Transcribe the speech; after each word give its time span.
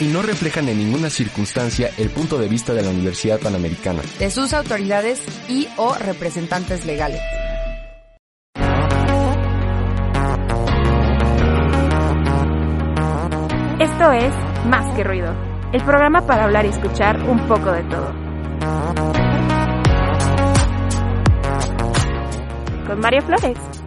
Y 0.00 0.06
no 0.06 0.22
reflejan 0.22 0.66
en 0.70 0.78
ninguna 0.78 1.10
circunstancia 1.10 1.90
el 1.98 2.08
punto 2.08 2.38
de 2.38 2.48
vista 2.48 2.72
de 2.72 2.82
la 2.82 2.88
Universidad 2.88 3.38
Panamericana. 3.38 4.00
De 4.18 4.30
sus 4.30 4.54
autoridades 4.54 5.20
y 5.46 5.68
o 5.76 5.94
representantes 5.94 6.86
legales. 6.86 7.20
Esto 13.78 14.12
es 14.12 14.34
Más 14.66 14.94
que 14.96 15.04
Ruido, 15.04 15.34
el 15.74 15.84
programa 15.84 16.26
para 16.26 16.44
hablar 16.44 16.64
y 16.64 16.70
escuchar 16.70 17.22
un 17.28 17.46
poco 17.46 17.70
de 17.70 17.82
todo. 17.84 18.14
Con 22.86 23.00
María 23.00 23.20
Flores. 23.20 23.79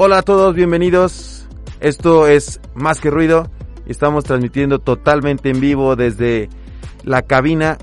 Hola 0.00 0.18
a 0.18 0.22
todos, 0.22 0.54
bienvenidos. 0.54 1.48
Esto 1.80 2.28
es 2.28 2.60
Más 2.76 3.00
que 3.00 3.10
Ruido 3.10 3.50
estamos 3.88 4.22
transmitiendo 4.22 4.78
totalmente 4.78 5.50
en 5.50 5.58
vivo 5.58 5.96
desde 5.96 6.48
la 7.02 7.22
cabina 7.22 7.78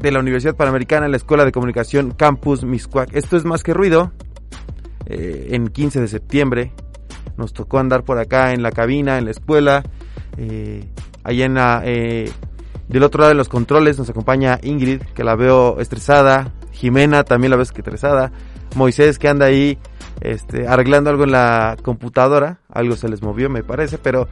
de 0.00 0.10
la 0.10 0.18
Universidad 0.18 0.56
Panamericana 0.56 1.06
la 1.06 1.18
Escuela 1.18 1.44
de 1.44 1.52
Comunicación 1.52 2.10
Campus 2.10 2.64
Miscuac. 2.64 3.14
Esto 3.14 3.36
es 3.36 3.44
Más 3.44 3.62
que 3.62 3.72
Ruido. 3.72 4.10
eh, 5.06 5.50
en 5.52 5.68
15 5.68 6.00
de 6.00 6.08
septiembre 6.08 6.72
nos 7.36 7.52
tocó 7.52 7.78
andar 7.78 8.02
por 8.02 8.18
acá 8.18 8.52
en 8.52 8.64
la 8.64 8.72
cabina, 8.72 9.16
en 9.16 9.26
la 9.26 9.30
escuela. 9.30 9.84
Eh, 10.38 10.84
allá 11.22 11.44
en 11.44 11.54
la, 11.54 11.82
eh, 11.84 12.32
del 12.88 13.04
otro 13.04 13.20
lado 13.20 13.28
de 13.28 13.36
los 13.36 13.48
controles 13.48 13.96
nos 13.96 14.10
acompaña 14.10 14.58
Ingrid, 14.60 15.02
que 15.14 15.22
la 15.22 15.36
veo 15.36 15.78
estresada. 15.78 16.52
Jimena 16.72 17.22
también 17.22 17.52
la 17.52 17.56
ves 17.58 17.70
estresada. 17.70 18.32
Moisés 18.74 19.20
que 19.20 19.28
anda 19.28 19.46
ahí 19.46 19.78
este, 20.22 20.66
arreglando 20.66 21.10
algo 21.10 21.24
en 21.24 21.32
la 21.32 21.76
computadora. 21.82 22.58
Algo 22.72 22.96
se 22.96 23.08
les 23.08 23.22
movió, 23.22 23.50
me 23.50 23.62
parece, 23.62 23.98
pero 23.98 24.28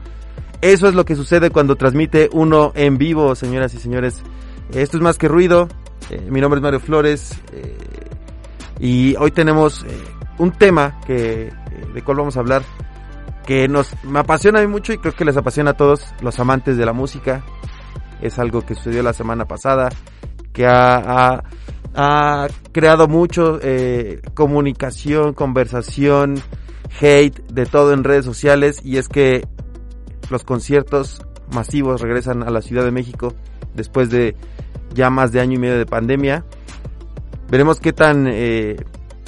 eso 0.61 0.87
es 0.87 0.95
lo 0.95 1.05
que 1.05 1.15
sucede 1.15 1.49
cuando 1.51 1.75
transmite 1.75 2.29
uno 2.33 2.71
en 2.75 2.97
vivo, 2.97 3.35
señoras 3.35 3.73
y 3.73 3.77
señores. 3.77 4.21
Esto 4.73 4.97
es 4.97 5.03
más 5.03 5.17
que 5.17 5.27
ruido. 5.27 5.67
Eh, 6.09 6.27
mi 6.29 6.41
nombre 6.41 6.57
es 6.59 6.63
Mario 6.63 6.79
Flores. 6.79 7.39
eh, 7.53 7.77
y 8.79 9.15
hoy 9.17 9.29
tenemos 9.31 9.83
eh, 9.83 9.87
un 10.39 10.51
tema 10.51 10.99
que, 11.05 11.51
de 11.93 12.01
cual 12.01 12.17
vamos 12.17 12.35
a 12.35 12.39
hablar 12.39 12.63
que 13.45 13.67
nos 13.67 13.91
me 14.03 14.19
apasiona 14.19 14.59
a 14.59 14.61
mí 14.61 14.67
mucho 14.67 14.93
y 14.93 14.97
creo 14.97 15.13
que 15.13 15.25
les 15.25 15.35
apasiona 15.37 15.71
a 15.71 15.73
todos 15.73 16.05
los 16.21 16.39
amantes 16.39 16.77
de 16.77 16.85
la 16.85 16.93
música. 16.93 17.43
Es 18.21 18.39
algo 18.39 18.61
que 18.61 18.75
sucedió 18.75 19.03
la 19.03 19.13
semana 19.13 19.45
pasada, 19.45 19.89
que 20.53 20.65
ha- 20.65 21.43
ha 21.95 22.47
creado 22.71 23.07
mucho 23.07 23.59
eh, 23.61 24.21
comunicación, 24.33 25.33
conversación, 25.33 26.35
hate, 26.99 27.39
de 27.47 27.65
todo 27.65 27.93
en 27.93 28.03
redes 28.03 28.25
sociales 28.25 28.81
y 28.83 28.97
es 28.97 29.07
que 29.07 29.47
los 30.29 30.43
conciertos 30.43 31.21
masivos 31.53 32.01
regresan 32.01 32.43
a 32.43 32.49
la 32.49 32.61
Ciudad 32.61 32.85
de 32.85 32.91
México 32.91 33.33
después 33.75 34.09
de 34.09 34.35
ya 34.93 35.09
más 35.09 35.31
de 35.31 35.41
año 35.41 35.55
y 35.55 35.59
medio 35.59 35.77
de 35.77 35.85
pandemia. 35.85 36.45
Veremos 37.49 37.79
qué 37.79 37.91
tan 37.91 38.27
eh, 38.27 38.77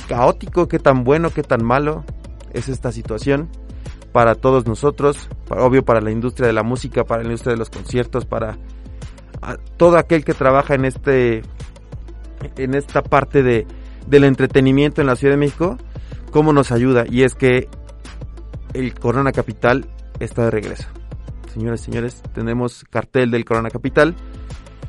caótico, 0.07 0.67
qué 0.67 0.79
tan 0.79 1.03
bueno, 1.03 1.29
qué 1.31 1.43
tan 1.43 1.63
malo 1.63 2.05
es 2.53 2.69
esta 2.69 2.91
situación 2.91 3.49
para 4.13 4.35
todos 4.35 4.67
nosotros, 4.67 5.27
obvio 5.49 5.83
para 5.83 5.99
la 5.99 6.11
industria 6.11 6.47
de 6.47 6.53
la 6.53 6.63
música, 6.63 7.03
para 7.03 7.23
la 7.23 7.29
industria 7.29 7.53
de 7.53 7.59
los 7.59 7.71
conciertos, 7.71 8.25
para 8.25 8.57
todo 9.75 9.97
aquel 9.97 10.23
que 10.23 10.33
trabaja 10.33 10.75
en 10.75 10.85
este 10.85 11.41
en 12.57 12.75
esta 12.75 13.01
parte 13.03 13.43
de 13.43 13.67
del 14.07 14.23
entretenimiento 14.23 15.01
en 15.01 15.07
la 15.07 15.15
Ciudad 15.15 15.33
de 15.33 15.37
México, 15.37 15.77
cómo 16.31 16.53
nos 16.53 16.71
ayuda 16.71 17.05
y 17.09 17.23
es 17.23 17.35
que 17.35 17.69
el 18.73 18.93
Corona 18.93 19.31
Capital 19.31 19.85
está 20.19 20.45
de 20.45 20.51
regreso. 20.51 20.87
Señoras 21.53 21.81
y 21.81 21.85
señores, 21.85 22.23
tenemos 22.33 22.83
cartel 22.89 23.29
del 23.29 23.45
Corona 23.45 23.69
Capital. 23.69 24.15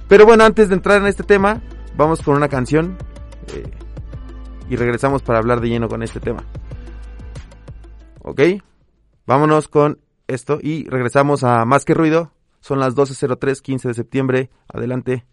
Pero 0.09 0.25
bueno, 0.25 0.45
antes 0.45 0.69
de 0.69 0.75
entrar 0.75 1.01
en 1.01 1.07
este 1.07 1.23
tema, 1.23 1.63
vamos 1.97 2.23
con 2.23 2.37
una 2.37 2.49
canción 2.49 2.97
eh, 3.55 3.71
y 4.71 4.77
regresamos 4.77 5.23
para 5.23 5.39
hablar 5.39 5.61
de 5.61 5.69
lleno 5.69 5.89
con 5.89 6.03
este 6.03 6.21
tema. 6.21 6.45
¿Ok? 8.23 8.41
Vámonos 9.27 9.69
con 9.69 9.99
esto 10.27 10.59
y 10.63 10.89
regresamos 10.89 11.45
a 11.45 11.65
Más 11.67 11.85
que 11.85 11.95
Ruido. 11.95 12.33
Son 12.61 12.81
las 12.81 12.95
12.03, 12.95 13.61
15 13.61 13.89
de 13.89 13.95
septiembre. 13.95 14.51
Adelante. 14.69 15.27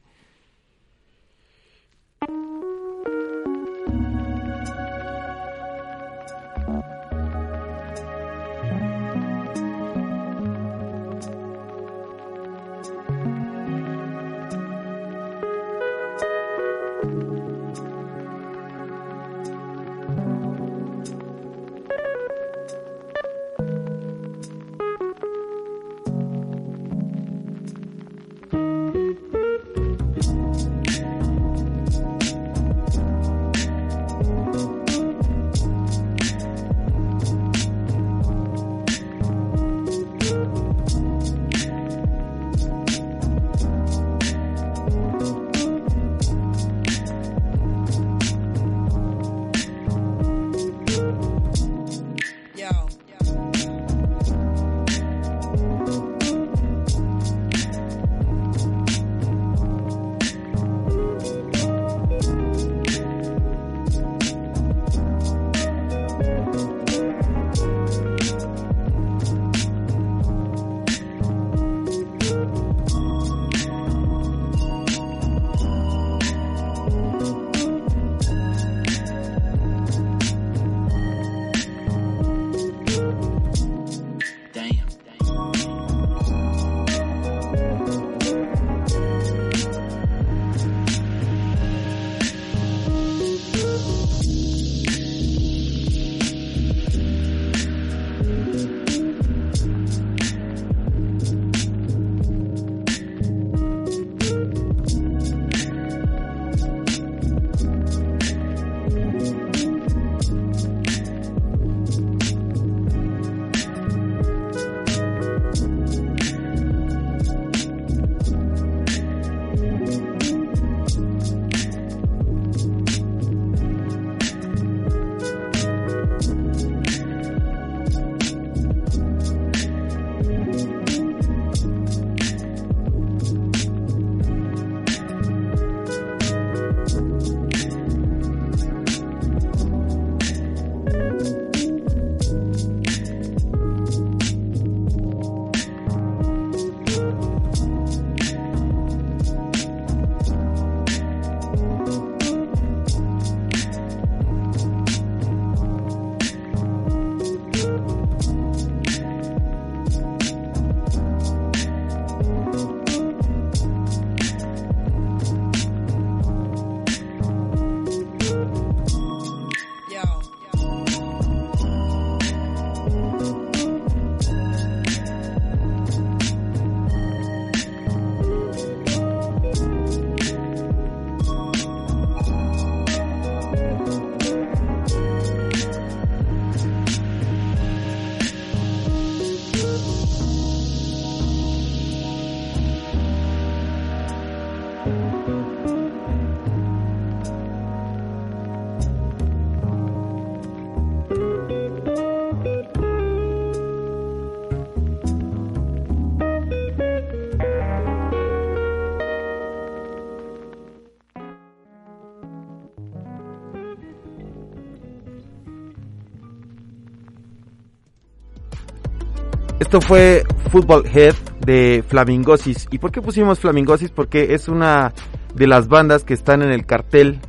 Esto 219.71 219.87
fue 219.87 220.25
Football 220.49 220.83
Head 220.85 221.15
de 221.45 221.81
Flamingosis. 221.87 222.67
¿Y 222.71 222.77
por 222.79 222.91
qué 222.91 223.01
pusimos 223.01 223.39
Flamingosis? 223.39 223.89
Porque 223.89 224.33
es 224.33 224.49
una 224.49 224.93
de 225.33 225.47
las 225.47 225.69
bandas 225.69 226.03
que 226.03 226.13
están 226.13 226.41
en 226.41 226.51
el 226.51 226.65
cartel 226.65 227.21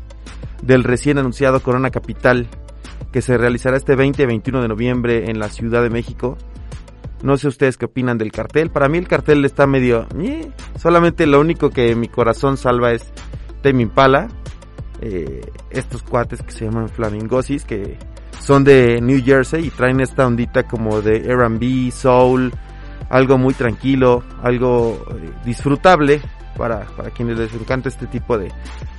del 0.60 0.82
recién 0.82 1.18
anunciado 1.18 1.62
Corona 1.62 1.90
Capital, 1.90 2.48
que 3.12 3.22
se 3.22 3.38
realizará 3.38 3.76
este 3.76 3.94
20 3.94 4.24
y 4.24 4.26
21 4.26 4.60
de 4.60 4.66
noviembre 4.66 5.30
en 5.30 5.38
la 5.38 5.50
Ciudad 5.50 5.84
de 5.84 5.90
México. 5.90 6.36
No 7.22 7.36
sé 7.36 7.46
ustedes 7.46 7.76
qué 7.76 7.84
opinan 7.84 8.18
del 8.18 8.32
cartel. 8.32 8.70
Para 8.70 8.88
mí 8.88 8.98
el 8.98 9.06
cartel 9.06 9.44
está 9.44 9.68
medio... 9.68 10.08
"Ñe". 10.12 10.50
Solamente 10.76 11.28
lo 11.28 11.38
único 11.38 11.70
que 11.70 11.94
mi 11.94 12.08
corazón 12.08 12.56
salva 12.56 12.90
es 12.90 13.04
Tame 13.62 13.82
Impala. 13.82 14.26
Eh, 15.00 15.42
estos 15.70 16.02
cuates 16.02 16.42
que 16.42 16.50
se 16.50 16.64
llaman 16.64 16.88
Flamingosis, 16.88 17.64
que 17.64 17.98
son 18.42 18.64
de 18.64 19.00
New 19.00 19.22
Jersey 19.24 19.66
y 19.66 19.70
traen 19.70 20.00
esta 20.00 20.26
ondita 20.26 20.64
como 20.64 21.00
de 21.00 21.18
R&B, 21.18 21.90
soul, 21.92 22.52
algo 23.08 23.38
muy 23.38 23.54
tranquilo, 23.54 24.24
algo 24.42 25.04
eh, 25.10 25.30
disfrutable 25.44 26.20
para, 26.56 26.80
para 26.96 27.10
quienes 27.10 27.38
les 27.38 27.54
encanta 27.54 27.88
este 27.88 28.06
tipo 28.06 28.36
de, 28.36 28.50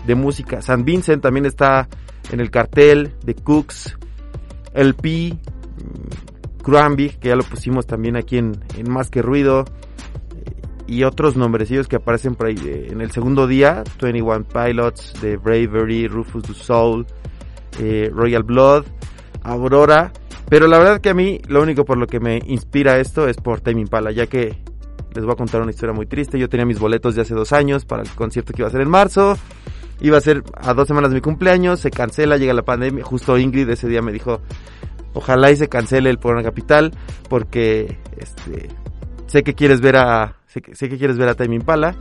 de 0.05 0.15
música. 0.15 0.61
San 0.61 0.85
Vincent 0.85 1.21
también 1.21 1.45
está 1.45 1.87
en 2.31 2.39
el 2.39 2.49
cartel 2.49 3.13
de 3.25 3.35
Cooks, 3.35 3.97
LP, 4.73 5.33
mm, 5.33 6.61
Cranby, 6.63 7.09
que 7.09 7.29
ya 7.29 7.35
lo 7.35 7.43
pusimos 7.43 7.85
también 7.85 8.15
aquí 8.15 8.37
en, 8.37 8.53
en 8.77 8.89
Más 8.89 9.09
que 9.09 9.21
Ruido, 9.21 9.65
y 10.87 11.03
otros 11.03 11.35
nombrecillos 11.35 11.87
que 11.87 11.97
aparecen 11.97 12.35
por 12.35 12.47
ahí 12.47 12.55
eh, 12.65 12.87
en 12.91 13.01
el 13.01 13.11
segundo 13.11 13.47
día, 13.47 13.83
21 14.01 14.45
Pilots, 14.45 15.13
de 15.21 15.37
Bravery, 15.37 16.07
Rufus 16.07 16.43
du 16.43 16.53
Soul, 16.53 17.05
eh, 17.79 18.09
Royal 18.13 18.43
Blood, 18.43 18.85
Aurora, 19.43 20.11
pero 20.49 20.67
la 20.67 20.77
verdad 20.77 21.01
que 21.01 21.09
a 21.09 21.13
mí 21.13 21.39
lo 21.47 21.61
único 21.61 21.85
por 21.85 21.97
lo 21.97 22.07
que 22.07 22.19
me 22.19 22.41
inspira 22.45 22.99
esto 22.99 23.27
es 23.27 23.37
por 23.37 23.61
Tame 23.61 23.81
Impala, 23.81 24.11
ya 24.11 24.27
que 24.27 24.57
les 25.13 25.23
voy 25.23 25.33
a 25.33 25.35
contar 25.35 25.61
una 25.61 25.71
historia 25.71 25.93
muy 25.93 26.05
triste. 26.05 26.39
Yo 26.39 26.49
tenía 26.49 26.65
mis 26.65 26.79
boletos 26.79 27.15
de 27.15 27.21
hace 27.21 27.33
dos 27.33 27.53
años 27.53 27.85
para 27.85 28.03
el 28.03 28.09
concierto 28.09 28.53
que 28.53 28.61
iba 28.61 28.67
a 28.67 28.71
ser 28.71 28.81
en 28.81 28.89
marzo. 28.89 29.37
Iba 30.01 30.17
a 30.17 30.21
ser 30.21 30.43
a 30.55 30.73
dos 30.73 30.87
semanas 30.87 31.11
de 31.11 31.15
mi 31.15 31.21
cumpleaños, 31.21 31.79
se 31.79 31.91
cancela, 31.91 32.37
llega 32.37 32.53
la 32.53 32.63
pandemia. 32.63 33.03
Justo 33.03 33.37
Ingrid 33.37 33.69
ese 33.69 33.87
día 33.87 34.01
me 34.01 34.11
dijo, 34.11 34.41
ojalá 35.13 35.51
y 35.51 35.55
se 35.55 35.69
cancele 35.69 36.09
el 36.09 36.19
Corona 36.19 36.43
Capital, 36.43 36.91
porque 37.29 37.99
este 38.17 38.69
sé 39.27 39.43
que 39.43 39.53
quieres 39.53 39.81
ver 39.81 39.97
a 39.97 40.35
sé 40.47 40.61
que, 40.61 40.97
quieres 40.97 41.17
ver 41.17 41.29
a 41.29 41.35
Tame 41.35 41.55
Impala. 41.55 41.95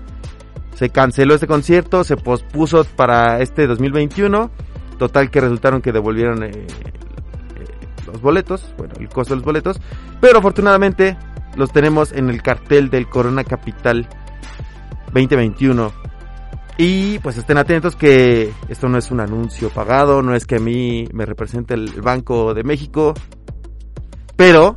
Se 0.75 0.89
canceló 0.89 1.35
este 1.35 1.47
concierto, 1.47 2.03
se 2.03 2.17
pospuso 2.17 2.85
para 2.85 3.41
este 3.41 3.67
2021. 3.67 4.51
Total 4.99 5.31
que 5.31 5.41
resultaron 5.41 5.83
que 5.83 5.93
devolvieron 5.93 6.43
eh, 6.43 6.67
los 8.13 8.21
boletos, 8.21 8.73
bueno, 8.77 8.95
el 9.01 9.09
costo 9.09 9.35
de 9.35 9.37
los 9.37 9.45
boletos, 9.45 9.81
pero 10.21 10.39
afortunadamente 10.39 11.17
los 11.57 11.73
tenemos 11.73 12.13
en 12.13 12.31
el 12.31 12.43
cartel 12.43 12.91
del 12.91 13.09
Corona 13.09 13.45
Capital 13.45 14.09
2021. 15.07 15.93
Y 16.79 17.19
pues 17.19 17.37
estén 17.37 17.59
atentos 17.59 17.97
que 17.97 18.53
esto 18.69 18.89
no 18.89 18.99
es 18.99 19.11
un 19.11 19.21
anuncio 19.21 19.69
pagado, 19.69 20.23
no 20.23 20.35
es 20.35 20.47
que 20.47 20.57
a 20.57 20.61
mí 20.61 21.07
me 21.13 21.27
represente 21.27 21.75
el 21.75 22.01
Banco 22.01 22.55
de 22.55 22.65
México, 22.65 23.15
pero 24.37 24.75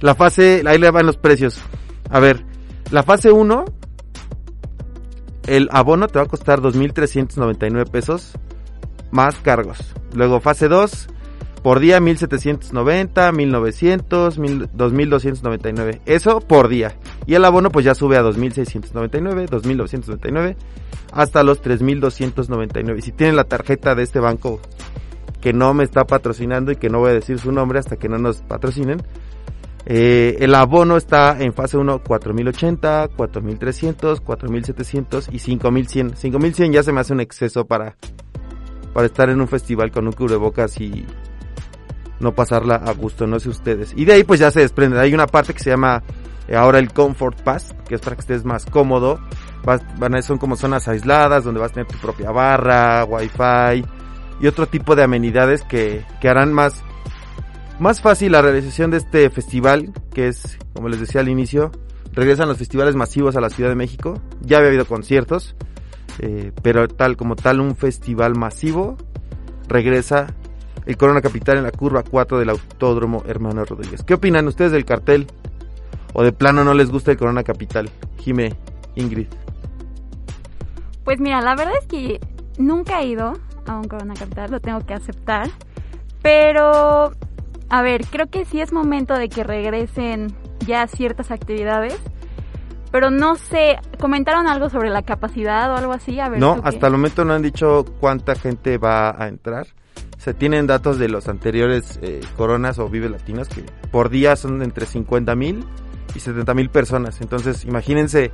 la 0.00 0.14
fase, 0.14 0.62
ahí 0.66 0.78
le 0.78 0.90
van 0.90 1.06
los 1.06 1.16
precios. 1.16 1.60
A 2.10 2.20
ver, 2.20 2.44
la 2.90 3.02
fase 3.02 3.32
1, 3.32 3.64
el 5.46 5.68
abono 5.72 6.06
te 6.08 6.18
va 6.18 6.24
a 6.24 6.28
costar 6.28 6.60
2.399 6.60 7.90
pesos 7.90 8.32
más 9.10 9.36
cargos. 9.36 9.94
Luego 10.14 10.40
fase 10.40 10.68
2, 10.68 11.08
por 11.66 11.80
día 11.80 11.98
1790, 11.98 13.32
1900, 13.32 14.38
1000 14.38 14.68
2299. 14.72 16.00
Eso 16.06 16.38
por 16.38 16.68
día. 16.68 16.94
Y 17.26 17.34
el 17.34 17.44
abono 17.44 17.70
pues 17.70 17.84
ya 17.84 17.96
sube 17.96 18.16
a 18.16 18.22
2699, 18.22 19.48
2999 19.50 20.56
hasta 21.10 21.42
los 21.42 21.60
3299. 21.62 23.00
Y 23.00 23.02
si 23.02 23.10
tienen 23.10 23.34
la 23.34 23.42
tarjeta 23.42 23.96
de 23.96 24.04
este 24.04 24.20
banco 24.20 24.60
que 25.40 25.52
no 25.52 25.74
me 25.74 25.82
está 25.82 26.04
patrocinando 26.04 26.70
y 26.70 26.76
que 26.76 26.88
no 26.88 27.00
voy 27.00 27.10
a 27.10 27.14
decir 27.14 27.40
su 27.40 27.50
nombre 27.50 27.80
hasta 27.80 27.96
que 27.96 28.08
no 28.08 28.16
nos 28.16 28.42
patrocinen, 28.42 29.02
eh, 29.86 30.36
el 30.38 30.54
abono 30.54 30.96
está 30.96 31.36
en 31.36 31.52
fase 31.52 31.78
1 31.78 32.04
4080, 32.04 33.08
4300, 33.16 34.20
4700 34.20 35.28
y 35.32 35.40
5100. 35.40 36.14
5100 36.14 36.72
ya 36.72 36.84
se 36.84 36.92
me 36.92 37.00
hace 37.00 37.12
un 37.12 37.18
exceso 37.18 37.66
para 37.66 37.96
para 38.92 39.06
estar 39.06 39.28
en 39.30 39.40
un 39.40 39.48
festival 39.48 39.90
con 39.90 40.06
un 40.06 40.12
cubrebocas 40.12 40.80
y 40.80 41.04
no 42.20 42.34
pasarla 42.34 42.76
a 42.76 42.92
gusto, 42.92 43.26
no 43.26 43.38
sé 43.38 43.48
ustedes. 43.48 43.92
Y 43.96 44.04
de 44.04 44.14
ahí 44.14 44.24
pues 44.24 44.40
ya 44.40 44.50
se 44.50 44.60
desprende. 44.60 44.98
Hay 45.00 45.14
una 45.14 45.26
parte 45.26 45.52
que 45.52 45.62
se 45.62 45.70
llama 45.70 46.02
eh, 46.48 46.56
ahora 46.56 46.78
el 46.78 46.92
Comfort 46.92 47.42
Pass, 47.42 47.74
que 47.88 47.96
es 47.96 48.00
para 48.00 48.16
que 48.16 48.20
estés 48.20 48.44
más 48.44 48.66
cómodo. 48.66 49.20
Vas, 49.64 49.82
van 49.98 50.22
son 50.22 50.38
como 50.38 50.56
zonas 50.56 50.88
aisladas 50.88 51.44
donde 51.44 51.60
vas 51.60 51.72
a 51.72 51.74
tener 51.74 51.88
tu 51.88 51.98
propia 51.98 52.30
barra, 52.30 53.04
wifi 53.04 53.84
y 54.40 54.46
otro 54.46 54.66
tipo 54.66 54.94
de 54.94 55.02
amenidades 55.02 55.62
que, 55.62 56.04
que 56.20 56.28
harán 56.28 56.52
más, 56.52 56.82
más 57.78 58.00
fácil 58.00 58.32
la 58.32 58.42
realización 58.42 58.90
de 58.90 58.98
este 58.98 59.30
festival, 59.30 59.92
que 60.12 60.28
es, 60.28 60.58
como 60.74 60.88
les 60.88 61.00
decía 61.00 61.20
al 61.20 61.28
inicio, 61.28 61.72
regresan 62.12 62.48
los 62.48 62.58
festivales 62.58 62.94
masivos 62.94 63.36
a 63.36 63.40
la 63.40 63.50
Ciudad 63.50 63.70
de 63.70 63.76
México. 63.76 64.20
Ya 64.40 64.58
había 64.58 64.68
habido 64.68 64.86
conciertos, 64.86 65.56
eh, 66.18 66.52
pero 66.62 66.86
tal 66.88 67.16
como 67.16 67.36
tal 67.36 67.60
un 67.60 67.76
festival 67.76 68.36
masivo 68.36 68.96
regresa 69.68 70.28
el 70.86 70.96
Corona 70.96 71.20
Capital 71.20 71.58
en 71.58 71.64
la 71.64 71.72
curva 71.72 72.04
4 72.08 72.38
del 72.38 72.50
Autódromo 72.50 73.24
Hermano 73.26 73.64
Rodríguez. 73.64 74.02
¿Qué 74.04 74.14
opinan 74.14 74.46
ustedes 74.46 74.72
del 74.72 74.84
cartel? 74.84 75.26
¿O 76.14 76.22
de 76.22 76.32
plano 76.32 76.64
no 76.64 76.72
les 76.74 76.90
gusta 76.90 77.10
el 77.10 77.18
Corona 77.18 77.42
Capital? 77.42 77.90
Jime, 78.18 78.54
Ingrid. 78.94 79.26
Pues 81.04 81.20
mira, 81.20 81.40
la 81.40 81.54
verdad 81.54 81.74
es 81.80 81.86
que 81.86 82.20
nunca 82.58 83.00
he 83.00 83.08
ido 83.08 83.34
a 83.66 83.76
un 83.76 83.84
Corona 83.84 84.14
Capital, 84.14 84.50
lo 84.50 84.60
tengo 84.60 84.80
que 84.80 84.94
aceptar. 84.94 85.50
Pero, 86.22 87.12
a 87.68 87.82
ver, 87.82 88.06
creo 88.06 88.28
que 88.28 88.44
sí 88.44 88.60
es 88.60 88.72
momento 88.72 89.14
de 89.14 89.28
que 89.28 89.44
regresen 89.44 90.34
ya 90.66 90.86
ciertas 90.86 91.30
actividades. 91.30 91.98
Pero 92.92 93.10
no 93.10 93.34
sé, 93.34 93.76
¿comentaron 94.00 94.46
algo 94.46 94.70
sobre 94.70 94.90
la 94.90 95.02
capacidad 95.02 95.70
o 95.72 95.76
algo 95.76 95.92
así? 95.92 96.18
A 96.20 96.28
ver, 96.28 96.40
No, 96.40 96.60
hasta 96.62 96.86
el 96.86 96.92
momento 96.92 97.24
no 97.24 97.34
han 97.34 97.42
dicho 97.42 97.84
cuánta 98.00 98.34
gente 98.36 98.78
va 98.78 99.10
a 99.22 99.28
entrar. 99.28 99.66
Se 100.18 100.34
tienen 100.34 100.66
datos 100.66 100.98
de 100.98 101.08
los 101.08 101.28
anteriores 101.28 101.98
eh, 102.02 102.20
coronas 102.36 102.78
o 102.78 102.88
vive 102.88 103.08
latinos 103.08 103.48
que 103.48 103.64
por 103.90 104.10
día 104.10 104.34
son 104.36 104.62
entre 104.62 104.86
50 104.86 105.34
mil 105.36 105.64
y 106.14 106.20
70 106.20 106.54
mil 106.54 106.70
personas. 106.70 107.20
Entonces, 107.20 107.64
imagínense 107.64 108.32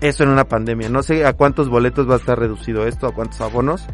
eso 0.00 0.22
en 0.24 0.30
una 0.30 0.44
pandemia. 0.44 0.88
No 0.88 1.02
sé 1.02 1.26
a 1.26 1.32
cuántos 1.32 1.68
boletos 1.68 2.08
va 2.08 2.14
a 2.14 2.18
estar 2.18 2.38
reducido 2.38 2.86
esto, 2.86 3.06
a 3.06 3.14
cuántos 3.14 3.40
abonos, 3.40 3.84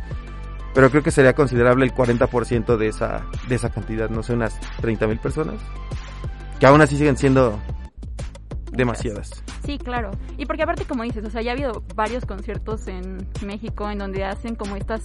pero 0.75 0.91
creo 0.91 1.03
que 1.03 1.11
sería 1.11 1.35
considerable 1.35 1.85
el 1.85 1.95
40% 1.95 2.77
de 2.77 2.89
esa, 2.89 3.25
de 3.49 3.55
esa 3.55 3.71
cantidad, 3.71 4.09
no 4.11 4.23
sé, 4.23 4.35
unas 4.35 4.59
30 4.81 5.07
mil 5.07 5.19
personas, 5.19 5.57
que 6.61 6.67
aún 6.67 6.81
así 6.81 6.97
siguen 6.97 7.17
siendo 7.17 7.59
demasiadas. 8.79 9.43
Sí, 9.67 9.77
claro. 9.79 10.11
Y 10.39 10.47
porque 10.47 10.63
aparte, 10.63 10.85
como 10.87 11.03
dices, 11.03 11.25
o 11.27 11.31
sea, 11.31 11.43
ya 11.43 11.51
ha 11.51 11.55
habido 11.55 11.83
varios 11.95 12.25
conciertos 12.25 12.89
en 12.89 13.27
México 13.45 13.91
en 13.91 13.99
donde 13.99 14.25
hacen 14.25 14.55
como 14.55 14.77
estas, 14.77 15.03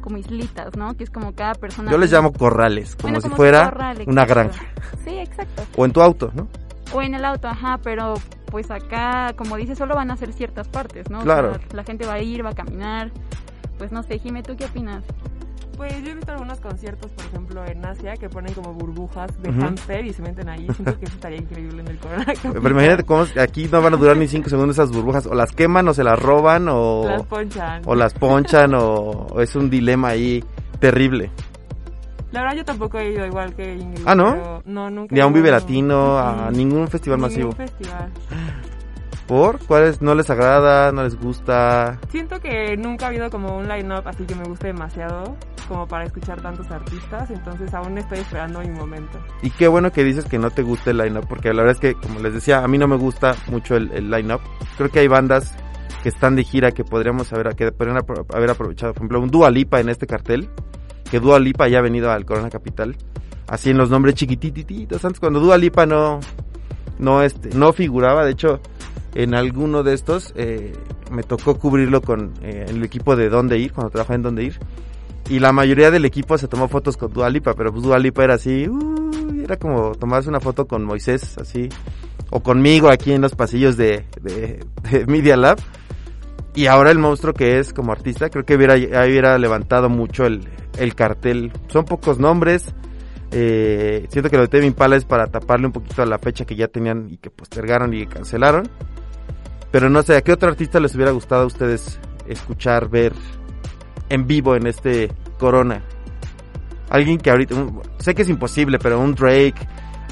como 0.00 0.16
islitas, 0.16 0.74
¿no? 0.76 0.96
Que 0.96 1.04
es 1.04 1.10
como 1.10 1.34
cada 1.34 1.54
persona... 1.54 1.90
Yo 1.90 1.98
les 1.98 2.10
llamo 2.10 2.32
corrales, 2.32 2.96
como 2.96 3.14
Bueno, 3.14 3.28
si 3.28 3.34
fuera 3.34 3.94
una 4.06 4.24
granja. 4.24 4.64
Sí, 5.04 5.18
exacto. 5.18 5.64
O 5.76 5.84
en 5.84 5.92
tu 5.92 6.00
auto, 6.00 6.32
¿no? 6.34 6.48
O 6.94 7.02
en 7.02 7.14
el 7.14 7.24
auto, 7.24 7.48
ajá, 7.48 7.78
pero 7.82 8.14
pues 8.50 8.70
acá, 8.70 9.34
como 9.36 9.56
dices, 9.56 9.76
solo 9.76 9.94
van 9.96 10.10
a 10.10 10.16
ser 10.16 10.32
ciertas 10.32 10.68
partes, 10.68 11.10
¿no? 11.10 11.18
O 11.18 11.22
Claro. 11.22 11.54
sea, 11.54 11.60
la 11.72 11.84
gente 11.84 12.06
va 12.06 12.14
a 12.14 12.22
ir, 12.22 12.44
va 12.44 12.50
a 12.50 12.54
caminar. 12.54 13.10
Pues 13.76 13.92
no 13.92 14.02
sé, 14.04 14.18
Jime, 14.18 14.42
¿tú 14.42 14.56
qué 14.56 14.64
opinas? 14.66 15.02
Pues 15.76 15.92
yo 16.02 16.10
he 16.10 16.14
visto 16.14 16.32
algunos 16.32 16.58
conciertos, 16.60 17.10
por 17.12 17.24
ejemplo, 17.26 17.64
en 17.66 17.84
Asia, 17.84 18.14
que 18.16 18.28
ponen 18.30 18.54
como 18.54 18.72
burbujas 18.72 19.30
de 19.42 19.50
Ujú. 19.50 19.60
hámster 19.60 20.06
y 20.06 20.12
se 20.12 20.22
meten 20.22 20.48
ahí. 20.48 20.66
Siento 20.74 20.98
que 20.98 21.04
eso 21.04 21.14
estaría 21.14 21.38
increíble 21.38 21.82
en 21.82 21.88
el 21.88 21.98
Corona. 21.98 22.24
Pero 22.42 22.70
imagínate 22.70 23.04
cómo 23.04 23.26
aquí 23.40 23.68
no 23.70 23.82
van 23.82 23.94
a 23.94 23.96
durar 23.96 24.16
ni 24.16 24.26
5 24.26 24.48
segundos 24.48 24.76
esas 24.76 24.90
burbujas. 24.90 25.26
O 25.26 25.34
las 25.34 25.52
queman 25.52 25.86
o 25.88 25.94
se 25.94 26.02
las 26.02 26.18
roban 26.18 26.68
o 26.70 27.04
Las 27.06 27.22
ponchan. 27.26 27.82
o 27.84 27.94
las 27.94 28.14
ponchan 28.14 28.74
o, 28.74 28.82
o 28.82 29.40
es 29.42 29.54
un 29.54 29.68
dilema 29.68 30.08
ahí 30.08 30.42
terrible. 30.80 31.30
La 32.32 32.40
verdad 32.42 32.56
yo 32.56 32.64
tampoco 32.64 32.98
he 32.98 33.12
ido 33.12 33.24
igual 33.26 33.54
que 33.54 33.74
Ingrid. 33.76 34.02
Ah, 34.06 34.14
¿no? 34.14 34.32
pero 34.32 34.62
No, 34.66 34.90
nunca. 34.90 35.14
Ni 35.14 35.20
a 35.20 35.26
un 35.26 35.32
Vive 35.32 35.50
Latino, 35.50 36.18
a 36.18 36.50
ningún 36.50 36.88
festival 36.88 37.18
Ningún 37.20 37.30
masivo. 37.30 37.52
festival. 37.52 38.10
¿Por? 39.26 39.58
¿Cuáles 39.66 40.00
no 40.00 40.14
les 40.14 40.30
agrada? 40.30 40.92
¿No 40.92 41.02
les 41.02 41.18
gusta? 41.20 41.98
Siento 42.10 42.40
que 42.40 42.76
nunca 42.76 43.06
ha 43.06 43.08
habido 43.08 43.28
como 43.28 43.56
un 43.56 43.68
line-up 43.68 44.06
así 44.06 44.24
que 44.24 44.34
me 44.34 44.44
guste 44.44 44.68
demasiado 44.68 45.36
como 45.68 45.86
para 45.88 46.04
escuchar 46.04 46.40
tantos 46.40 46.70
artistas, 46.70 47.28
entonces 47.30 47.74
aún 47.74 47.98
estoy 47.98 48.18
esperando 48.18 48.60
mi 48.60 48.70
momento. 48.70 49.18
Y 49.42 49.50
qué 49.50 49.66
bueno 49.68 49.90
que 49.90 50.04
dices 50.04 50.24
que 50.26 50.38
no 50.38 50.50
te 50.50 50.62
gusta 50.62 50.90
el 50.90 50.98
line-up, 50.98 51.26
porque 51.28 51.52
la 51.52 51.62
verdad 51.62 51.72
es 51.72 51.80
que, 51.80 52.00
como 52.00 52.20
les 52.20 52.34
decía, 52.34 52.62
a 52.62 52.68
mí 52.68 52.78
no 52.78 52.86
me 52.86 52.96
gusta 52.96 53.34
mucho 53.48 53.76
el, 53.76 53.90
el 53.92 54.10
line-up. 54.10 54.40
Creo 54.76 54.90
que 54.90 55.00
hay 55.00 55.08
bandas 55.08 55.56
que 56.02 56.08
están 56.08 56.36
de 56.36 56.44
gira 56.44 56.70
que 56.70 56.84
podríamos 56.84 57.32
haber, 57.32 57.54
que 57.56 57.72
podrían 57.72 57.98
haber 58.32 58.50
aprovechado. 58.50 58.92
Por 58.92 59.00
ejemplo, 59.00 59.20
un 59.20 59.30
Dua 59.30 59.50
Lipa 59.50 59.80
en 59.80 59.88
este 59.88 60.06
cartel, 60.06 60.48
que 61.10 61.18
Dua 61.18 61.40
Lipa 61.40 61.68
ya 61.68 61.78
ha 61.78 61.82
venido 61.82 62.12
al 62.12 62.24
Corona 62.24 62.48
Capital, 62.48 62.96
así 63.48 63.70
en 63.70 63.78
los 63.78 63.90
nombres 63.90 64.14
chiquitititos. 64.14 65.04
Antes, 65.04 65.18
cuando 65.18 65.40
Dua 65.40 65.58
Lipa 65.58 65.84
no, 65.84 66.20
no 66.98 67.22
este, 67.22 67.50
no 67.56 67.72
figuraba, 67.72 68.24
de 68.24 68.32
hecho, 68.32 68.60
en 69.22 69.34
alguno 69.34 69.82
de 69.82 69.94
estos 69.94 70.32
eh, 70.36 70.72
me 71.10 71.22
tocó 71.22 71.58
cubrirlo 71.58 72.02
con 72.02 72.34
eh, 72.42 72.66
el 72.68 72.82
equipo 72.84 73.16
de 73.16 73.28
Dónde 73.28 73.58
Ir, 73.58 73.72
cuando 73.72 73.90
trabajaba 73.90 74.16
en 74.16 74.22
Dónde 74.22 74.44
Ir. 74.44 74.58
Y 75.28 75.38
la 75.38 75.52
mayoría 75.52 75.90
del 75.90 76.04
equipo 76.04 76.38
se 76.38 76.48
tomó 76.48 76.68
fotos 76.68 76.96
con 76.96 77.12
Dualipa, 77.12 77.54
pero 77.54 77.72
pues 77.72 77.82
Dualipa 77.82 78.22
era 78.22 78.34
así, 78.34 78.68
uh, 78.68 79.42
era 79.42 79.56
como 79.56 79.92
tomarse 79.92 80.28
una 80.28 80.38
foto 80.40 80.66
con 80.66 80.84
Moisés, 80.84 81.36
así, 81.38 81.68
o 82.30 82.42
conmigo 82.42 82.90
aquí 82.90 83.12
en 83.12 83.22
los 83.22 83.34
pasillos 83.34 83.76
de, 83.76 84.04
de, 84.20 84.64
de 84.90 85.06
Media 85.06 85.36
Lab. 85.36 85.58
Y 86.54 86.66
ahora 86.66 86.90
el 86.90 86.98
monstruo 86.98 87.34
que 87.34 87.58
es 87.58 87.72
como 87.72 87.92
artista, 87.92 88.30
creo 88.30 88.44
que 88.44 88.54
hubiera, 88.54 88.76
hubiera 88.76 89.36
levantado 89.36 89.88
mucho 89.88 90.24
el, 90.26 90.40
el 90.78 90.94
cartel. 90.94 91.52
Son 91.68 91.84
pocos 91.84 92.18
nombres. 92.18 92.74
Eh, 93.30 94.06
siento 94.10 94.30
que 94.30 94.36
lo 94.36 94.42
de 94.42 94.48
Tevin 94.48 94.72
Pala 94.72 94.96
es 94.96 95.04
para 95.04 95.26
taparle 95.26 95.66
un 95.66 95.72
poquito 95.72 96.00
a 96.02 96.06
la 96.06 96.18
fecha 96.18 96.44
que 96.46 96.56
ya 96.56 96.68
tenían 96.68 97.08
y 97.10 97.18
que 97.18 97.28
postergaron 97.30 97.92
y 97.92 98.06
cancelaron. 98.06 98.68
Pero 99.70 99.88
no 99.90 100.02
sé, 100.02 100.16
¿a 100.16 100.22
qué 100.22 100.32
otro 100.32 100.48
artista 100.48 100.80
les 100.80 100.94
hubiera 100.94 101.10
gustado 101.12 101.42
a 101.42 101.46
ustedes 101.46 101.98
escuchar, 102.26 102.88
ver 102.88 103.12
en 104.08 104.26
vivo 104.26 104.56
en 104.56 104.66
este 104.66 105.10
Corona? 105.38 105.82
Alguien 106.88 107.18
que 107.18 107.30
ahorita, 107.30 107.54
un- 107.56 107.82
sé 107.98 108.14
que 108.14 108.22
es 108.22 108.28
imposible, 108.28 108.78
pero 108.78 109.00
un 109.00 109.14
Drake, 109.14 109.54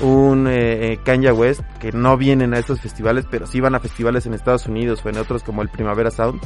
un 0.01 0.49
eh, 0.49 0.93
eh, 0.95 0.99
Kanye 1.05 1.31
West, 1.33 1.61
que 1.81 1.93
no 1.93 2.17
vienen 2.17 2.53
a 2.53 2.59
estos 2.59 2.81
festivales, 2.81 3.27
pero 3.31 3.47
sí 3.47 3.61
van 3.61 3.75
a 3.77 3.81
festivales 3.81 4.27
en 4.27 4.35
Estados 4.35 4.67
Unidos 4.67 5.01
o 5.05 5.09
en 5.09 5.19
otros 5.19 5.43
como 5.45 5.63
el 5.63 5.69
Primavera 5.69 6.11
Sound. 6.11 6.41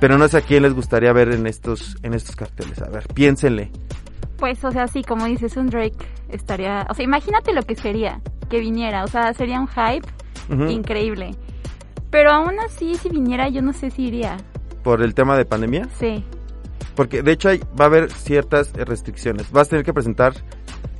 Pero 0.00 0.18
no 0.18 0.26
sé 0.28 0.38
a 0.38 0.40
quién 0.40 0.62
les 0.62 0.74
gustaría 0.74 1.12
ver 1.12 1.32
en 1.32 1.46
estos, 1.46 1.96
en 2.02 2.14
estos 2.14 2.34
carteles. 2.36 2.80
A 2.82 2.88
ver, 2.88 3.06
piénsenle. 3.14 3.70
Pues, 4.38 4.62
o 4.64 4.70
sea, 4.70 4.86
sí, 4.88 5.02
como 5.02 5.24
dices, 5.26 5.56
un 5.56 5.68
Drake 5.68 5.96
estaría... 6.28 6.86
O 6.90 6.94
sea, 6.94 7.04
imagínate 7.04 7.54
lo 7.54 7.62
que 7.62 7.74
sería 7.74 8.20
que 8.50 8.58
viniera. 8.60 9.04
O 9.04 9.08
sea, 9.08 9.32
sería 9.32 9.58
un 9.60 9.68
hype 9.68 10.06
increíble. 10.70 11.34
Pero 12.16 12.30
aún 12.30 12.58
así, 12.60 12.94
si 12.94 13.10
viniera, 13.10 13.50
yo 13.50 13.60
no 13.60 13.74
sé 13.74 13.90
si 13.90 14.04
iría. 14.04 14.38
Por 14.82 15.02
el 15.02 15.12
tema 15.12 15.36
de 15.36 15.44
pandemia. 15.44 15.86
Sí. 15.98 16.24
Porque 16.94 17.22
de 17.22 17.32
hecho 17.32 17.50
hay, 17.50 17.58
va 17.78 17.84
a 17.84 17.88
haber 17.88 18.10
ciertas 18.10 18.72
eh, 18.74 18.86
restricciones. 18.86 19.52
Vas 19.52 19.66
a 19.66 19.70
tener 19.72 19.84
que 19.84 19.92
presentar 19.92 20.32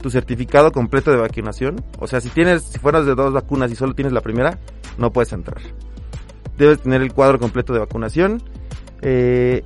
tu 0.03 0.11
certificado 0.11 0.73
completo 0.73 1.11
de 1.11 1.17
vacunación. 1.17 1.83
O 2.01 2.07
sea, 2.07 2.21
si 2.21 2.29
tienes, 2.29 2.65
si 2.65 2.79
fueras 2.79 3.07
de 3.07 3.15
dos 3.15 3.33
vacunas 3.33 3.73
y 3.73 3.77
solo 3.77 3.95
tienes 3.95 4.13
la 4.13 4.21
primera, 4.21 4.59
no 4.99 5.11
puedes 5.11 5.33
entrar. 5.33 5.57
Debes 6.59 6.83
tener 6.83 7.01
el 7.01 7.15
cuadro 7.15 7.39
completo 7.39 7.73
de 7.73 7.79
vacunación. 7.79 8.43
eh, 9.01 9.65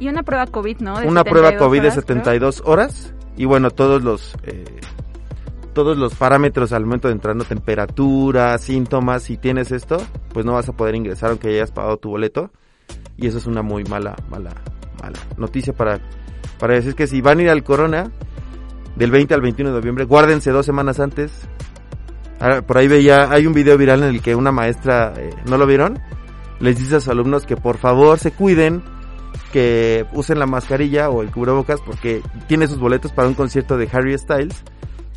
Y 0.00 0.08
una 0.08 0.24
prueba 0.24 0.48
COVID, 0.48 0.78
¿no? 0.80 0.98
De 0.98 1.06
una 1.06 1.22
prueba 1.22 1.50
72 1.50 1.68
COVID 1.68 1.80
de 1.80 1.86
horas, 1.86 1.94
creo. 1.94 2.02
72 2.16 2.62
horas. 2.64 3.14
Y 3.36 3.44
bueno, 3.44 3.70
todos 3.70 4.02
los, 4.02 4.34
eh, 4.42 4.64
todos 5.72 5.96
los 5.96 6.14
parámetros 6.14 6.72
al 6.72 6.84
momento 6.84 7.08
de 7.08 7.14
entrar, 7.14 7.36
¿no? 7.36 7.44
temperatura, 7.44 8.56
síntomas. 8.58 9.24
Si 9.24 9.36
tienes 9.36 9.72
esto, 9.72 9.98
pues 10.32 10.44
no 10.46 10.52
vas 10.52 10.68
a 10.68 10.72
poder 10.72 10.94
ingresar 10.94 11.30
aunque 11.30 11.48
hayas 11.48 11.70
pagado 11.70 11.96
tu 11.96 12.10
boleto. 12.10 12.50
Y 13.16 13.26
eso 13.26 13.38
es 13.38 13.46
una 13.46 13.62
muy 13.62 13.84
mala, 13.84 14.16
mala, 14.30 14.50
mala 15.02 15.18
noticia 15.36 15.72
para, 15.72 16.00
para 16.58 16.74
decir 16.74 16.94
que 16.94 17.06
si 17.06 17.20
van 17.20 17.38
a 17.38 17.42
ir 17.42 17.50
al 17.50 17.62
Corona 17.62 18.10
del 18.96 19.10
20 19.10 19.34
al 19.34 19.40
21 19.40 19.70
de 19.70 19.76
noviembre, 19.78 20.04
guárdense 20.04 20.50
dos 20.50 20.66
semanas 20.66 21.00
antes. 21.00 21.32
Ah, 22.40 22.62
Por 22.66 22.78
ahí 22.78 22.88
veía, 22.88 23.30
hay 23.30 23.46
un 23.46 23.52
video 23.52 23.78
viral 23.78 24.02
en 24.02 24.08
el 24.08 24.22
que 24.22 24.34
una 24.34 24.52
maestra, 24.52 25.14
eh, 25.16 25.30
¿no 25.46 25.56
lo 25.58 25.66
vieron? 25.66 26.00
Les 26.60 26.78
dice 26.78 26.96
a 26.96 27.00
sus 27.00 27.08
alumnos 27.08 27.46
que 27.46 27.56
por 27.56 27.78
favor 27.78 28.18
se 28.18 28.32
cuiden, 28.32 28.82
que 29.52 30.06
usen 30.12 30.38
la 30.38 30.46
mascarilla 30.46 31.10
o 31.10 31.22
el 31.22 31.30
cubrebocas 31.30 31.80
porque 31.80 32.22
tiene 32.48 32.66
sus 32.66 32.78
boletos 32.78 33.12
para 33.12 33.28
un 33.28 33.34
concierto 33.34 33.76
de 33.76 33.88
Harry 33.92 34.16
Styles. 34.18 34.62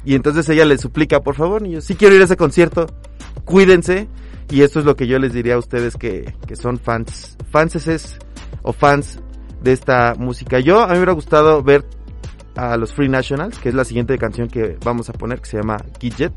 Y 0.06 0.16
entonces 0.16 0.48
ella 0.50 0.66
les 0.66 0.82
suplica, 0.82 1.22
por 1.22 1.36
favor, 1.36 1.62
niños, 1.62 1.84
si 1.84 1.96
quiero 1.96 2.16
ir 2.16 2.22
a 2.22 2.26
ese 2.26 2.38
concierto, 2.38 2.86
cuídense. 3.44 4.08
Y 4.52 4.62
esto 4.62 4.80
es 4.80 4.86
lo 4.86 4.96
que 4.96 5.08
yo 5.08 5.18
les 5.18 5.34
diría 5.34 5.56
a 5.56 5.58
ustedes 5.58 5.96
que, 5.96 6.36
que 6.48 6.56
son 6.56 6.78
fans, 6.78 7.36
fanses 7.50 8.20
o 8.62 8.72
fans 8.74 9.20
de 9.64 9.72
esta 9.74 10.14
música. 10.18 10.60
Yo, 10.60 10.82
a 10.82 10.88
mí 10.88 10.92
me 10.94 10.98
hubiera 11.00 11.14
gustado 11.14 11.64
ver 11.64 11.84
a 12.56 12.78
los 12.78 12.94
Free 12.94 13.10
Nationals, 13.10 13.58
que 13.58 13.70
es 13.70 13.76
la 13.76 13.84
siguiente 13.84 14.18
canción 14.20 14.48
que 14.48 14.78
vamos 14.86 15.10
a 15.10 15.14
poner, 15.14 15.40
que 15.42 15.50
se 15.50 15.58
llama 15.58 15.78
Gidget, 16.00 16.32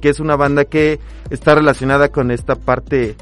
que 0.00 0.08
es 0.08 0.20
una 0.20 0.36
banda 0.36 0.64
que 0.64 1.00
está 1.30 1.56
relacionada 1.56 2.10
con 2.10 2.30
esta 2.30 2.54
parte, 2.54 3.16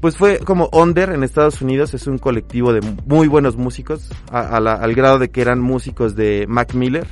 pues 0.00 0.16
fue 0.16 0.38
como 0.38 0.70
Under 0.72 1.10
en 1.10 1.24
Estados 1.24 1.60
Unidos, 1.60 1.94
es 1.94 2.06
un 2.06 2.18
colectivo 2.18 2.72
de 2.72 2.80
muy 3.06 3.26
buenos 3.26 3.56
músicos, 3.56 4.08
a 4.30 4.60
la- 4.60 4.74
al 4.74 4.94
grado 4.94 5.18
de 5.18 5.30
que 5.30 5.40
eran 5.42 5.60
músicos 5.60 6.14
de 6.14 6.46
Mac 6.48 6.74
Miller. 6.74 7.08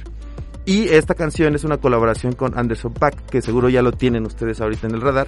Y 0.71 0.89
esta 0.89 1.17
canción 1.17 1.57
es 1.57 1.65
una 1.65 1.79
colaboración 1.79 2.35
con 2.35 2.57
Anderson 2.57 2.95
Paak, 2.95 3.27
que 3.27 3.43
seguro 3.43 3.69
ya 3.69 3.83
lo 3.83 3.91
tienen 3.91 4.25
ustedes 4.25 4.61
ahorita 4.61 4.87
en 4.87 4.95
el 4.95 5.01
radar, 5.01 5.27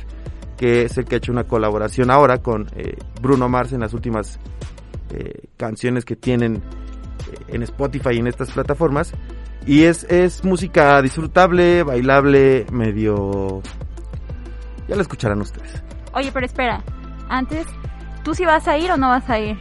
que 0.57 0.83
es 0.83 0.97
el 0.99 1.05
que 1.05 1.17
ha 1.17 1.19
hecho 1.19 1.33
una 1.33 1.49
colaboración 1.49 2.13
ahora 2.13 2.39
con 2.39 2.69
eh, 2.77 2.97
Bruno 3.21 3.49
Mars 3.49 3.73
en 3.73 3.81
las 3.81 3.93
últimas 3.93 4.39
eh, 5.11 5.49
canciones 5.57 6.05
que 6.05 6.15
tienen 6.15 6.59
eh, 6.59 7.55
en 7.55 7.65
Spotify 7.65 8.11
y 8.13 8.19
en 8.19 8.29
estas 8.29 8.53
plataformas. 8.53 9.15
Y 9.67 9.83
es, 9.83 10.05
es 10.05 10.45
música 10.45 11.03
disfrutable, 11.03 11.83
bailable, 11.83 12.65
medio... 12.71 13.63
Ya 14.87 14.95
la 14.95 15.03
escucharán 15.03 15.41
ustedes. 15.41 15.83
Oye, 16.15 16.31
pero 16.31 16.47
espera. 16.47 16.85
Antes, 17.29 17.67
¿tú 18.23 18.33
sí 18.33 18.45
vas 18.45 18.69
a 18.69 18.79
ir 18.79 18.93
o 18.93 18.97
no 18.97 19.09
vas 19.09 19.29
a 19.29 19.41
ir? 19.41 19.59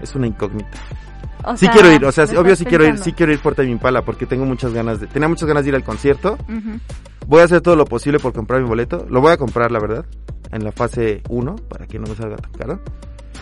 Es 0.00 0.14
una 0.14 0.28
incógnita. 0.28 0.78
O 1.44 1.56
Sí 1.56 1.66
sea, 1.66 1.72
quiero 1.72 1.92
ir, 1.92 2.04
o 2.04 2.12
sea, 2.12 2.26
sí, 2.26 2.34
¿lo 2.34 2.40
obvio 2.40 2.56
sí 2.56 2.64
quiero 2.64 2.84
ir, 2.86 2.98
sí 2.98 3.12
quiero 3.12 3.32
ir 3.32 3.38
por 3.40 3.54
Tame 3.54 3.70
Impala 3.70 4.02
porque 4.04 4.26
tengo 4.26 4.44
muchas 4.44 4.72
ganas 4.72 5.00
de, 5.00 5.06
tenía 5.06 5.28
muchas 5.28 5.46
ganas 5.48 5.62
de 5.64 5.70
ir 5.70 5.74
al 5.76 5.84
concierto. 5.84 6.36
Voy 7.26 7.40
a 7.40 7.44
hacer 7.44 7.60
todo 7.60 7.76
lo 7.76 7.84
posible 7.84 8.18
por 8.18 8.32
comprar 8.32 8.60
mi 8.62 8.68
boleto. 8.68 9.06
Lo 9.08 9.20
voy 9.20 9.32
a 9.32 9.36
comprar, 9.36 9.70
la 9.70 9.78
verdad, 9.80 10.04
en 10.50 10.64
la 10.64 10.72
fase 10.72 11.22
1 11.28 11.56
para 11.68 11.86
que 11.86 11.98
no 11.98 12.06
me 12.08 12.14
salga 12.14 12.36
tan 12.36 12.52
caro. 12.52 12.80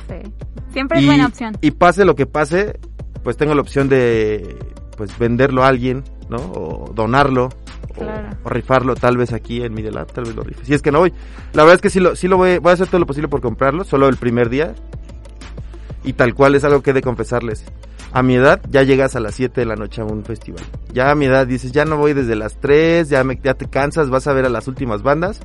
Sí. 0.09 0.33
Siempre 0.73 0.99
es 1.00 1.07
buena 1.07 1.26
opción. 1.26 1.57
y 1.61 1.71
pase 1.73 2.05
lo 2.05 2.15
que 2.15 2.26
pase, 2.26 2.79
pues 3.25 3.37
tengo 3.37 3.55
la 3.55 3.61
opción 3.61 3.88
de 3.88 4.57
pues 4.97 5.17
venderlo 5.19 5.62
a 5.65 5.69
alguien, 5.69 6.05
¿no? 6.29 6.37
O 6.37 6.93
donarlo. 6.95 7.47
o- 7.47 7.95
Claro. 7.95 8.29
O, 8.45 8.49
rifarlo 8.50 8.95
tal 8.95 9.17
vez 9.17 9.33
aquí 9.33 9.62
en 9.62 9.73
Media 9.73 9.91
Lab, 9.91 10.12
tal 10.12 10.25
vez 10.25 10.35
lo 10.37 10.43
rife. 10.43 10.65
Si 10.65 10.75
es 10.75 10.83
que 10.83 10.93
no 10.93 10.99
voy. 10.99 11.12
La 11.55 11.62
verdad 11.62 11.76
es 11.76 11.81
que 11.81 11.88
sí 11.91 11.99
lo, 11.99 12.15
sí 12.15 12.29
lo 12.29 12.37
voy, 12.37 12.59
voy 12.59 12.71
a 12.71 12.75
hacer 12.75 12.88
todo 12.88 12.99
lo 12.99 13.07
posible 13.07 13.29
por 13.29 13.41
comprarlo, 13.41 13.85
solo 13.85 14.07
el 14.09 14.17
primer 14.17 14.50
día. 14.50 14.75
Y 16.06 16.14
tal 16.14 16.34
cual 16.34 16.54
es 16.54 16.64
algo 16.64 16.82
que 16.82 16.90
he 16.90 16.94
de 16.94 17.02
confesarles. 17.02 17.64
A 18.12 18.22
mi 18.22 18.36
edad 18.36 18.62
ya 18.70 18.82
llegas 18.82 19.14
a 19.16 19.20
las 19.20 19.34
7 19.34 19.60
de 19.60 19.66
la 19.66 19.75
noche 19.76 20.00
a 20.00 20.04
un 20.04 20.25
festival. 20.25 20.64
Ya 20.94 21.10
a 21.10 21.14
mi 21.14 21.26
edad 21.26 21.46
dices, 21.46 21.72
ya 21.72 21.84
no 21.84 21.98
voy 21.98 22.14
desde 22.14 22.34
las 22.36 22.58
3, 22.60 23.08
ya, 23.10 23.22
me, 23.25 23.38
ya 23.42 23.52
te 23.54 23.68
cansas, 23.68 24.08
vas 24.08 24.26
a 24.26 24.32
ver 24.32 24.46
a 24.46 24.48
las 24.48 24.68
últimas 24.68 25.02
bandas. 25.02 25.40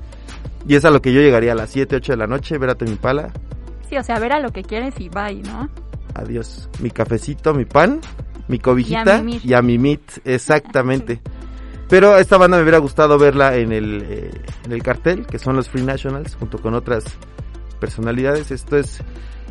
Y 0.68 0.76
es 0.76 0.86
a 0.86 0.92
lo 0.92 1.02
que 1.02 1.12
yo 1.12 1.20
llegaría 1.20 1.52
a 1.52 1.56
las 1.56 1.72
7, 1.72 1.98
8 1.98 2.14
de 2.14 2.18
la 2.18 2.28
noche, 2.28 2.58
ver 2.58 2.70
a 2.70 2.76
Tame 2.76 2.92
Impala. 2.92 3.34
Sí, 3.90 3.98
o 3.98 4.04
sea, 4.04 4.20
ver 4.20 4.32
a 4.32 4.40
lo 4.40 4.52
que 4.52 4.62
quieres 4.62 4.94
y 5.00 5.10
bye, 5.10 5.42
¿no? 5.44 5.68
Adiós. 6.14 6.70
Mi 6.80 6.92
cafecito, 6.92 7.54
mi 7.54 7.66
pan, 7.66 8.00
mi 8.48 8.60
cobijita 8.60 9.16
Y 9.16 9.20
a 9.20 9.24
mimir. 9.24 9.42
y 9.44 9.54
a 9.54 9.62
mi 9.62 9.78
mit, 9.78 10.02
exactamente. 10.24 11.22
Pero 11.90 12.16
esta 12.18 12.38
banda 12.38 12.56
me 12.56 12.64
hubiera 12.64 12.78
gustado 12.78 13.18
verla 13.18 13.58
en 13.58 13.74
el, 13.74 14.06
eh, 14.08 14.32
en 14.64 14.72
el 14.72 14.82
cartel, 14.82 15.26
que 15.26 15.40
son 15.40 15.58
los 15.58 15.68
Free 15.68 15.84
Nationals, 15.84 16.36
junto 16.36 16.60
con 16.62 16.74
otras 16.74 17.04
personalidades. 17.82 18.50
Esto 18.52 18.78
es 18.78 19.00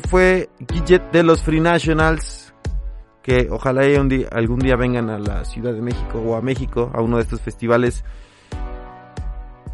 Fue 0.00 0.48
Gidget 0.70 1.10
de 1.12 1.22
los 1.22 1.42
Free 1.42 1.60
Nationals. 1.60 2.54
Que 3.22 3.48
ojalá 3.50 3.82
algún 4.32 4.58
día 4.58 4.76
vengan 4.76 5.10
a 5.10 5.18
la 5.18 5.44
Ciudad 5.44 5.74
de 5.74 5.82
México 5.82 6.18
o 6.18 6.34
a 6.34 6.40
México 6.40 6.90
a 6.94 7.02
uno 7.02 7.16
de 7.18 7.24
estos 7.24 7.40
festivales. 7.40 8.04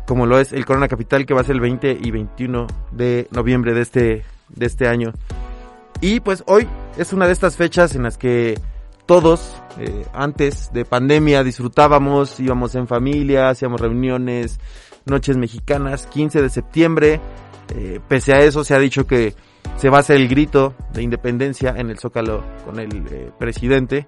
Como 0.06 0.26
lo 0.26 0.38
es 0.38 0.52
el 0.52 0.66
Corona 0.66 0.88
Capital, 0.88 1.24
que 1.24 1.34
va 1.34 1.42
a 1.42 1.44
ser 1.44 1.54
el 1.54 1.60
20 1.60 1.98
y 2.02 2.10
21 2.10 2.66
de 2.90 3.28
noviembre 3.30 3.72
de 3.72 3.80
este, 3.80 4.24
de 4.48 4.66
este 4.66 4.88
año. 4.88 5.12
Y 6.00 6.20
pues 6.20 6.42
hoy 6.46 6.66
es 6.98 7.12
una 7.12 7.26
de 7.26 7.32
estas 7.32 7.56
fechas 7.56 7.94
en 7.94 8.02
las 8.02 8.18
que 8.18 8.58
todos, 9.06 9.54
eh, 9.78 10.04
antes 10.12 10.72
de 10.72 10.84
pandemia, 10.84 11.44
disfrutábamos, 11.44 12.40
íbamos 12.40 12.74
en 12.74 12.86
familia, 12.86 13.50
hacíamos 13.50 13.80
reuniones, 13.80 14.58
noches 15.04 15.36
mexicanas, 15.36 16.06
15 16.06 16.42
de 16.42 16.48
septiembre. 16.50 17.20
Eh, 17.74 18.00
pese 18.08 18.32
a 18.32 18.40
eso, 18.40 18.64
se 18.64 18.74
ha 18.74 18.78
dicho 18.78 19.06
que 19.06 19.34
se 19.76 19.90
va 19.90 19.98
a 20.00 20.12
el 20.14 20.28
grito 20.28 20.74
de 20.92 21.02
independencia 21.02 21.74
en 21.76 21.90
el 21.90 21.98
Zócalo 21.98 22.42
con 22.64 22.78
el 22.78 23.06
eh, 23.10 23.30
presidente, 23.38 24.06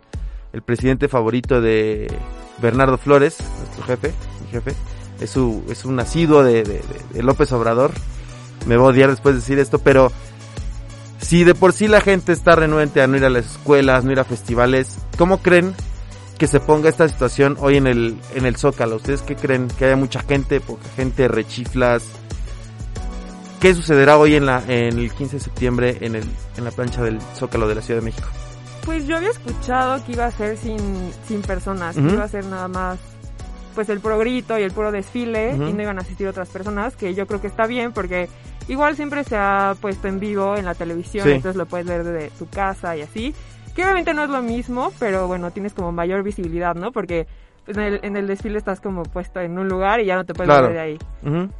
el 0.53 0.63
presidente 0.63 1.09
favorito 1.09 1.61
de 1.61 2.07
Bernardo 2.59 2.99
Flores, 2.99 3.37
nuestro 3.59 3.85
jefe, 3.85 4.13
mi 4.45 4.51
jefe, 4.51 4.75
es, 5.21 5.31
su, 5.31 5.63
es 5.69 5.85
un 5.85 5.97
nacido 5.97 6.43
de, 6.43 6.83
López 7.15 7.53
Obrador. 7.53 7.93
Me 8.67 8.77
va 8.77 8.85
a 8.85 8.89
odiar 8.89 9.11
después 9.11 9.35
de 9.35 9.41
decir 9.41 9.59
esto, 9.59 9.79
pero 9.79 10.11
si 11.21 11.45
de 11.45 11.55
por 11.55 11.73
sí 11.73 11.89
la 11.89 12.01
gente 12.01 12.33
está 12.33 12.57
renuente 12.57 13.03
a 13.03 13.07
no 13.07 13.17
ir 13.17 13.25
a 13.25 13.31
las 13.31 13.47
escuelas, 13.47 14.05
no 14.05 14.13
ir 14.13 14.21
a 14.21 14.25
festivales, 14.25 14.99
¿cómo 15.19 15.43
creen 15.43 15.75
que 16.39 16.47
se 16.47 16.61
ponga 16.61 16.89
esta 16.89 17.09
situación 17.09 17.57
hoy 17.61 17.77
en 17.77 17.87
el, 17.87 18.17
en 18.35 18.47
el 18.47 18.57
Zócalo? 18.57 18.97
¿Ustedes 18.97 19.23
qué 19.23 19.37
creen? 19.37 19.69
¿Que 19.69 19.87
haya 19.87 19.97
mucha 19.97 20.21
gente, 20.23 20.61
poca 20.61 20.89
gente, 20.97 21.29
rechiflas? 21.29 22.05
¿Qué 23.61 23.75
sucederá 23.75 24.19
hoy 24.19 24.35
en 24.37 24.47
la 24.47 24.63
en 24.69 24.99
el 24.99 25.13
15 25.13 25.37
de 25.37 25.41
septiembre 25.43 25.97
en 26.01 26.15
el 26.15 26.25
en 26.57 26.65
la 26.65 26.71
plancha 26.71 27.03
del 27.03 27.21
Zócalo 27.35 27.67
de 27.69 27.75
la 27.75 27.83
Ciudad 27.83 28.01
de 28.01 28.05
México? 28.05 28.29
Pues 28.85 29.07
yo 29.07 29.17
había 29.17 29.31
escuchado 29.31 30.05
que 30.05 30.13
iba 30.13 30.27
a 30.27 30.31
ser 30.31 30.57
sin, 30.57 30.79
sin 31.27 31.43
personas, 31.43 31.97
Ujú. 31.97 32.07
que 32.09 32.15
iba 32.15 32.25
a 32.25 32.29
ser 32.29 32.45
nada 32.45 32.69
más 32.69 32.99
pues 33.75 33.89
el 33.89 34.01
puro 34.01 34.19
grito 34.19 34.59
y 34.59 34.63
el 34.63 34.73
puro 34.73 34.93
desfile 34.93 35.55
Ujú. 35.55 35.65
y 35.65 35.73
no 35.73 35.83
iban 35.83 35.99
a 35.99 36.03
asistir 36.03 36.29
otras 36.29 36.49
personas, 36.49 36.97
que 36.97 37.15
yo 37.15 37.27
creo 37.27 37.41
que 37.41 37.47
está 37.47 37.67
bien 37.67 37.93
porque 37.93 38.29
igual 38.69 38.95
siempre 38.97 39.25
se 39.25 39.37
ha 39.37 39.75
puesto 39.81 40.07
en 40.09 40.19
vivo 40.21 40.57
en 40.57 40.65
la 40.65 40.75
televisión, 40.75 41.25
Sí. 41.27 41.33
entonces 41.33 41.57
lo 41.57 41.67
puedes 41.67 41.87
ver 41.87 42.05
desde 42.05 42.31
tu 42.39 42.47
casa 42.49 42.97
y 42.97 43.03
así, 43.03 43.35
que 43.75 43.83
obviamente 43.83 44.15
no 44.15 44.23
es 44.23 44.31
lo 44.31 44.41
mismo, 44.41 44.93
pero 44.99 45.27
bueno, 45.27 45.51
tienes 45.51 45.75
como 45.75 45.93
mayor 45.93 46.23
visibilidad, 46.23 46.75
¿no? 46.75 46.91
Porque 46.93 47.27
en 47.67 47.81
el, 47.81 48.01
en 48.03 48.17
el 48.17 48.27
desfile 48.27 48.57
estás 48.57 48.81
como 48.81 49.03
puesto 49.03 49.41
en 49.41 49.59
un 49.59 49.69
lugar 49.69 50.01
y 50.01 50.07
ya 50.07 50.15
no 50.17 50.25
te 50.25 50.33
puedes 50.33 50.49
Claro. 50.49 50.69
ver 50.69 50.75
de 50.77 50.81
ahí. 50.81 50.99
Ujú. 51.23 51.51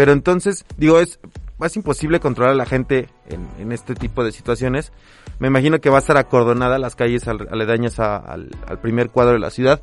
Pero 0.00 0.12
entonces, 0.12 0.64
digo, 0.78 0.98
es, 0.98 1.20
es 1.62 1.76
imposible 1.76 2.20
controlar 2.20 2.54
a 2.54 2.56
la 2.56 2.64
gente 2.64 3.10
en, 3.28 3.46
en 3.58 3.70
este 3.70 3.94
tipo 3.94 4.24
de 4.24 4.32
situaciones. 4.32 4.92
Me 5.38 5.48
imagino 5.48 5.78
que 5.78 5.90
va 5.90 5.96
a 5.96 6.00
estar 6.00 6.16
acordonada 6.16 6.78
las 6.78 6.96
calles 6.96 7.28
al- 7.28 7.46
aledañas 7.50 8.00
a- 8.00 8.16
al, 8.16 8.48
al 8.66 8.78
primer 8.80 9.10
cuadro 9.10 9.34
de 9.34 9.40
la 9.40 9.50
ciudad. 9.50 9.78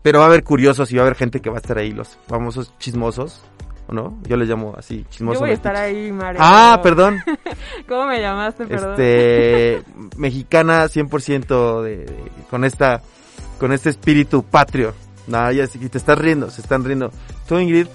Pero 0.00 0.20
va 0.20 0.24
a 0.24 0.28
haber 0.28 0.42
curiosos 0.42 0.90
y 0.90 0.96
va 0.96 1.02
a 1.02 1.04
haber 1.04 1.18
gente 1.18 1.40
que 1.40 1.50
va 1.50 1.56
a 1.56 1.60
estar 1.60 1.76
ahí, 1.76 1.92
los 1.92 2.16
famosos 2.28 2.72
chismosos, 2.78 3.42
¿o 3.88 3.92
no? 3.92 4.18
Yo 4.26 4.38
les 4.38 4.48
llamo 4.48 4.74
así, 4.74 5.02
Yo 5.02 5.10
chismosos. 5.10 5.40
voy 5.42 5.50
a 5.50 5.52
estar 5.52 5.76
ahí, 5.76 6.10
Mario. 6.12 6.40
Ah, 6.42 6.80
perdón. 6.82 7.18
¿Cómo 7.86 8.06
me 8.06 8.22
llamaste? 8.22 8.64
Perdón. 8.64 8.92
este 8.92 9.82
mexicana 10.16 10.86
100% 10.86 11.82
de, 11.82 11.96
de- 12.06 12.24
con 12.48 12.64
esta 12.64 13.02
con 13.58 13.70
este 13.74 13.90
espíritu 13.90 14.44
patrio. 14.44 14.94
Nada, 15.26 15.52
ya 15.52 15.66
sí, 15.66 15.78
te 15.90 15.98
estás 15.98 16.18
riendo, 16.18 16.48
se 16.50 16.62
están 16.62 16.82
riendo. 16.84 17.10
Tú 17.46 17.58
Ingrid, 17.58 17.86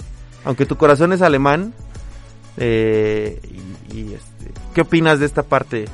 aunque 0.45 0.65
tu 0.65 0.77
corazón 0.77 1.12
es 1.13 1.21
alemán, 1.21 1.73
eh, 2.58 3.39
y, 3.91 3.97
y, 3.97 4.13
este, 4.13 4.51
¿qué 4.73 4.81
opinas 4.81 5.19
de 5.19 5.25
esta 5.25 5.43
parte? 5.43 5.86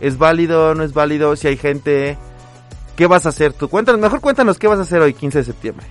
¿Es 0.00 0.18
válido, 0.18 0.74
no 0.74 0.84
es 0.84 0.92
válido? 0.92 1.34
Si 1.34 1.48
hay 1.48 1.56
gente, 1.56 2.16
¿qué 2.96 3.06
vas 3.06 3.26
a 3.26 3.30
hacer 3.30 3.52
tú? 3.52 3.68
Cuéntanos, 3.68 4.00
mejor 4.00 4.20
cuéntanos 4.20 4.58
qué 4.58 4.68
vas 4.68 4.78
a 4.78 4.82
hacer 4.82 5.00
hoy 5.00 5.14
15 5.14 5.38
de 5.38 5.44
septiembre. 5.44 5.86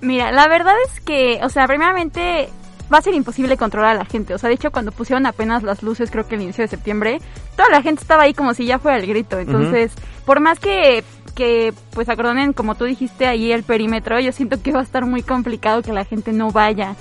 Mira, 0.00 0.32
la 0.32 0.48
verdad 0.48 0.74
es 0.86 1.00
que, 1.00 1.40
o 1.42 1.48
sea, 1.48 1.66
primeramente 1.66 2.48
va 2.92 2.98
a 2.98 3.02
ser 3.02 3.14
imposible 3.14 3.56
controlar 3.56 3.96
a 3.96 3.98
la 3.98 4.04
gente. 4.04 4.34
O 4.34 4.38
sea, 4.38 4.48
de 4.48 4.54
hecho, 4.54 4.72
cuando 4.72 4.92
pusieron 4.92 5.26
apenas 5.26 5.62
las 5.62 5.82
luces, 5.82 6.10
creo 6.10 6.26
que 6.26 6.34
el 6.34 6.42
inicio 6.42 6.62
de 6.62 6.68
septiembre, 6.68 7.20
toda 7.56 7.68
la 7.68 7.82
gente 7.82 8.02
estaba 8.02 8.24
ahí 8.24 8.34
como 8.34 8.54
si 8.54 8.66
ya 8.66 8.78
fuera 8.78 8.98
el 8.98 9.06
grito. 9.06 9.38
Entonces, 9.38 9.92
por 10.24 10.40
más 10.40 10.58
que, 10.58 11.04
que, 11.34 11.72
pues, 11.92 12.08
acordonen, 12.08 12.52
como 12.52 12.74
tú 12.74 12.84
dijiste, 12.86 13.26
ahí 13.26 13.52
el 13.52 13.62
perímetro, 13.62 14.18
yo 14.20 14.32
siento 14.32 14.60
que 14.62 14.72
va 14.72 14.80
a 14.80 14.84
estar 14.84 15.06
muy 15.06 15.22
complicado 15.22 15.82
que 15.82 15.92
la 15.92 16.04
gente 16.04 16.32
no 16.32 16.50
vaya. 16.50 16.96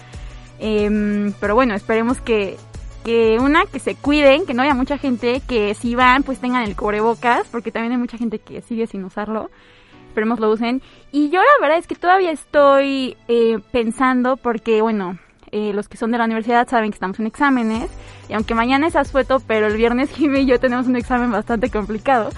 Em, 0.59 1.33
pero 1.39 1.55
bueno, 1.55 1.73
esperemos 1.73 2.19
que, 2.21 2.57
que 3.05 3.37
una, 3.39 3.65
que 3.65 3.79
se 3.79 3.95
cuiden, 3.95 4.45
que 4.45 4.53
no 4.53 4.61
haya 4.61 4.73
mucha 4.73 4.97
gente, 4.97 5.41
que 5.47 5.73
si 5.73 5.95
van, 5.95 6.23
pues 6.23 6.39
tengan 6.39 6.63
el 6.63 6.75
cubrebocas, 6.75 7.47
porque 7.47 7.71
también 7.71 7.93
hay 7.93 7.97
mucha 7.97 8.17
gente 8.17 8.39
que 8.39 8.61
sigue 8.61 8.87
sin 8.87 9.03
usarlo. 9.03 9.49
Esperemos 10.09 10.39
lo 10.39 10.51
usen. 10.51 10.81
Y 11.11 11.29
yo 11.29 11.39
la 11.39 11.61
verdad 11.61 11.77
es 11.77 11.87
que 11.87 11.95
todavía 11.95 12.31
estoy 12.31 13.15
eh, 13.27 13.59
pensando, 13.71 14.37
porque 14.37 14.81
bueno, 14.81 15.17
eh, 15.51 15.71
los 15.73 15.87
que 15.87 15.97
son 15.97 16.11
de 16.11 16.17
la 16.17 16.25
universidad 16.25 16.67
saben 16.67 16.91
que 16.91 16.95
estamos 16.95 17.19
en 17.19 17.27
exámenes, 17.27 17.89
y 18.27 18.33
aunque 18.33 18.53
mañana 18.53 18.87
es 18.87 18.95
asueto, 18.95 19.41
pero 19.45 19.67
el 19.67 19.77
viernes 19.77 20.09
Jimmy 20.15 20.39
y 20.39 20.45
yo 20.45 20.59
tenemos 20.59 20.87
un 20.87 20.95
examen 20.95 21.31
bastante 21.31 21.69
complicado. 21.69 22.29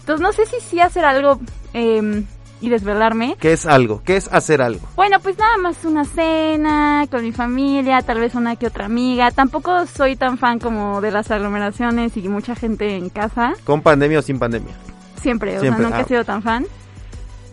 Entonces 0.00 0.20
no 0.20 0.32
sé 0.32 0.46
si 0.46 0.60
sí 0.60 0.80
hacer 0.80 1.04
algo 1.04 1.40
em, 1.72 2.26
y 2.60 2.68
desvelarme. 2.68 3.36
¿Qué 3.40 3.52
es 3.52 3.66
algo? 3.66 4.02
¿Qué 4.04 4.16
es 4.16 4.28
hacer 4.32 4.62
algo? 4.62 4.86
Bueno, 4.96 5.18
pues 5.20 5.38
nada 5.38 5.56
más 5.56 5.84
una 5.84 6.04
cena 6.04 7.06
con 7.10 7.22
mi 7.22 7.32
familia, 7.32 8.02
tal 8.02 8.20
vez 8.20 8.34
una 8.34 8.56
que 8.56 8.66
otra 8.66 8.86
amiga. 8.86 9.30
Tampoco 9.30 9.86
soy 9.86 10.16
tan 10.16 10.38
fan 10.38 10.58
como 10.58 11.00
de 11.00 11.10
las 11.10 11.30
aglomeraciones 11.30 12.16
y 12.16 12.28
mucha 12.28 12.54
gente 12.54 12.96
en 12.96 13.08
casa. 13.08 13.54
¿Con 13.64 13.80
pandemia 13.82 14.18
o 14.18 14.22
sin 14.22 14.38
pandemia? 14.38 14.74
Siempre, 15.20 15.56
o 15.56 15.60
Siempre, 15.60 15.82
sea, 15.82 15.90
nunca 15.90 15.98
ah. 15.98 16.02
he 16.02 16.08
sido 16.08 16.24
tan 16.24 16.42
fan. 16.42 16.66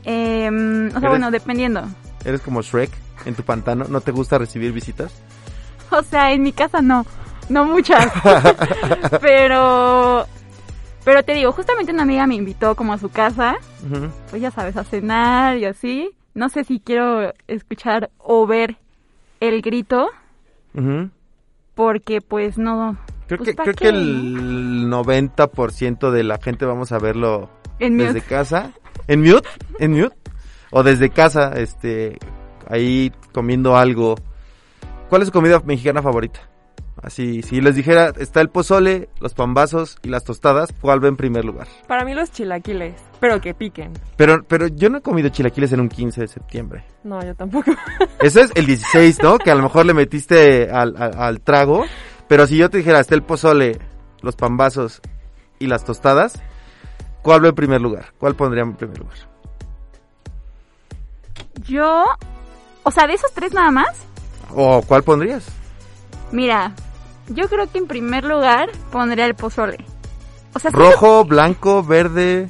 Em, 0.04 0.88
o 0.88 0.92
sea, 0.92 1.00
¿Eres- 1.00 1.10
bueno, 1.10 1.32
dependiendo. 1.32 1.84
¿Eres 2.24 2.42
como 2.42 2.62
Shrek 2.62 2.92
en 3.26 3.36
tu 3.36 3.44
pantano? 3.44 3.86
¿No 3.90 4.02
te 4.02 4.12
gusta 4.12 4.38
recibir 4.38 4.72
visitas? 4.72 5.12
O 5.90 6.02
sea, 6.04 6.32
en 6.32 6.44
mi 6.44 6.52
casa 6.52 6.82
no, 6.82 7.06
no 7.50 7.66
muchas. 7.66 8.12
pero, 9.22 10.26
pero 11.08 11.24
te 11.24 11.36
digo, 11.36 11.54
justamente 11.54 11.94
una 11.94 12.04
amiga 12.04 12.28
me 12.28 12.36
invitó 12.36 12.76
como 12.76 12.92
a 12.92 12.98
su 12.98 13.08
casa, 13.08 13.56
pues 14.30 14.42
ya 14.42 14.52
sabes, 14.52 14.76
a 14.76 14.84
cenar 14.84 15.58
y 15.58 15.64
así. 15.64 16.12
No 16.34 16.50
sé 16.50 16.66
si 16.66 16.82
quiero 16.82 17.34
escuchar 17.48 18.10
o 18.18 18.46
ver 18.46 18.76
el 19.40 19.62
grito, 19.62 20.10
porque 21.76 22.20
pues 22.20 22.58
no. 22.58 22.98
Creo, 23.26 23.38
pues, 23.38 23.52
que, 23.52 23.56
¿pa' 23.56 23.64
creo 23.64 23.76
que 23.76 23.88
el 23.88 24.90
90% 24.90 26.12
de 26.12 26.24
la 26.26 26.40
gente 26.40 26.66
vamos 26.66 26.92
a 26.92 27.00
verlo 27.00 27.52
En 27.80 27.98
desde 27.98 28.16
mute. 28.16 28.28
casa. 28.28 28.74
¿En 29.08 29.22
mute? 29.22 29.48
¿En 29.80 29.94
mute? 29.94 30.18
O 30.72 30.84
desde 30.84 31.10
casa, 31.10 31.54
este, 31.56 32.18
ahí 32.70 33.14
comiendo 33.32 33.78
algo. 33.78 34.16
¿Cuál 35.08 35.22
es 35.22 35.30
su 35.30 35.32
comida 35.32 35.62
mexicana 35.64 36.02
favorita? 36.02 36.42
Así, 37.04 37.44
si 37.44 37.62
les 37.62 37.76
dijera, 37.76 38.12
está 38.18 38.42
el 38.42 38.50
pozole, 38.50 39.08
los 39.20 39.34
pambazos 39.36 39.98
y 40.02 40.10
las 40.10 40.24
tostadas, 40.24 40.74
¿cuál 40.82 41.04
va 41.04 41.08
en 41.08 41.16
primer 41.16 41.46
lugar? 41.46 41.68
Para 41.88 42.04
mí 42.04 42.14
los 42.16 42.32
chilaquiles, 42.32 42.96
pero 43.20 43.40
que 43.40 43.54
piquen. 43.54 43.94
Pero, 44.16 44.44
pero 44.44 44.68
yo 44.68 44.90
no 44.90 44.98
he 44.98 45.02
comido 45.02 45.30
chilaquiles 45.30 45.72
en 45.74 45.82
un 45.82 45.90
15 45.90 46.22
de 46.22 46.28
septiembre. 46.28 46.84
No, 47.04 47.24
yo 47.24 47.36
tampoco. 47.36 47.72
Ese 48.20 48.42
es 48.42 48.52
el 48.56 48.66
16, 48.66 49.22
¿no? 49.22 49.38
Que 49.38 49.52
a 49.52 49.56
lo 49.56 49.62
mejor 49.64 49.86
le 49.86 49.94
metiste 49.94 50.72
al, 50.72 50.96
al- 50.98 51.18
al 51.20 51.42
trago. 51.42 51.86
Pero 52.28 52.48
si 52.48 52.58
yo 52.58 52.70
te 52.70 52.80
dijera, 52.80 53.00
está 53.00 53.14
el 53.16 53.24
pozole, 53.24 53.78
los 54.22 54.36
pambazos 54.36 55.02
y 55.60 55.68
las 55.68 55.86
tostadas, 55.86 56.42
¿cuál 57.22 57.44
va 57.46 57.50
en 57.50 57.56
primer 57.56 57.80
lugar? 57.80 58.12
¿Cuál 58.18 58.36
pondría 58.36 58.64
en 58.64 58.74
primer 58.76 58.98
lugar? 59.00 59.18
Yo, 61.68 62.06
o 62.84 62.92
sea, 62.92 63.08
de 63.08 63.14
esos 63.14 63.32
tres 63.34 63.54
nada 63.54 63.72
más, 63.72 63.88
¿O 64.54 64.82
cuál 64.82 65.04
pondrías? 65.04 65.48
mira, 66.32 66.74
yo 67.30 67.48
creo 67.50 67.70
que 67.72 67.78
en 67.78 67.88
primer 67.88 68.24
lugar 68.24 68.70
pondría 68.92 69.26
el 69.26 69.36
pozole. 69.36 69.78
O 70.54 70.60
sea, 70.60 70.72
siento 70.72 70.92
Rojo, 70.92 71.26
blanco, 71.26 71.84
verde. 71.84 72.48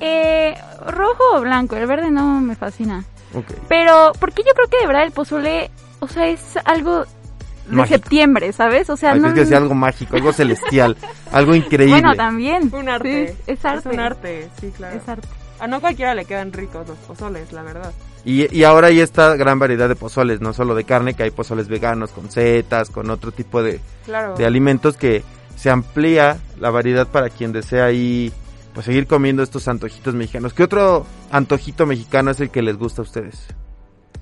Eh, 0.00 0.54
rojo 0.86 1.22
o 1.34 1.40
blanco, 1.40 1.76
el 1.76 1.86
verde 1.86 2.10
no 2.10 2.40
me 2.40 2.54
fascina. 2.56 3.04
Ok. 3.34 3.46
Pero, 3.68 4.12
porque 4.18 4.42
yo 4.46 4.52
creo 4.54 4.68
que 4.68 4.78
de 4.80 4.86
verdad 4.86 5.04
el 5.04 5.12
pozole, 5.12 5.70
o 6.00 6.08
sea, 6.08 6.26
es 6.28 6.56
algo 6.64 7.04
de 7.04 7.76
Mágico. 7.76 7.96
septiembre, 7.98 8.52
¿sabes? 8.52 8.88
O 8.90 8.96
sea, 8.96 9.12
Ay, 9.12 9.18
no... 9.20 9.22
tienes 9.26 9.34
que 9.34 9.40
decir 9.40 9.56
algo 9.56 9.74
mágico, 9.74 10.16
algo 10.16 10.32
celestial, 10.32 10.96
algo 11.32 11.54
increíble. 11.54 12.00
Bueno, 12.00 12.14
también. 12.16 12.70
Un 12.74 12.88
arte. 12.88 13.28
Sí, 13.28 13.52
es 13.52 13.64
arte. 13.64 13.88
Es 13.88 13.94
un 13.94 14.00
arte, 14.00 14.48
sí, 14.60 14.72
claro. 14.76 14.96
Es 14.96 15.08
arte. 15.08 15.28
A 15.60 15.66
no 15.66 15.80
cualquiera 15.80 16.14
le 16.14 16.24
quedan 16.24 16.52
ricos 16.52 16.88
los 16.88 16.96
pozoles, 16.98 17.52
la 17.52 17.62
verdad. 17.62 17.92
Y, 18.24 18.54
y 18.54 18.64
ahora 18.64 18.88
hay 18.88 19.00
esta 19.00 19.34
gran 19.36 19.58
variedad 19.58 19.88
de 19.88 19.96
pozoles, 19.96 20.40
no 20.40 20.52
solo 20.52 20.74
de 20.74 20.84
carne, 20.84 21.14
que 21.14 21.22
hay 21.22 21.30
pozoles 21.30 21.68
veganos, 21.68 22.10
con 22.10 22.30
setas, 22.30 22.90
con 22.90 23.08
otro 23.10 23.32
tipo 23.32 23.62
de, 23.62 23.80
Claro. 24.04 24.34
de 24.36 24.44
alimentos 24.46 24.96
que 24.96 25.22
se 25.56 25.70
amplía 25.70 26.38
la 26.58 26.70
variedad 26.70 27.06
para 27.06 27.30
quien 27.30 27.52
desea 27.52 27.86
ahí 27.86 28.32
pues 28.74 28.86
seguir 28.86 29.06
comiendo 29.06 29.42
estos 29.42 29.66
antojitos 29.68 30.14
mexicanos. 30.14 30.54
¿Qué 30.54 30.62
otro 30.62 31.06
antojito 31.30 31.86
mexicano 31.86 32.30
es 32.30 32.40
el 32.40 32.50
que 32.50 32.62
les 32.62 32.76
gusta 32.76 33.02
a 33.02 33.04
ustedes? 33.04 33.46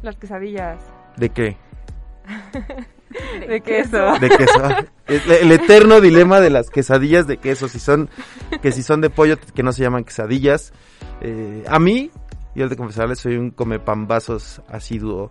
Las 0.03 0.17
quesadillas. 0.17 0.79
¿De 1.17 1.29
qué? 1.31 1.57
De 3.49 3.61
queso. 3.63 4.19
De 4.21 4.29
queso. 4.29 4.63
el, 5.07 5.31
el 5.33 5.53
eterno 5.53 6.01
dilema 6.01 6.41
de 6.41 6.51
las 6.51 6.69
quesadillas 6.71 7.27
de 7.27 7.39
queso, 7.39 7.67
si 7.69 7.79
son 7.79 8.11
que 8.63 8.71
si 8.71 8.83
son 8.83 9.01
de 9.01 9.09
pollo 9.11 9.37
que 9.55 9.63
no 9.63 9.73
se 9.73 9.83
llaman 9.83 10.05
quesadillas. 10.05 10.73
Eh, 11.23 11.65
a 11.69 11.79
mí, 11.79 12.11
yo 12.55 12.65
he 12.65 12.69
de 12.69 12.77
confesarles, 12.77 13.19
soy 13.19 13.37
un 13.37 13.51
come 13.51 13.79
pambazos 13.79 14.63
asiduo. 14.69 15.31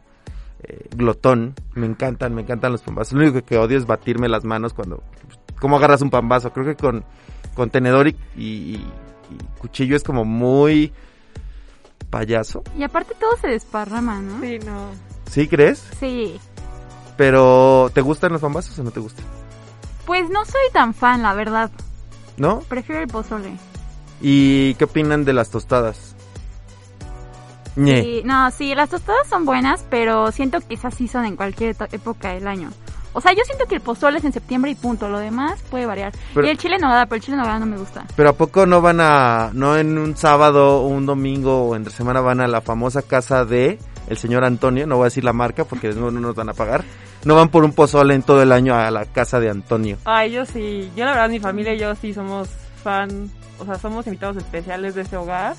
eh, 0.64 0.88
glotón, 0.96 1.54
me 1.76 1.86
encantan, 1.86 2.34
me 2.34 2.42
encantan 2.42 2.72
los 2.72 2.82
pambazos. 2.82 3.14
Lo 3.14 3.22
único 3.22 3.46
que 3.46 3.58
odio 3.58 3.78
es 3.78 3.86
batirme 3.86 4.28
las 4.28 4.44
manos 4.44 4.74
cuando, 4.74 5.04
¿cómo 5.60 5.78
agarras 5.78 6.02
un 6.02 6.10
pambazo? 6.10 6.52
Creo 6.52 6.66
que 6.66 6.76
con, 6.76 7.04
con 7.56 7.70
tenedor 7.70 8.08
y, 8.08 8.16
y- 8.36 8.76
y 9.30 9.38
cuchillo 9.60 9.96
es 9.96 10.04
como 10.04 10.26
muy 10.26 10.92
payaso. 12.10 12.64
Y 12.78 12.84
aparte 12.84 13.14
todo 13.20 13.36
se 13.42 13.48
desparrama, 13.50 14.20
¿no? 14.20 14.40
Sí, 14.42 14.60
no. 14.66 14.90
¿Sí 15.30 15.48
crees? 15.48 15.86
Sí. 16.00 16.40
Pero, 17.18 17.90
¿te 17.94 18.02
gustan 18.02 18.32
los 18.32 18.42
pambazos 18.42 18.78
o 18.80 18.84
no 18.84 18.92
te 18.92 19.00
gustan? 19.00 19.26
Pues 20.06 20.30
no 20.30 20.46
soy 20.46 20.62
tan 20.72 20.94
fan, 20.94 21.22
la 21.22 21.34
verdad. 21.34 21.70
¿No? 22.38 22.60
Prefiero 22.62 23.02
el 23.02 23.08
pozole. 23.08 23.52
¿Y 24.22 24.74
qué 24.76 24.86
opinan 24.86 25.26
de 25.26 25.34
las 25.34 25.50
tostadas? 25.50 26.07
Sí, 28.02 28.22
no, 28.26 28.50
sí, 28.52 28.74
las 28.76 28.90
tostadas 28.90 29.28
son 29.28 29.46
buenas, 29.46 29.86
pero 29.90 30.32
siento 30.32 30.60
que 30.62 30.74
esas 30.76 30.94
sí 30.94 31.08
son 31.08 31.26
en 31.26 31.36
cualquier 31.36 31.76
época 31.92 32.34
del 32.34 32.48
año. 32.48 32.70
O 33.14 33.22
sea, 33.22 33.34
yo 33.34 33.42
siento 33.46 33.66
que 33.66 33.74
el 33.74 33.82
pozole 33.82 34.20
es 34.20 34.26
en 34.26 34.32
septiembre 34.34 34.70
y 34.70 34.76
punto. 34.76 35.10
Lo 35.10 35.18
demás 35.18 35.60
puede 35.72 35.88
variar. 35.88 36.14
Pero- 36.36 36.46
y 36.46 36.52
el 36.52 36.58
chile 36.60 36.78
no 36.80 36.88
pero 37.10 37.16
el 37.16 37.22
chile 37.22 37.36
no 37.38 37.60
no 37.60 37.66
me 37.66 37.78
gusta. 37.78 38.06
Pero 38.16 38.30
¿a 38.30 38.34
poco 38.34 38.68
no 38.68 38.80
van 38.80 39.00
a, 39.02 39.50
no 39.54 39.76
en 39.76 39.98
un 39.98 40.16
sábado 40.16 40.82
o 40.82 40.88
un 40.88 41.08
domingo 41.08 41.64
o 41.64 41.76
entre 41.76 41.92
semana 41.92 42.22
van 42.22 42.42
a 42.42 42.48
la 42.48 42.62
famosa 42.62 43.02
casa 43.02 43.44
de 43.44 43.80
el 44.08 44.18
señor 44.18 44.44
Antonio? 44.44 44.86
No 44.86 44.98
voy 44.98 45.06
a 45.06 45.06
decir 45.06 45.24
la 45.24 45.34
marca 45.34 45.66
porque 45.66 45.90
no, 45.94 46.12
no 46.12 46.20
nos 46.20 46.36
van 46.36 46.50
a 46.50 46.54
pagar. 46.54 46.84
No 47.26 47.34
van 47.34 47.50
por 47.50 47.64
un 47.64 47.74
pozole 47.74 48.14
en 48.14 48.22
todo 48.22 48.44
el 48.44 48.52
año 48.52 48.76
a 48.76 48.92
la 48.92 49.06
casa 49.06 49.40
de 49.40 49.50
Antonio. 49.50 49.98
Ay, 50.06 50.32
yo 50.34 50.46
sí. 50.46 50.92
Yo 50.96 51.04
la 51.04 51.12
verdad, 51.12 51.30
mi 51.30 51.40
familia 51.40 51.74
y 51.74 51.80
yo 51.80 51.96
sí 51.96 52.14
somos 52.14 52.50
fan. 52.84 53.32
O 53.60 53.66
sea, 53.66 53.78
somos 53.80 54.06
invitados 54.08 54.38
especiales 54.38 54.96
de 54.96 55.02
ese 55.02 55.18
hogar. 55.18 55.56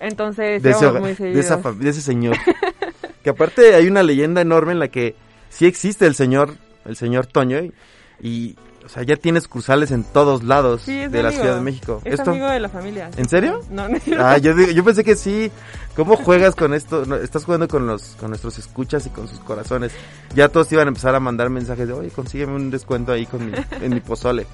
Entonces, 0.00 0.62
de, 0.62 0.70
ese, 0.70 0.80
íbamos 0.80 0.82
hogar- 0.94 1.00
muy 1.00 1.10
de, 1.10 1.16
seguidos. 1.16 1.44
esa 1.44 1.58
fam- 1.62 1.76
de 1.78 1.90
ese 1.90 2.00
señor. 2.02 2.36
que 3.24 3.30
aparte 3.30 3.74
hay 3.74 3.86
una 3.86 4.02
leyenda 4.02 4.40
enorme 4.40 4.72
en 4.72 4.78
la 4.78 4.88
que 4.88 5.14
sí 5.50 5.66
existe 5.66 6.06
el 6.06 6.14
señor, 6.14 6.54
el 6.84 6.96
señor 6.96 7.26
Toño 7.26 7.58
y, 7.60 7.72
y, 8.20 8.56
o 8.84 8.88
sea, 8.88 9.02
ya 9.02 9.16
tiene 9.16 9.40
sucursales 9.40 9.90
en 9.90 10.02
todos 10.04 10.42
lados 10.42 10.82
Sí, 10.82 10.98
es 11.00 11.12
de 11.12 11.22
la. 11.22 11.30
Ciudad 11.30 11.56
de 11.56 11.60
México. 11.60 12.00
Es 12.04 12.14
Esto, 12.18 12.30
amigo 12.30 12.48
de 12.48 12.60
la 12.60 12.68
familia. 12.68 13.10
¿En 13.16 13.28
serio? 13.28 13.60
No, 13.70 13.88
no. 13.88 13.98
Ah, 14.18 14.38
yo, 14.38 14.54
digo- 14.54 14.72
yo 14.72 14.82
pensé 14.84 15.04
que 15.04 15.16
sí. 15.16 15.50
¿Cómo 15.96 16.16
juegas 16.16 16.54
con 16.54 16.72
esto? 16.72 17.04
No, 17.04 17.16
estás 17.16 17.44
jugando 17.44 17.68
con 17.68 17.86
los 17.86 18.16
con 18.18 18.30
nuestros 18.30 18.58
escuchas 18.58 19.04
y 19.06 19.10
con 19.10 19.28
sus 19.28 19.38
corazones. 19.40 19.92
Ya 20.34 20.48
todos 20.48 20.70
iban 20.72 20.86
a 20.86 20.88
empezar 20.88 21.14
a 21.14 21.20
mandar 21.20 21.50
mensajes 21.50 21.86
de, 21.86 21.92
oye, 21.92 22.10
consígueme 22.10 22.54
un 22.54 22.70
descuento 22.70 23.12
ahí 23.12 23.26
con 23.26 23.44
mi, 23.44 23.52
en 23.82 23.92
mi 23.92 24.00
pozole 24.00 24.46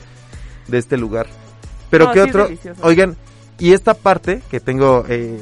de 0.67 0.79
este 0.79 0.97
lugar. 0.97 1.27
Pero 1.91 2.07
No, 2.07 2.13
¿qué 2.13 2.23
sí 2.25 2.29
otro? 2.31 2.49
Oigan, 2.83 3.17
y 3.59 3.73
esta 3.73 3.95
parte 3.95 4.43
que 4.51 4.61
tengo, 4.61 5.05
eh, 5.09 5.39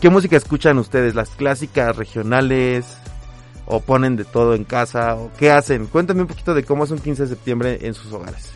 ¿qué 0.00 0.10
música 0.10 0.36
escuchan 0.36 0.78
ustedes? 0.78 1.14
¿Las 1.14 1.30
clásicas 1.30 1.96
regionales? 1.96 2.98
¿O 3.66 3.80
ponen 3.80 4.14
de 4.16 4.24
todo 4.24 4.54
en 4.54 4.64
casa? 4.64 5.16
¿O 5.16 5.30
qué 5.38 5.50
hacen? 5.50 5.86
Cuéntame 5.86 6.22
un 6.22 6.28
poquito 6.28 6.54
de 6.54 6.62
cómo 6.64 6.84
es 6.84 6.90
un 6.90 6.98
15 6.98 7.22
de 7.24 7.28
septiembre 7.28 7.78
en 7.82 7.94
sus 7.94 8.12
hogares. 8.12 8.52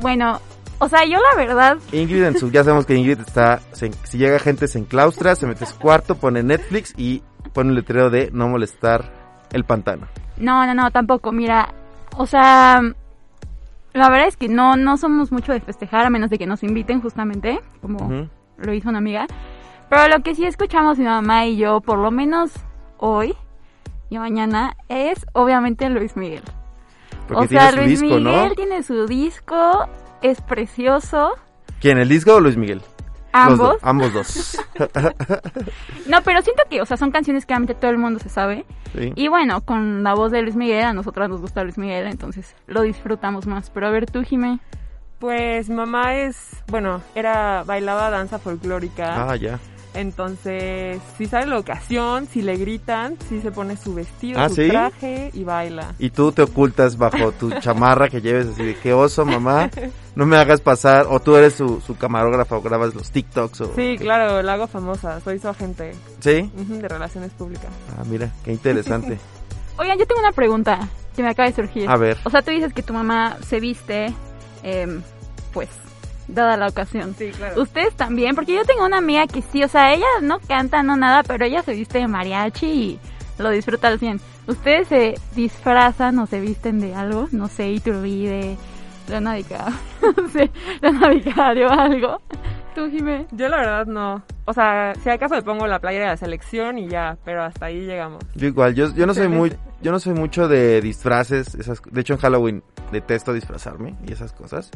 Bueno, 0.00 0.40
o 0.78 0.88
sea, 0.88 1.04
yo 1.04 1.18
la 1.20 1.36
verdad, 1.36 1.76
Ingrid 1.92 2.24
en 2.24 2.38
su, 2.38 2.50
ya 2.50 2.64
sabemos 2.64 2.84
que 2.86 2.94
Ingrid 2.96 3.20
está, 3.20 3.60
se- 3.72 3.92
si 4.04 4.18
llega 4.18 4.38
gente 4.38 4.66
se 4.66 4.78
enclaustra, 4.78 5.36
se 5.36 5.46
mete 5.46 5.64
a 5.64 5.66
su 5.68 5.78
cuarto, 5.78 6.16
pone 6.16 6.42
Netflix 6.42 6.92
y 6.96 7.22
pone 7.52 7.70
un 7.70 7.76
letrero 7.76 8.10
de 8.10 8.30
no 8.32 8.48
molestar 8.48 9.12
el 9.52 9.64
pantano. 9.64 10.08
no, 10.38 10.66
no, 10.66 10.74
no, 10.74 10.90
tampoco. 10.90 11.30
Mira, 11.30 11.72
o 12.16 12.26
sea, 12.26 12.80
la 13.94 14.10
verdad 14.10 14.26
es 14.26 14.36
que 14.36 14.48
no, 14.48 14.76
no 14.76 14.96
somos 14.96 15.32
mucho 15.32 15.52
de 15.52 15.60
festejar 15.60 16.04
a 16.04 16.10
menos 16.10 16.28
de 16.28 16.38
que 16.38 16.46
nos 16.46 16.62
inviten 16.62 17.00
justamente, 17.00 17.60
como 17.80 18.28
lo 18.58 18.74
hizo 18.74 18.88
una 18.88 18.98
amiga. 18.98 19.26
Pero 19.88 20.08
lo 20.08 20.22
que 20.22 20.34
sí 20.34 20.44
escuchamos 20.44 20.98
mi 20.98 21.04
mamá 21.04 21.46
y 21.46 21.56
yo, 21.56 21.80
por 21.80 21.98
lo 21.98 22.10
menos 22.10 22.52
hoy 22.98 23.34
y 24.10 24.18
mañana, 24.18 24.76
es 24.88 25.24
obviamente 25.32 25.88
Luis 25.90 26.16
Miguel. 26.16 26.42
Porque 27.28 27.44
o 27.44 27.48
sea, 27.48 27.72
Luis 27.72 28.00
disco, 28.00 28.16
Miguel 28.16 28.48
¿no? 28.48 28.54
tiene 28.54 28.82
su 28.82 29.06
disco, 29.06 29.88
es 30.22 30.40
precioso. 30.40 31.32
¿Quién, 31.80 31.98
el 31.98 32.08
disco 32.08 32.34
o 32.34 32.40
Luis 32.40 32.56
Miguel? 32.56 32.82
Los 33.34 33.42
Ambos. 33.52 33.58
dos, 33.58 33.78
ambos 33.82 34.12
dos. 34.14 34.58
No, 36.06 36.22
pero 36.22 36.40
siento 36.42 36.62
que, 36.70 36.80
o 36.80 36.86
sea, 36.86 36.96
son 36.96 37.10
canciones 37.10 37.44
que 37.46 37.52
obviamente 37.52 37.74
todo 37.74 37.90
el 37.90 37.98
mundo 37.98 38.20
se 38.20 38.28
sabe. 38.28 38.64
Sí. 38.96 39.12
Y 39.16 39.28
bueno, 39.28 39.60
con 39.62 40.02
la 40.04 40.14
voz 40.14 40.30
de 40.30 40.40
Luis 40.42 40.54
Miguel, 40.56 40.84
a 40.84 40.92
nosotras 40.92 41.28
nos 41.28 41.40
gusta 41.40 41.64
Luis 41.64 41.76
Miguel, 41.78 42.06
entonces 42.06 42.54
lo 42.66 42.82
disfrutamos 42.82 43.46
más. 43.46 43.70
Pero 43.70 43.88
a 43.88 43.90
ver 43.90 44.06
tú, 44.10 44.22
Jimé. 44.22 44.60
Pues 45.18 45.68
mamá 45.68 46.14
es, 46.16 46.62
bueno, 46.68 47.00
era 47.14 47.64
bailaba 47.64 48.10
danza 48.10 48.38
folclórica. 48.38 49.30
Ah, 49.30 49.36
ya. 49.36 49.58
Entonces, 49.94 51.00
si 51.16 51.26
sale 51.26 51.46
la 51.46 51.58
ocasión, 51.58 52.26
si 52.26 52.42
le 52.42 52.56
gritan, 52.56 53.16
si 53.28 53.40
se 53.40 53.50
pone 53.52 53.76
su 53.76 53.94
vestido, 53.94 54.40
¿Ah, 54.40 54.48
su 54.48 54.56
sí? 54.56 54.68
traje 54.68 55.30
y 55.32 55.44
baila. 55.44 55.94
Y 55.98 56.10
tú 56.10 56.32
te 56.32 56.42
ocultas 56.42 56.98
bajo 56.98 57.30
tu 57.32 57.50
chamarra 57.60 58.08
que 58.08 58.20
lleves 58.20 58.48
así 58.48 58.64
de 58.64 58.74
qué 58.76 58.92
oso, 58.92 59.24
mamá. 59.24 59.70
No 60.16 60.26
me 60.26 60.36
hagas 60.36 60.60
pasar. 60.60 61.06
O 61.08 61.20
tú 61.20 61.36
eres 61.36 61.54
su, 61.54 61.80
su 61.80 61.96
camarógrafa 61.96 62.56
o 62.56 62.62
grabas 62.62 62.94
los 62.94 63.10
TikToks. 63.10 63.60
O, 63.62 63.74
Sí, 63.76 63.96
claro, 63.98 64.42
la 64.42 64.54
hago 64.54 64.66
famosa, 64.66 65.20
soy 65.20 65.38
su 65.38 65.48
agente 65.48 65.92
¿Sí? 66.20 66.50
de 66.54 66.88
relaciones 66.88 67.30
públicas. 67.32 67.70
Ah, 67.96 68.02
mira, 68.04 68.30
qué 68.44 68.52
interesante. 68.52 69.18
Oigan, 69.78 69.98
yo 69.98 70.06
tengo 70.06 70.20
una 70.20 70.32
pregunta 70.32 70.88
que 71.16 71.22
me 71.22 71.28
acaba 71.30 71.48
de 71.48 71.54
surgir. 71.54 71.88
A 71.88 71.96
ver. 71.96 72.18
O 72.24 72.30
sea, 72.30 72.42
tú 72.42 72.50
dices 72.50 72.72
que 72.72 72.82
tu 72.82 72.92
mamá 72.92 73.36
se 73.46 73.58
viste, 73.60 74.12
em, 74.62 75.02
pues, 75.52 75.68
dada 76.28 76.56
la 76.56 76.68
ocasión. 76.68 77.14
Sí, 77.18 77.30
claro. 77.30 77.62
Ustedes 77.62 77.94
también, 77.94 78.34
porque 78.34 78.54
yo 78.54 78.64
tengo 78.64 78.84
una 78.84 78.98
amiga 78.98 79.26
que 79.26 79.42
sí, 79.42 79.62
o 79.62 79.68
sea, 79.68 79.92
ella 79.92 80.06
no 80.22 80.38
canta, 80.40 80.82
no 80.82 80.96
nada, 80.96 81.22
pero 81.22 81.44
ella 81.44 81.62
se 81.62 81.72
viste 81.72 81.98
de 81.98 82.08
mariachi 82.08 82.66
y 82.66 82.98
lo 83.38 83.50
disfruta 83.50 83.88
al 83.88 83.98
100. 83.98 84.20
¿Ustedes 84.46 84.88
se 84.88 85.14
disfrazan 85.34 86.18
o 86.18 86.26
se 86.26 86.40
visten 86.40 86.80
de 86.80 86.94
algo? 86.94 87.28
No 87.32 87.48
sé, 87.48 87.70
Iturbide, 87.70 88.56
Lana 89.08 89.34
Vicario, 89.36 89.74
no 90.16 90.28
sé, 90.28 90.50
Lana 90.80 91.08
Vicario, 91.08 91.70
algo. 91.70 92.20
¿Tú, 92.74 92.90
Jimé? 92.90 93.26
Yo 93.30 93.48
la 93.48 93.58
verdad 93.58 93.86
no. 93.86 94.22
O 94.46 94.52
sea, 94.52 94.94
si 95.02 95.08
acaso 95.08 95.36
le 95.36 95.42
pongo 95.42 95.66
la 95.66 95.78
playera 95.78 96.06
de 96.06 96.10
la 96.10 96.16
selección 96.16 96.76
y 96.76 96.88
ya, 96.88 97.16
pero 97.24 97.44
hasta 97.44 97.66
ahí 97.66 97.86
llegamos. 97.86 98.22
Yo 98.34 98.48
igual, 98.48 98.74
yo, 98.74 98.92
yo 98.94 99.06
no 99.06 99.14
soy 99.14 99.28
muy, 99.28 99.54
yo 99.80 99.92
no 99.92 100.00
soy 100.00 100.12
mucho 100.12 100.48
de 100.48 100.80
disfraces, 100.80 101.54
esas, 101.54 101.80
de 101.88 102.00
hecho 102.00 102.14
en 102.14 102.18
Halloween 102.18 102.62
detesto 102.90 103.32
disfrazarme 103.32 103.94
y 104.06 104.12
esas 104.12 104.32
cosas. 104.32 104.70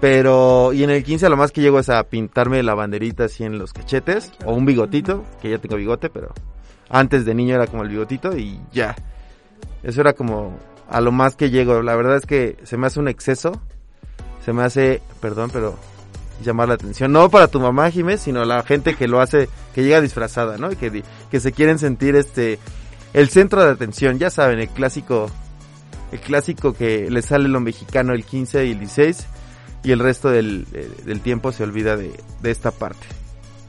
Pero, 0.00 0.72
y 0.72 0.82
en 0.82 0.90
el 0.90 1.04
15 1.04 1.26
a 1.26 1.28
lo 1.28 1.36
más 1.36 1.52
que 1.52 1.60
llego 1.60 1.78
es 1.78 1.90
a 1.90 2.02
pintarme 2.04 2.62
la 2.62 2.74
banderita 2.74 3.24
así 3.24 3.44
en 3.44 3.58
los 3.58 3.74
cachetes, 3.74 4.32
o 4.46 4.54
un 4.54 4.64
bigotito, 4.64 5.24
que 5.42 5.50
ya 5.50 5.58
tengo 5.58 5.76
bigote, 5.76 6.08
pero 6.08 6.32
antes 6.88 7.24
de 7.26 7.34
niño 7.34 7.54
era 7.54 7.66
como 7.66 7.82
el 7.82 7.90
bigotito 7.90 8.36
y 8.36 8.60
ya. 8.72 8.96
Eso 9.82 10.00
era 10.00 10.14
como 10.14 10.58
a 10.88 11.00
lo 11.00 11.12
más 11.12 11.36
que 11.36 11.50
llego. 11.50 11.82
La 11.82 11.96
verdad 11.96 12.16
es 12.16 12.26
que 12.26 12.56
se 12.64 12.78
me 12.78 12.86
hace 12.86 12.98
un 12.98 13.08
exceso, 13.08 13.60
se 14.44 14.54
me 14.54 14.62
hace, 14.62 15.02
perdón, 15.20 15.50
pero 15.52 15.78
llamar 16.42 16.68
la 16.68 16.74
atención. 16.74 17.12
No 17.12 17.28
para 17.28 17.48
tu 17.48 17.60
mamá, 17.60 17.90
Jiménez, 17.90 18.22
sino 18.22 18.44
la 18.46 18.62
gente 18.62 18.94
que 18.94 19.06
lo 19.06 19.20
hace, 19.20 19.50
que 19.74 19.82
llega 19.82 20.00
disfrazada, 20.00 20.56
¿no? 20.56 20.72
Y 20.72 20.76
que, 20.76 21.02
que 21.30 21.40
se 21.40 21.52
quieren 21.52 21.78
sentir 21.78 22.16
este, 22.16 22.58
el 23.12 23.28
centro 23.28 23.62
de 23.62 23.70
atención. 23.70 24.18
Ya 24.18 24.30
saben, 24.30 24.60
el 24.60 24.68
clásico, 24.68 25.30
el 26.10 26.20
clásico 26.20 26.72
que 26.72 27.10
le 27.10 27.20
sale 27.20 27.48
lo 27.48 27.60
mexicano 27.60 28.14
el 28.14 28.24
15 28.24 28.64
y 28.64 28.70
el 28.72 28.78
16 28.78 29.26
y 29.82 29.92
el 29.92 29.98
resto 29.98 30.30
del, 30.30 30.66
eh, 30.72 30.90
del 31.04 31.20
tiempo 31.20 31.52
se 31.52 31.62
olvida 31.62 31.96
de, 31.96 32.12
de 32.42 32.50
esta 32.50 32.70
parte. 32.70 33.06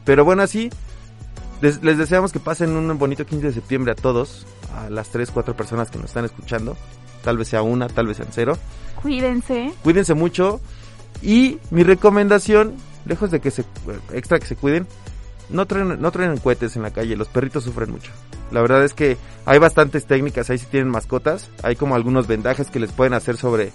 Pero 0.04 0.26
bueno, 0.26 0.42
así, 0.42 0.70
les, 1.62 1.84
les 1.84 1.98
deseamos 1.98 2.32
que 2.32 2.40
pasen 2.40 2.72
un 2.72 2.98
bonito 2.98 3.26
15 3.26 3.48
de 3.48 3.54
septiembre 3.54 3.92
a 3.92 3.96
todos, 3.96 4.46
a 4.76 4.90
las 4.90 5.10
3, 5.10 5.32
4 5.32 5.56
personas 5.56 5.90
que 5.92 5.98
nos 5.98 6.08
están 6.08 6.26
escuchando. 6.26 6.76
Tal 7.24 7.38
vez 7.38 7.50
sea 7.50 7.62
una, 7.62 7.88
tal 7.88 8.08
vez 8.08 8.18
sean 8.18 8.30
cero 8.32 8.58
Cuídense. 9.02 9.72
cuídense 9.84 10.14
mucho 10.16 10.60
y 11.22 11.60
mi 11.70 11.84
recomendación 11.84 12.74
lejos 13.06 13.30
de 13.32 13.40
que 13.40 13.52
se 13.52 13.64
extra 14.12 14.40
que 14.40 14.46
se 14.46 14.56
cuiden 14.56 14.88
no 15.50 15.66
traen 15.66 16.02
no 16.02 16.12
traen 16.12 16.38
cohetes 16.38 16.76
en 16.76 16.84
la 16.84 16.92
calle 16.92 17.16
los 17.16 17.28
perritos 17.28 17.64
sufren 17.64 17.92
mucho 17.92 18.12
la 18.52 18.62
verdad 18.62 18.84
es 18.84 18.94
que 18.94 19.18
hay 19.46 19.60
bastantes 19.60 20.06
técnicas 20.06 20.50
ahí 20.50 20.58
si 20.58 20.66
tienen 20.68 20.90
mascotas 20.90 21.50
hay 21.64 21.76
como 21.76 21.96
algunos 21.96 22.28
vendajes 22.28 22.70
que 22.70 22.80
les 22.80 22.92
pueden 22.92 23.14
hacer 23.14 23.38
sobre 23.38 23.72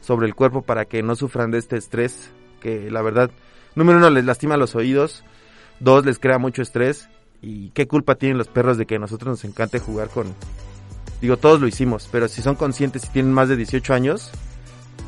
sobre 0.00 0.26
el 0.26 0.34
cuerpo 0.34 0.62
para 0.62 0.84
que 0.84 1.02
no 1.02 1.16
sufran 1.16 1.50
de 1.50 1.58
este 1.58 1.76
estrés 1.76 2.30
que 2.60 2.90
la 2.90 3.02
verdad 3.02 3.30
número 3.74 3.98
uno 3.98 4.10
les 4.10 4.24
lastima 4.24 4.56
los 4.56 4.74
oídos 4.74 5.24
dos 5.78 6.04
les 6.04 6.18
crea 6.18 6.38
mucho 6.38 6.62
estrés 6.62 7.08
y 7.42 7.70
qué 7.70 7.86
culpa 7.86 8.16
tienen 8.16 8.38
los 8.38 8.48
perros 8.48 8.76
de 8.76 8.86
que 8.86 8.96
a 8.96 8.98
nosotros 8.98 9.28
nos 9.28 9.44
encante 9.44 9.78
jugar 9.78 10.08
con 10.08 10.34
digo 11.20 11.36
todos 11.36 11.60
lo 11.60 11.66
hicimos 11.66 12.08
pero 12.10 12.28
si 12.28 12.42
son 12.42 12.54
conscientes 12.54 13.04
y 13.04 13.08
tienen 13.08 13.32
más 13.32 13.48
de 13.48 13.56
18 13.56 13.94
años 13.94 14.32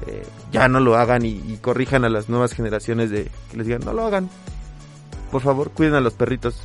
eh, 0.06 0.26
ya 0.50 0.68
no 0.68 0.80
lo 0.80 0.96
hagan 0.96 1.24
y, 1.24 1.30
y 1.30 1.58
corrijan 1.60 2.04
a 2.04 2.08
las 2.08 2.28
nuevas 2.28 2.52
generaciones 2.52 3.10
de 3.10 3.30
que 3.50 3.56
les 3.56 3.66
digan 3.66 3.82
no 3.84 3.92
lo 3.92 4.04
hagan. 4.04 4.28
Por 5.30 5.42
favor 5.42 5.70
cuiden 5.70 5.94
a 5.94 6.00
los 6.00 6.14
perritos 6.14 6.60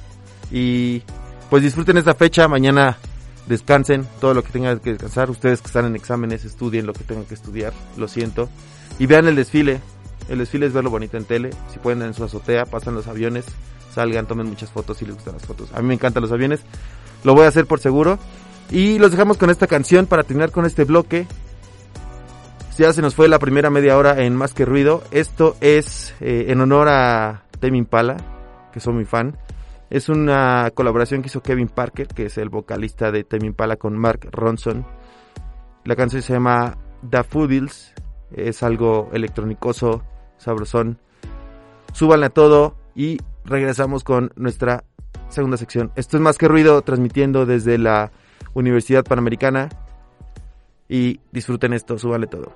y 0.52 1.04
pues 1.50 1.64
disfruten 1.64 1.98
esta 1.98 2.16
fecha 2.16 2.48
mañana 2.48 2.98
descansen 3.48 4.06
todo 4.20 4.34
lo 4.34 4.44
que 4.44 4.52
tengan 4.52 4.80
que 4.80 4.92
descansar 4.92 5.30
ustedes 5.30 5.62
que 5.62 5.68
están 5.68 5.86
en 5.86 5.96
exámenes 5.96 6.46
estudien 6.46 6.86
lo 6.86 6.94
que 6.94 7.04
tengan 7.04 7.26
que 7.26 7.34
estudiar 7.34 7.74
lo 7.98 8.08
siento 8.08 8.50
y 9.00 9.06
vean 9.06 9.28
el 9.28 9.36
desfile 9.36 9.82
el 10.30 10.40
desfile 10.40 10.66
es 10.66 10.74
verlo 10.74 10.90
bonito 10.90 11.18
en 11.18 11.26
tele 11.26 11.52
si 11.72 11.80
pueden 11.80 12.02
en 12.02 12.14
su 12.14 12.24
azotea 12.24 12.66
pasan 12.66 12.96
los 12.96 13.08
aviones 13.08 13.46
salgan 13.94 14.28
tomen 14.28 14.48
muchas 14.48 14.70
fotos 14.70 14.98
si 14.98 15.06
les 15.06 15.16
gustan 15.16 15.34
las 15.34 15.46
fotos 15.46 15.70
a 15.74 15.82
mí 15.82 15.88
me 15.88 15.94
encantan 15.94 16.22
los 16.22 16.32
aviones 16.32 16.62
lo 17.24 17.34
voy 17.34 17.46
a 17.46 17.48
hacer 17.48 17.66
por 17.66 17.80
seguro 17.80 18.20
y 18.70 19.00
los 19.00 19.12
dejamos 19.12 19.38
con 19.38 19.50
esta 19.50 19.68
canción 19.68 20.08
para 20.08 20.24
terminar 20.24 20.52
con 20.52 20.66
este 20.66 20.84
bloque 20.84 21.26
ya 22.78 22.94
se 22.94 23.02
nos 23.02 23.16
fue 23.16 23.28
la 23.28 23.40
primera 23.40 23.72
media 23.72 23.98
hora 23.98 24.22
en 24.24 24.36
Más 24.36 24.54
que 24.54 24.64
Ruido. 24.64 25.02
Esto 25.10 25.58
es 25.62 26.14
eh, 26.22 26.46
en 26.50 26.62
honor 26.62 26.88
a 26.90 27.42
Tame 27.60 27.80
Impala, 27.80 28.18
que 28.72 28.80
soy 28.80 28.94
muy 28.94 29.06
fan. 29.06 29.36
Es 29.90 30.10
una 30.10 30.70
colaboración 30.72 31.22
que 31.22 31.28
hizo 31.28 31.42
Kevin 31.42 31.70
Parker, 31.70 32.08
que 32.08 32.26
es 32.26 32.38
el 32.38 32.50
vocalista 32.50 33.12
de 33.12 33.24
Tame 33.24 33.48
Impala 33.48 33.78
con 33.78 33.98
Mark 33.98 34.28
Ronson. 34.32 34.86
La 35.86 35.96
canción 35.96 36.22
se 36.22 36.34
llama 36.34 36.78
The 37.10 37.24
Foodies. 37.24 37.94
Es 38.32 38.64
algo 38.64 39.10
electrónicoso, 39.14 40.04
sabrosón. 40.38 41.00
A 42.00 42.30
todo 42.30 42.76
y 42.96 43.18
regresamos 43.46 44.04
con 44.04 44.32
nuestra 44.36 44.84
segunda 45.30 45.58
sección. 45.58 45.92
Esto 45.96 46.18
es 46.18 46.22
Más 46.22 46.38
que 46.38 46.48
Ruido, 46.48 46.82
transmitiendo 46.82 47.46
desde 47.46 47.78
la 47.78 48.12
Universidad 48.54 49.04
Panamericana. 49.04 49.70
Y 50.90 51.22
disfruten 51.32 51.74
esto, 51.74 51.98
súbanle 51.98 52.28
todo. 52.28 52.54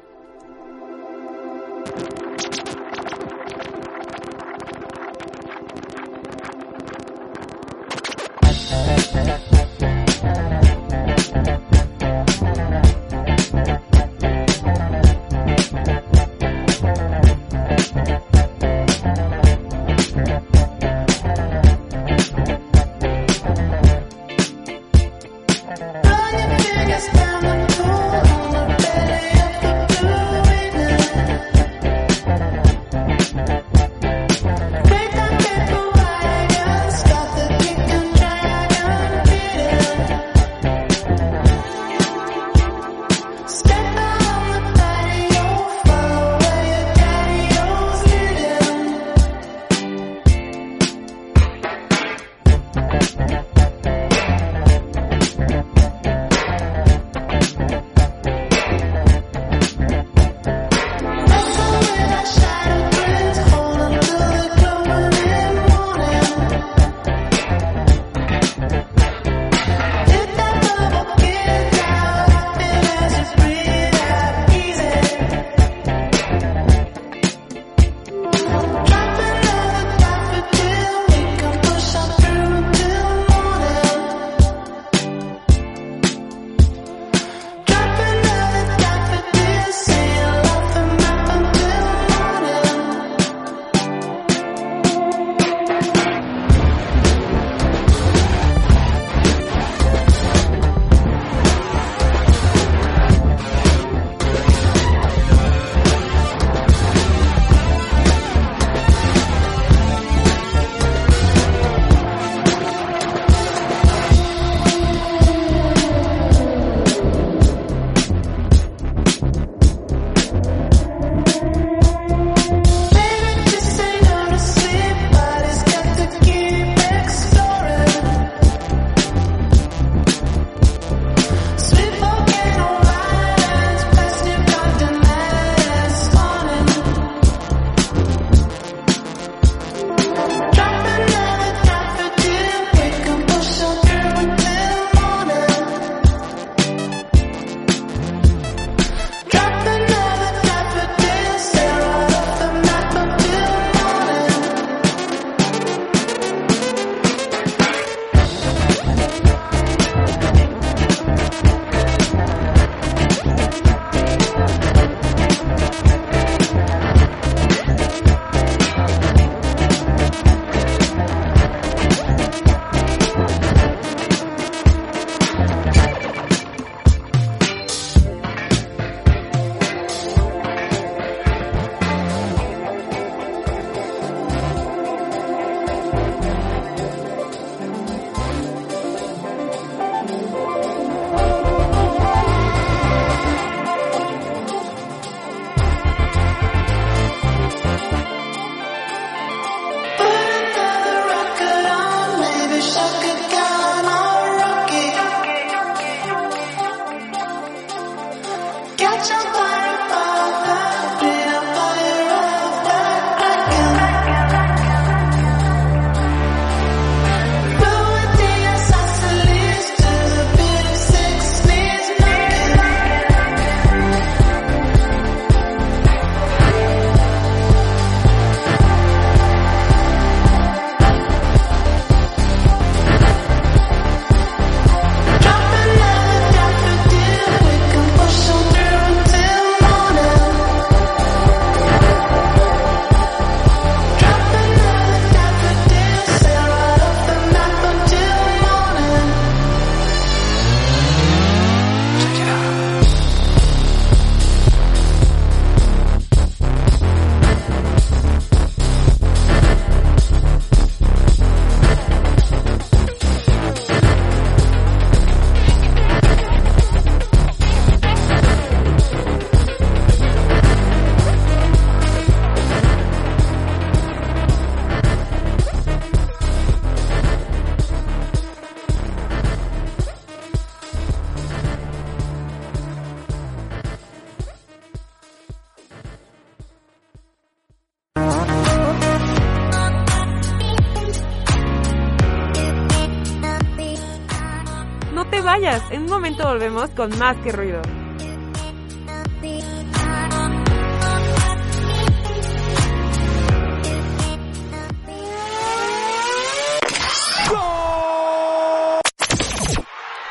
Volvemos 296.24 296.70
con 296.72 296.98
más 296.98 297.16
que 297.18 297.32
ruido. 297.32 297.62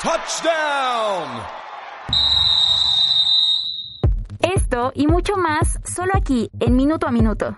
Touchdown. 0.02 1.42
Esto 4.40 4.92
y 4.94 5.06
mucho 5.06 5.36
más 5.36 5.78
solo 5.84 6.12
aquí 6.14 6.50
en 6.58 6.74
Minuto 6.76 7.06
a 7.06 7.12
Minuto. 7.12 7.56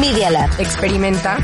Media 0.00 0.30
Lab. 0.30 0.50
Experimenta. 0.58 1.36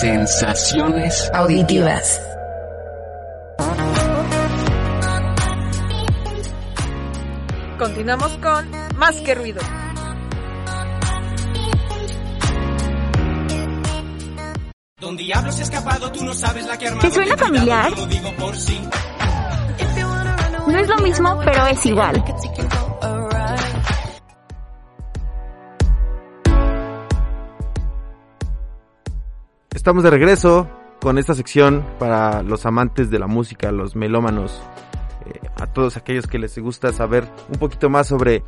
Sensaciones 0.00 1.30
Auditivas. 1.34 2.20
Continuamos 7.78 8.32
con 8.38 8.70
más 8.96 9.16
que 9.16 9.34
ruido. 9.34 9.60
Donde 15.08 15.24
diablo 15.24 15.50
se 15.50 15.62
ha 15.62 15.64
escapado, 15.64 16.12
tú 16.12 16.22
no 16.22 16.34
sabes 16.34 16.66
la 16.66 16.76
que 16.76 16.90
¿Te 16.90 17.10
suena 17.10 17.34
familiar? 17.34 17.90
No 20.66 20.78
es 20.78 20.86
lo 20.86 20.98
mismo, 20.98 21.40
pero 21.46 21.66
es 21.66 21.86
igual. 21.86 22.22
Estamos 29.74 30.04
de 30.04 30.10
regreso 30.10 30.68
con 31.00 31.16
esta 31.16 31.32
sección 31.32 31.86
para 31.98 32.42
los 32.42 32.66
amantes 32.66 33.10
de 33.10 33.18
la 33.18 33.26
música, 33.26 33.72
los 33.72 33.96
melómanos, 33.96 34.62
eh, 35.24 35.40
a 35.56 35.68
todos 35.68 35.96
aquellos 35.96 36.26
que 36.26 36.38
les 36.38 36.58
gusta 36.58 36.92
saber 36.92 37.26
un 37.50 37.58
poquito 37.58 37.88
más 37.88 38.08
sobre 38.08 38.44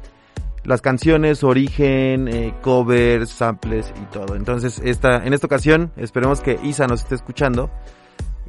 las 0.65 0.81
canciones, 0.81 1.43
origen, 1.43 2.29
eh, 2.29 2.55
covers, 2.63 3.31
samples 3.31 3.93
y 4.01 4.05
todo. 4.13 4.37
Entonces, 4.37 4.81
esta, 4.85 5.25
en 5.25 5.33
esta 5.33 5.47
ocasión, 5.47 5.93
esperemos 5.97 6.41
que 6.41 6.59
Isa 6.63 6.87
nos 6.87 7.01
esté 7.01 7.15
escuchando. 7.15 7.71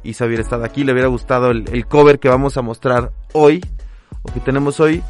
Isa 0.02 0.26
hubiera 0.26 0.42
estado 0.42 0.64
aquí, 0.64 0.84
le 0.84 0.92
hubiera 0.92 1.08
gustado 1.08 1.50
el, 1.50 1.64
el 1.72 1.86
cover 1.86 2.18
que 2.18 2.28
vamos 2.28 2.56
a 2.56 2.62
mostrar 2.62 3.12
hoy, 3.32 3.64
o 4.22 4.32
que 4.32 4.40
tenemos 4.40 4.80
hoy, 4.80 5.02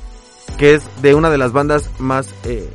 que 0.59 0.75
es 0.75 0.89
de 1.03 1.15
una 1.15 1.31
de 1.31 1.39
las 1.39 1.53
bandas 1.53 1.91
más 1.99 2.33
eh, 2.45 2.69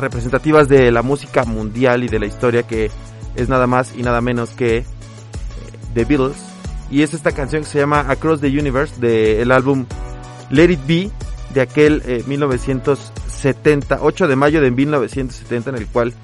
representativas 0.00 0.68
de 0.68 0.90
la 0.90 1.02
música 1.02 1.44
mundial 1.44 2.04
y 2.04 2.08
de 2.08 2.18
la 2.18 2.26
historia, 2.26 2.64
que 2.64 2.90
es 3.36 3.48
nada 3.48 3.66
más 3.66 3.94
y 3.96 4.02
nada 4.02 4.20
menos 4.20 4.50
que 4.50 4.78
eh, 4.78 4.84
The 5.94 6.04
Beatles. 6.04 6.36
Y 6.90 7.02
es 7.02 7.14
esta 7.14 7.32
canción 7.32 7.62
que 7.62 7.68
se 7.68 7.78
llama 7.78 8.00
Across 8.08 8.40
the 8.40 8.48
Universe 8.48 9.00
del 9.00 9.52
álbum 9.52 9.86
Let 10.50 10.72
It 10.72 10.86
Be 10.86 11.10
de 11.54 11.60
aquel 11.60 12.02
eh, 12.06 12.22
1970, 12.26 13.98
8 14.00 14.28
de 14.28 14.36
mayo 14.36 14.60
de 14.60 14.70
1970 14.70 15.70
en 15.70 15.76
el 15.76 15.86
cual 15.86 16.14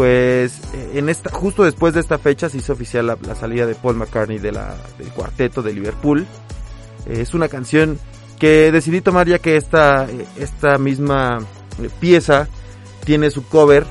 pues 0.00 0.60
eh, 0.72 0.92
en 0.94 1.08
esta 1.08 1.30
justo 1.30 1.64
después 1.64 1.94
de 1.94 2.00
esta 2.00 2.18
fecha 2.18 2.48
se 2.48 2.58
hizo 2.58 2.72
oficial 2.72 3.06
la, 3.06 3.34
salida 3.34 3.66
de 3.66 3.74
Paul 3.74 3.96
McCartney 3.96 4.38
de 4.38 4.52
la, 4.52 4.74
del 4.98 5.08
cuarteto 5.08 5.62
de 5.62 5.72
Liverpool. 5.72 6.26
Eh, 7.06 7.20
es 7.20 7.34
una 7.34 7.48
canción 7.48 7.98
que 8.38 8.72
decidí 8.72 9.00
tomar 9.00 9.28
ya 9.28 9.38
que 9.40 9.56
esta, 9.56 10.06
eh, 10.06 10.24
esta 10.38 10.78
misma 10.78 11.40
pieza 12.00 12.48
tiene 13.04 13.30
su 13.30 13.46
cover 13.46 13.86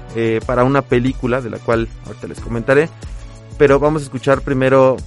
para 0.45 0.63
una 0.63 0.81
película 0.81 1.41
de 1.41 1.49
la 1.49 1.57
cual 1.57 1.87
ahorita 2.05 2.27
les 2.27 2.39
comentaré. 2.39 2.89
Pero 3.57 3.79
vamos 3.79 4.01
a 4.01 4.05
escuchar 4.05 4.41
primero 4.41 4.97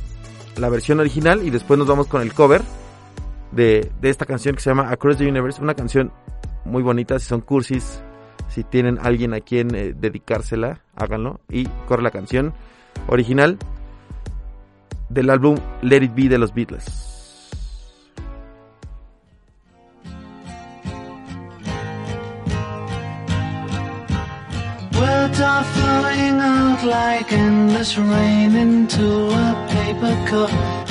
la 0.57 0.69
versión 0.69 1.01
original 1.01 1.45
y 1.45 1.51
después 1.51 1.79
nos 1.79 1.89
vamos 1.89 2.07
con 2.09 2.21
el 2.23 2.33
cover 2.33 2.63
de, 3.53 3.91
de 4.01 4.11
esta 4.11 4.27
canción 4.27 4.55
que 4.55 4.61
se 4.61 4.71
llama 4.71 4.91
Across 4.91 5.19
the 5.19 5.29
Universe. 5.29 5.63
Una 5.63 5.75
canción 5.75 6.13
muy 6.65 6.83
bonita, 6.83 7.19
si 7.19 7.27
son 7.27 7.41
cursis, 7.41 8.03
si 8.49 8.65
tienen 8.65 8.99
alguien 9.01 9.35
a 9.35 9.41
quien 9.41 9.75
eh, 9.75 9.95
dedicársela, 9.97 10.81
háganlo. 10.97 11.41
Y 11.49 11.67
corre 11.87 12.03
la 12.03 12.11
canción 12.11 12.53
original 13.09 13.59
del 15.09 15.31
álbum 15.31 15.57
Let 15.83 16.03
It 16.03 16.15
Be 16.15 16.29
de 16.29 16.39
los 16.39 16.55
Beatles. 16.55 17.13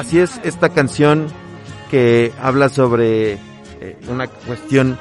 Así 0.00 0.18
es, 0.18 0.40
esta 0.44 0.70
canción 0.70 1.26
que 1.90 2.32
habla 2.40 2.70
sobre 2.70 3.34
eh, 3.34 3.98
una 4.08 4.28
cuestión 4.28 4.98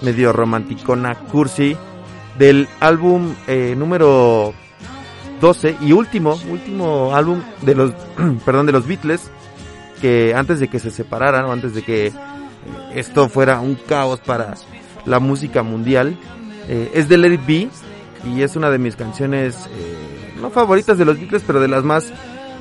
medio 0.00 0.32
romanticona, 0.32 1.16
cursi, 1.16 1.76
del 2.38 2.66
álbum 2.80 3.34
eh, 3.46 3.74
número 3.76 4.54
12 5.42 5.76
y 5.82 5.92
último, 5.92 6.40
último 6.50 7.14
álbum 7.14 7.42
de 7.60 7.74
los, 7.74 7.92
perdón, 8.46 8.64
de 8.64 8.72
los 8.72 8.86
Beatles, 8.86 9.30
que 10.00 10.32
antes 10.34 10.60
de 10.60 10.68
que 10.68 10.78
se 10.78 10.90
separaran 10.90 11.44
o 11.44 11.52
antes 11.52 11.74
de 11.74 11.82
que 11.82 12.06
eh, 12.06 12.12
esto 12.94 13.28
fuera 13.28 13.60
un 13.60 13.74
caos 13.74 14.20
para 14.20 14.54
la 15.04 15.18
música 15.18 15.62
mundial, 15.62 16.16
eh, 16.68 16.90
es 16.94 17.06
de 17.10 17.18
Let 17.18 17.38
It 17.46 17.70
y 18.24 18.40
es 18.40 18.56
una 18.56 18.70
de 18.70 18.78
mis 18.78 18.96
canciones, 18.96 19.68
no 20.40 20.48
favoritas 20.48 20.96
de 20.96 21.04
los 21.04 21.18
Beatles, 21.18 21.42
pero 21.46 21.60
de 21.60 21.68
las 21.68 21.84
más 21.84 22.10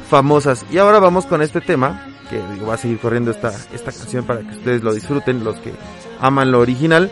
famosas. 0.07 0.65
Y 0.71 0.77
ahora 0.77 0.99
vamos 0.99 1.25
con 1.25 1.41
este 1.41 1.61
tema, 1.61 2.05
que 2.29 2.39
va 2.63 2.75
a 2.75 2.77
seguir 2.77 2.99
corriendo 2.99 3.31
esta, 3.31 3.53
esta 3.73 3.91
canción 3.91 4.25
para 4.25 4.41
que 4.41 4.55
ustedes 4.55 4.83
lo 4.83 4.93
disfruten, 4.93 5.43
los 5.43 5.57
que 5.57 5.73
aman 6.19 6.51
lo 6.51 6.59
original. 6.59 7.11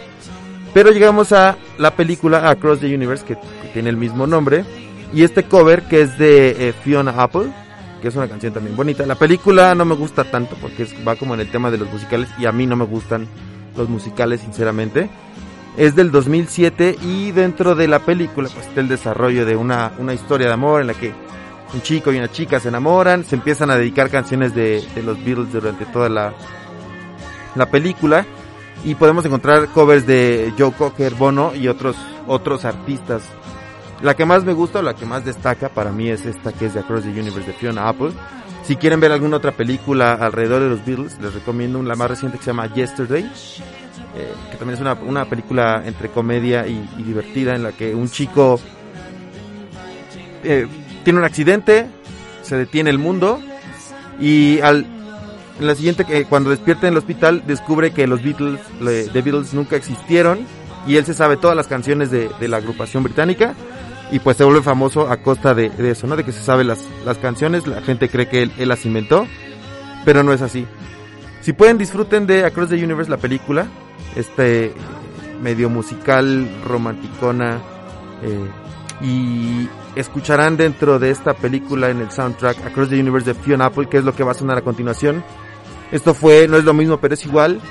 Pero 0.73 0.91
llegamos 0.91 1.31
a 1.31 1.57
la 1.77 1.95
película 1.95 2.49
Across 2.49 2.81
the 2.81 2.93
Universe, 2.93 3.23
que, 3.25 3.37
tiene 3.73 3.89
el 3.89 3.97
mismo 3.97 4.25
nombre, 4.25 4.63
y 5.13 5.23
este 5.23 5.43
cover 5.43 5.83
que 5.83 6.01
es 6.01 6.17
de 6.17 6.69
eh, 6.69 6.73
Fiona 6.73 7.11
Apple, 7.11 7.51
que 8.01 8.07
es 8.07 8.15
una 8.15 8.27
canción 8.27 8.53
también 8.53 8.75
bonita. 8.75 9.05
La 9.05 9.15
película 9.15 9.75
no 9.75 9.83
me 9.83 9.95
gusta 9.95 10.23
tanto 10.23 10.55
porque 10.61 10.87
va 11.05 11.15
como 11.15 11.33
en 11.33 11.41
el 11.41 11.51
tema 11.51 11.71
de 11.71 11.77
los 11.77 11.91
musicales 11.91 12.29
y 12.37 12.45
a 12.45 12.51
mí 12.51 12.67
no 12.67 12.75
me 12.75 12.85
gustan 12.85 13.27
los 13.75 13.89
musicales 13.89 14.41
sinceramente. 14.41 15.09
Es 15.75 15.95
del 15.95 16.11
2007 16.11 16.97
y 17.01 17.31
dentro 17.31 17.75
de 17.75 17.89
la 17.89 17.99
película 17.99 18.47
pues 18.53 18.67
está 18.67 18.79
el 18.79 18.87
desarrollo 18.87 19.45
de 19.45 19.57
una, 19.57 19.91
una 19.97 20.13
historia 20.13 20.47
de 20.47 20.53
amor 20.53 20.79
en 20.79 20.87
la 20.87 20.93
que 20.93 21.13
un 21.73 21.81
chico 21.81 22.11
y 22.11 22.17
una 22.17 22.31
chica 22.31 22.59
se 22.59 22.69
enamoran, 22.69 23.23
se 23.25 23.35
empiezan 23.35 23.69
a 23.69 23.75
dedicar 23.75 24.09
canciones 24.09 24.53
de, 24.53 24.83
de 24.93 25.03
los 25.03 25.23
Beatles 25.23 25.51
durante 25.51 25.85
toda 25.85 26.09
la, 26.09 26.33
la 27.55 27.69
película 27.69 28.25
y 28.83 28.95
podemos 28.95 29.25
encontrar 29.25 29.67
covers 29.69 30.05
de 30.05 30.53
Joe 30.57 30.71
Cocker, 30.71 31.15
Bono 31.15 31.55
y 31.55 31.67
otros 31.67 31.95
otros 32.27 32.65
artistas. 32.65 33.23
La 34.01 34.15
que 34.15 34.25
más 34.25 34.43
me 34.43 34.53
gusta 34.53 34.79
o 34.79 34.81
la 34.81 34.93
que 34.93 35.05
más 35.05 35.25
destaca 35.25 35.69
para 35.69 35.91
mí 35.91 36.09
es 36.09 36.25
esta 36.25 36.51
que 36.51 36.65
es 36.65 36.73
de 36.73 36.81
Across 36.81 37.03
the 37.03 37.09
Universe 37.09 37.47
de 37.47 37.53
Fiona 37.53 37.87
Apple. 37.87 38.11
Si 38.63 38.75
quieren 38.75 38.99
ver 38.99 39.11
alguna 39.11 39.37
otra 39.37 39.51
película 39.51 40.13
alrededor 40.13 40.61
de 40.61 40.69
los 40.69 40.85
Beatles, 40.85 41.19
les 41.21 41.33
recomiendo 41.33 41.81
la 41.83 41.95
más 41.95 42.09
reciente 42.09 42.37
que 42.37 42.43
se 42.43 42.49
llama 42.49 42.73
Yesterday, 42.73 43.23
eh, 43.23 44.33
que 44.51 44.57
también 44.57 44.75
es 44.75 44.81
una, 44.81 44.93
una 44.93 45.25
película 45.25 45.83
entre 45.85 46.09
comedia 46.09 46.67
y, 46.67 46.89
y 46.97 47.03
divertida 47.03 47.55
en 47.55 47.63
la 47.63 47.71
que 47.71 47.93
un 47.93 48.09
chico 48.09 48.59
eh, 50.43 50.67
tiene 51.05 51.19
un 51.19 51.25
accidente, 51.25 51.87
se 52.41 52.57
detiene 52.57 52.89
el 52.89 52.99
mundo 52.99 53.39
y 54.19 54.59
al 54.59 54.85
la 55.61 55.73
siguiente 55.73 56.03
que 56.03 56.25
cuando 56.25 56.49
despierta 56.49 56.85
en 56.87 56.93
el 56.93 56.97
hospital 56.97 57.43
descubre 57.47 57.91
que 57.91 58.05
los 58.07 58.21
Beatles, 58.21 58.59
le- 58.81 59.05
The 59.07 59.21
Beatles 59.21 59.53
nunca 59.53 59.77
existieron 59.77 60.39
y 60.85 60.97
él 60.97 61.05
se 61.05 61.13
sabe 61.13 61.37
todas 61.37 61.55
las 61.55 61.67
canciones 61.67 62.11
de, 62.11 62.29
de 62.41 62.47
la 62.49 62.57
agrupación 62.57 63.03
británica 63.03 63.53
y 64.11 64.19
pues 64.19 64.35
se 64.35 64.43
vuelve 64.43 64.61
famoso 64.61 65.09
a 65.09 65.17
costa 65.17 65.53
de, 65.55 65.71
eso, 65.89 66.07
¿no? 66.07 66.17
De 66.17 66.25
que 66.25 66.33
se 66.33 66.43
sabe 66.43 66.65
las, 66.65 66.83
las 67.05 67.17
canciones, 67.19 67.65
la 67.67 67.81
gente 67.81 68.09
cree 68.09 68.27
que 68.27 68.43
él, 68.43 68.51
las 68.67 68.85
inventó, 68.85 69.25
pero 70.03 70.23
no 70.23 70.33
es 70.33 70.41
así. 70.41 70.65
Si 71.41 71.53
pueden 71.53 71.77
disfruten 71.77 72.27
de 72.27 72.43
Across 72.43 72.69
the 72.69 72.83
Universe 72.83 73.09
la 73.09 73.17
película, 73.17 73.65
este 74.17 74.65
eh, 74.65 74.73
medio 75.41 75.69
musical, 75.69 76.47
romanticona, 76.67 77.59
eh, 78.23 78.49
y 79.01 79.67
escucharán 79.95 80.57
dentro 80.57 80.99
de 80.99 81.09
esta 81.09 81.33
película 81.33 81.89
en 81.89 82.01
el 82.01 82.11
soundtrack 82.11 82.65
Across 82.65 82.89
the 82.89 82.99
Universe 82.99 83.33
de 83.33 83.39
Fiona 83.39 83.67
Apple, 83.67 83.87
que 83.87 83.97
es 83.97 84.03
lo 84.03 84.13
que 84.13 84.23
va 84.23 84.31
a 84.31 84.35
sonar 84.35 84.57
a 84.57 84.61
continuación. 84.61 85.23
Esto 85.91 86.13
fue, 86.13 86.47
no 86.47 86.57
es 86.57 86.63
lo 86.63 86.73
mismo, 86.73 86.97
pero 86.97 87.13
es 87.13 87.25
igual. 87.25 87.61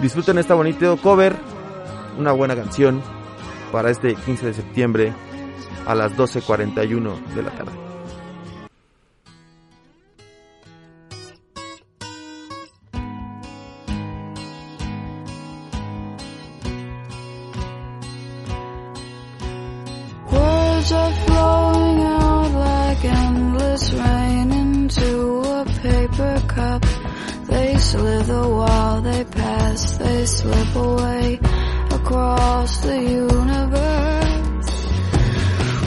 Disfruten 0.00 0.38
esta 0.38 0.54
bonito 0.54 0.96
cover, 0.98 1.36
una 2.18 2.32
buena 2.32 2.54
canción 2.56 3.00
para 3.72 3.90
este 3.90 4.14
15 4.14 4.46
de 4.46 4.54
septiembre 4.54 5.12
a 5.86 5.94
las 5.94 6.16
12.41 6.16 7.34
de 7.34 7.42
la 7.42 7.50
tarde. 7.50 7.85
They 27.96 28.02
slither 28.02 28.48
while 28.48 29.00
they 29.00 29.24
pass, 29.24 29.96
they 29.96 30.26
slip 30.26 30.74
away 30.76 31.40
across 31.90 32.80
the 32.80 32.98
universe. 33.02 34.70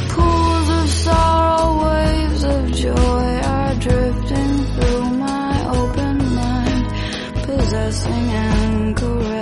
Pools 0.09 0.69
of 0.79 0.89
sorrow, 0.89 1.83
waves 1.85 2.43
of 2.43 2.71
joy 2.71 3.27
are 3.53 3.75
drifting 3.75 4.53
through 4.73 5.09
my 5.19 5.53
open 5.69 6.17
mind, 6.33 6.85
possessing 7.43 8.29
and 8.43 8.97
caressing 8.97 9.38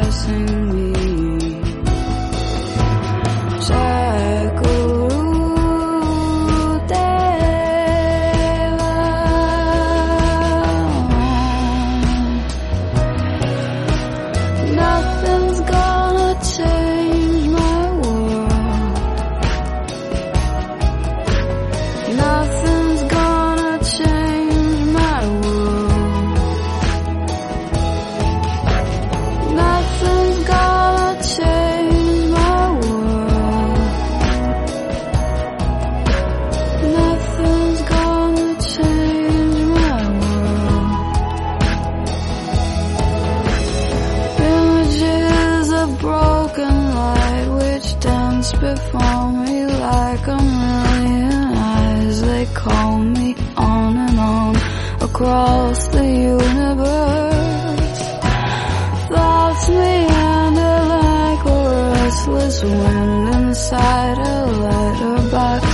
restless 62.57 62.63
wind 62.63 63.29
inside 63.35 64.17
a 64.17 64.45
letterbox. 64.45 65.65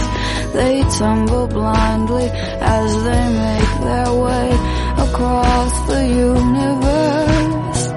They 0.54 0.82
tumble 0.98 1.48
blindly 1.48 2.30
as 2.30 3.04
they 3.04 3.30
make 3.34 3.82
their 3.84 4.14
way 4.14 4.50
across 4.98 5.88
the 5.88 6.08
universe. 6.08 7.88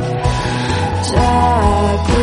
Nothing's 1.12 2.15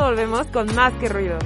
volvemos 0.00 0.46
con 0.48 0.74
más 0.74 0.92
que 0.94 1.08
ruido. 1.08 1.38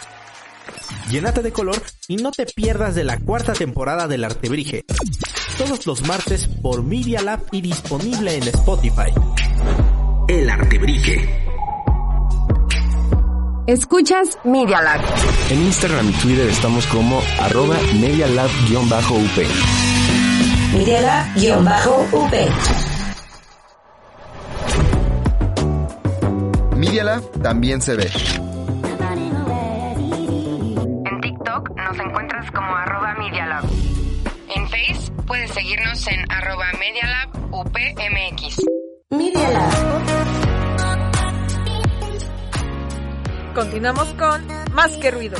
Llénate 1.10 1.42
de 1.42 1.50
color 1.50 1.82
y 2.06 2.16
no 2.16 2.30
te 2.30 2.46
pierdas 2.46 2.94
de 2.94 3.02
la 3.02 3.18
cuarta 3.18 3.54
temporada 3.54 4.06
del 4.06 4.22
Artebrige. 4.22 4.84
Todos 5.56 5.84
los 5.86 6.06
martes 6.06 6.46
por 6.46 6.84
Media 6.84 7.22
Lab 7.22 7.40
y 7.50 7.60
disponible 7.60 8.36
en 8.36 8.44
Spotify. 8.44 9.12
El 10.28 10.48
Artebrige. 10.48 11.28
Escuchas 13.66 14.38
Media 14.44 14.80
Lab. 14.80 15.00
En 15.50 15.60
Instagram 15.64 16.08
y 16.08 16.12
Twitter 16.12 16.48
estamos 16.48 16.86
como 16.86 17.20
arroba 17.40 17.76
medialab-up. 17.94 19.28
Media 20.72 21.00
Lab-UP. 21.00 22.87
Media 26.78 27.02
Lab 27.02 27.42
también 27.42 27.82
se 27.82 27.96
ve. 27.96 28.08
En 31.06 31.20
TikTok 31.20 31.70
nos 31.76 31.98
encuentras 31.98 32.48
como 32.52 32.72
arroba 32.72 33.16
Media 33.18 33.46
Lab. 33.46 33.64
En 34.54 34.68
Face 34.68 35.12
puedes 35.26 35.50
seguirnos 35.50 36.06
en 36.06 36.24
arroba 36.30 36.66
Media 36.78 37.04
Lab 37.04 37.30
UPMX. 37.52 38.64
Media 39.10 39.50
Lab. 39.50 39.72
Continuamos 43.56 44.14
con 44.14 44.46
más 44.72 44.92
que 44.98 45.10
ruido. 45.10 45.36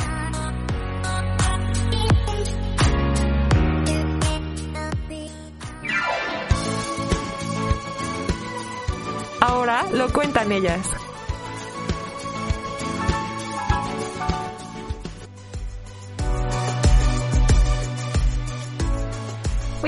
Ahora 9.39 9.85
lo 9.93 10.11
cuentan 10.11 10.51
ellas. 10.51 10.98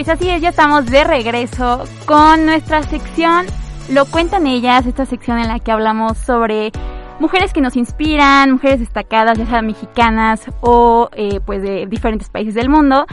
Pues 0.03 0.17
así 0.17 0.31
es, 0.31 0.41
ya 0.41 0.49
estamos 0.49 0.87
de 0.87 1.03
regreso 1.03 1.83
con 2.07 2.47
nuestra 2.47 2.81
sección 2.81 3.45
Lo 3.87 4.05
cuentan 4.07 4.47
ellas, 4.47 4.87
esta 4.87 5.05
sección 5.05 5.37
en 5.37 5.47
la 5.47 5.59
que 5.59 5.71
hablamos 5.71 6.17
sobre 6.17 6.71
mujeres 7.19 7.53
que 7.53 7.61
nos 7.61 7.75
inspiran, 7.75 8.53
mujeres 8.53 8.79
destacadas, 8.79 9.37
ya 9.37 9.45
sean 9.45 9.67
mexicanas 9.67 10.49
o 10.61 11.11
eh, 11.13 11.39
pues 11.45 11.61
de 11.61 11.85
diferentes 11.85 12.29
países 12.29 12.55
del 12.55 12.67
mundo. 12.67 13.05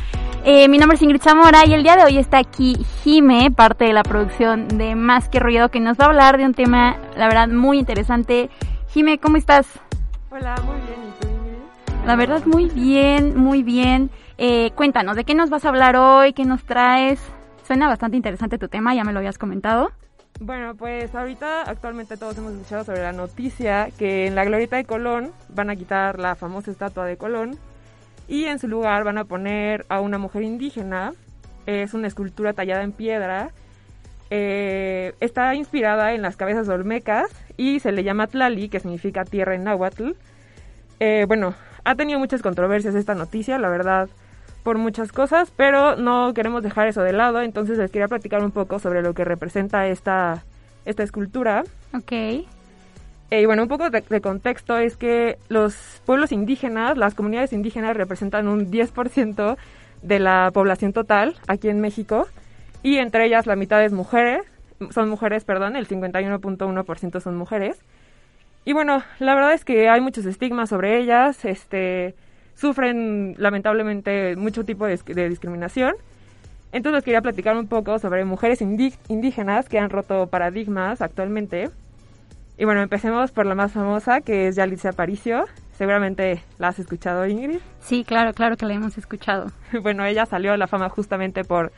Eh, 0.47 0.67
mi 0.69 0.79
nombre 0.79 0.97
es 0.97 1.03
Ingrid 1.03 1.21
Zamora 1.21 1.67
y 1.67 1.75
el 1.75 1.83
día 1.83 1.95
de 1.95 2.05
hoy 2.05 2.17
está 2.17 2.39
aquí 2.39 2.75
Jime, 3.05 3.51
parte 3.51 3.85
de 3.85 3.93
la 3.93 4.03
producción 4.03 4.67
de 4.79 4.95
Más 4.95 5.29
que 5.29 5.41
Ruido, 5.41 5.69
que 5.69 5.81
nos 5.81 5.99
va 5.99 6.05
a 6.05 6.09
hablar 6.09 6.39
de 6.39 6.47
un 6.47 6.55
tema, 6.55 6.97
la 7.19 7.27
verdad, 7.27 7.49
muy 7.49 7.79
interesante. 7.79 8.49
Jime, 8.95 9.19
¿cómo 9.19 9.37
estás? 9.37 9.67
Hola, 10.31 10.55
muy 10.65 10.77
bien. 10.77 11.01
¿Y 11.07 11.21
tú, 11.21 11.29
Ingrid? 11.29 12.07
La 12.07 12.17
verdad, 12.17 12.47
muy 12.47 12.65
bien, 12.71 13.39
muy 13.39 13.63
bien. 13.63 14.11
Eh, 14.41 14.71
cuéntanos, 14.77 15.17
¿de 15.17 15.25
qué 15.25 15.35
nos 15.35 15.51
vas 15.51 15.65
a 15.65 15.69
hablar 15.69 15.97
hoy? 15.97 16.33
¿Qué 16.33 16.45
nos 16.45 16.63
traes? 16.63 17.21
Suena 17.67 17.89
bastante 17.89 18.17
interesante 18.17 18.57
tu 18.57 18.69
tema, 18.69 18.95
ya 18.95 19.03
me 19.03 19.13
lo 19.13 19.19
habías 19.19 19.37
comentado. 19.37 19.91
Bueno, 20.39 20.77
pues 20.77 21.13
ahorita 21.13 21.63
actualmente 21.63 22.17
todos 22.17 22.39
hemos 22.39 22.53
escuchado 22.53 22.85
sobre 22.85 23.03
la 23.03 23.11
noticia 23.11 23.89
que 23.99 24.29
en 24.29 24.37
la 24.37 24.45
glorieta 24.45 24.77
de 24.77 24.85
Colón 24.85 25.33
van 25.49 25.71
a 25.71 25.75
quitar 25.75 26.21
la 26.21 26.37
famosa 26.37 26.71
estatua 26.71 27.05
de 27.05 27.17
Colón 27.17 27.59
y 28.29 28.45
en 28.45 28.61
su 28.61 28.69
lugar 28.69 29.03
van 29.03 29.19
a 29.19 29.25
poner 29.25 29.85
a 29.89 30.01
una 30.01 30.19
mujer 30.19 30.45
indígena. 30.45 31.15
Es 31.67 31.93
una 31.93 32.07
escultura 32.07 32.53
tallada 32.53 32.85
en 32.85 32.93
piedra. 32.93 33.51
Eh, 34.31 35.15
está 35.19 35.57
inspirada 35.57 36.13
en 36.13 36.23
las 36.23 36.37
cabezas 36.37 36.69
olmecas 36.69 37.29
y 37.57 37.81
se 37.81 37.91
le 37.91 38.05
llama 38.05 38.29
Tlali, 38.29 38.69
que 38.69 38.79
significa 38.79 39.25
tierra 39.25 39.57
en 39.57 39.65
náhuatl. 39.65 40.13
Eh, 41.01 41.25
bueno, 41.27 41.55
ha 41.83 41.97
tenido 41.97 42.21
muchas 42.21 42.41
controversias 42.41 42.95
esta 42.95 43.17
noticia, 43.17 43.59
la 43.59 43.69
verdad, 43.69 44.09
por 44.63 44.79
muchas 44.79 45.13
cosas, 45.13 45.53
pero 45.57 45.97
no 45.97 46.35
queremos 46.35 46.63
dejar 46.63 46.89
eso 46.89 47.03
de 47.03 47.13
lado, 47.13 47.41
entonces 47.41 47.79
les 47.79 47.91
quería 47.91 48.09
platicar 48.09 48.43
un 48.43 48.51
poco 48.51 48.79
sobre 48.79 49.03
lo 49.03 49.15
que 49.15 49.25
representa 49.25 49.87
esta, 49.87 50.45
esta 50.85 51.03
escultura. 51.03 51.65
Ok. 51.95 52.13
Eh, 52.13 52.47
y 53.31 53.47
bueno, 53.47 53.63
un 53.63 53.69
poco 53.69 53.91
de, 53.91 54.01
de 54.01 54.21
contexto 54.21 54.77
es 54.79 54.97
que 54.97 55.39
los 55.49 56.03
pueblos 56.07 56.33
indígenas, 56.33 56.97
las 56.97 57.15
comunidades 57.15 57.53
indígenas 57.53 57.97
representan 57.97 58.49
un 58.49 58.71
10% 58.71 59.57
de 60.03 60.19
la 60.19 60.51
población 60.53 60.93
total 60.93 61.37
aquí 61.47 61.69
en 61.69 61.81
México 61.81 62.27
y 62.83 62.99
entre 62.99 63.27
ellas 63.27 63.47
la 63.47 63.57
mitad 63.57 63.85
es 63.85 63.93
mujeres, 63.93 64.43
son 64.91 65.09
mujeres, 65.09 65.45
perdón, 65.45 65.77
el 65.77 65.89
51.1% 65.89 67.21
son 67.21 67.37
mujeres. 67.37 67.79
Y 68.65 68.73
bueno, 68.73 69.03
la 69.19 69.35
verdad 69.35 69.55
es 69.55 69.65
que 69.65 69.89
hay 69.89 70.01
muchos 70.01 70.27
estigmas 70.27 70.69
sobre 70.69 70.99
ellas, 70.99 71.45
este, 71.45 72.15
sufren 72.59 73.35
lamentablemente 73.39 74.35
mucho 74.37 74.65
tipo 74.65 74.87
de, 74.87 74.97
de 74.97 75.29
discriminación. 75.29 75.95
Entonces 76.73 77.05
quería 77.05 77.23
platicar 77.23 77.57
un 77.57 77.67
poco 77.69 77.99
sobre 77.99 78.25
mujeres 78.25 78.61
indí- 78.61 78.97
indígenas 79.09 79.69
que 79.69 79.79
han 79.79 79.91
roto 79.91 80.27
paradigmas 80.27 81.01
actualmente. 81.01 81.71
Y 82.59 82.65
bueno, 82.65 82.83
empecemos 82.83 83.31
por 83.31 83.47
la 83.47 83.55
más 83.55 83.73
famosa, 83.73 84.21
que 84.21 84.49
es 84.49 84.57
Yalitza 84.57 84.91
Aparicio. 84.91 85.45
Seguramente 85.77 86.43
la 86.59 86.69
has 86.69 86.79
escuchado, 86.79 87.27
Ingrid. 87.27 87.61
Sí, 87.81 88.05
claro, 88.05 88.35
claro 88.35 88.57
que 88.57 88.67
la 88.67 88.75
hemos 88.75 88.99
escuchado. 88.99 89.53
bueno, 89.83 90.05
ella 90.05 90.27
salió 90.27 90.53
a 90.53 90.57
la 90.57 90.67
fama 90.67 90.89
justamente 90.91 91.45
por 91.45 91.73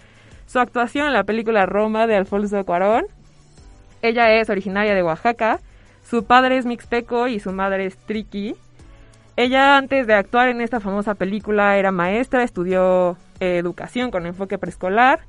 su 0.47 0.59
actuación 0.59 1.07
en 1.07 1.13
la 1.13 1.23
película 1.25 1.67
Roma 1.67 2.07
de 2.09 2.17
Alfonso 2.17 2.65
Cuarón. 2.65 3.05
Ella 4.03 4.33
es 4.41 4.49
originaria 4.51 4.95
de 4.95 5.03
Oaxaca. 5.03 5.61
Su 6.03 6.25
padre 6.25 6.57
es 6.57 6.65
mixteco 6.67 7.29
y 7.29 7.39
su 7.39 7.53
madre 7.53 7.85
es 7.87 7.97
triqui. 7.99 8.57
Ella 9.43 9.79
antes 9.79 10.07
de 10.07 10.13
actuar 10.13 10.51
en 10.51 10.61
esta 10.61 10.81
famosa 10.81 11.15
película 11.15 11.79
era 11.79 11.93
maestra, 11.93 12.43
estudió 12.43 13.17
eh, 13.41 13.57
educación 13.57 14.11
con 14.11 14.27
enfoque 14.27 14.59
preescolar. 14.59 15.21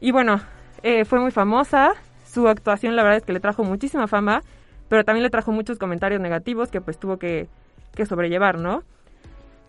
Y 0.00 0.12
bueno, 0.12 0.40
eh, 0.84 1.04
fue 1.04 1.18
muy 1.18 1.32
famosa. 1.32 1.94
Su 2.24 2.46
actuación 2.46 2.94
la 2.94 3.02
verdad 3.02 3.16
es 3.16 3.24
que 3.24 3.32
le 3.32 3.40
trajo 3.40 3.64
muchísima 3.64 4.06
fama, 4.06 4.42
pero 4.88 5.02
también 5.02 5.24
le 5.24 5.30
trajo 5.30 5.50
muchos 5.50 5.78
comentarios 5.78 6.20
negativos 6.20 6.70
que 6.70 6.80
pues 6.80 6.96
tuvo 6.96 7.16
que, 7.16 7.48
que 7.96 8.06
sobrellevar, 8.06 8.60
¿no? 8.60 8.84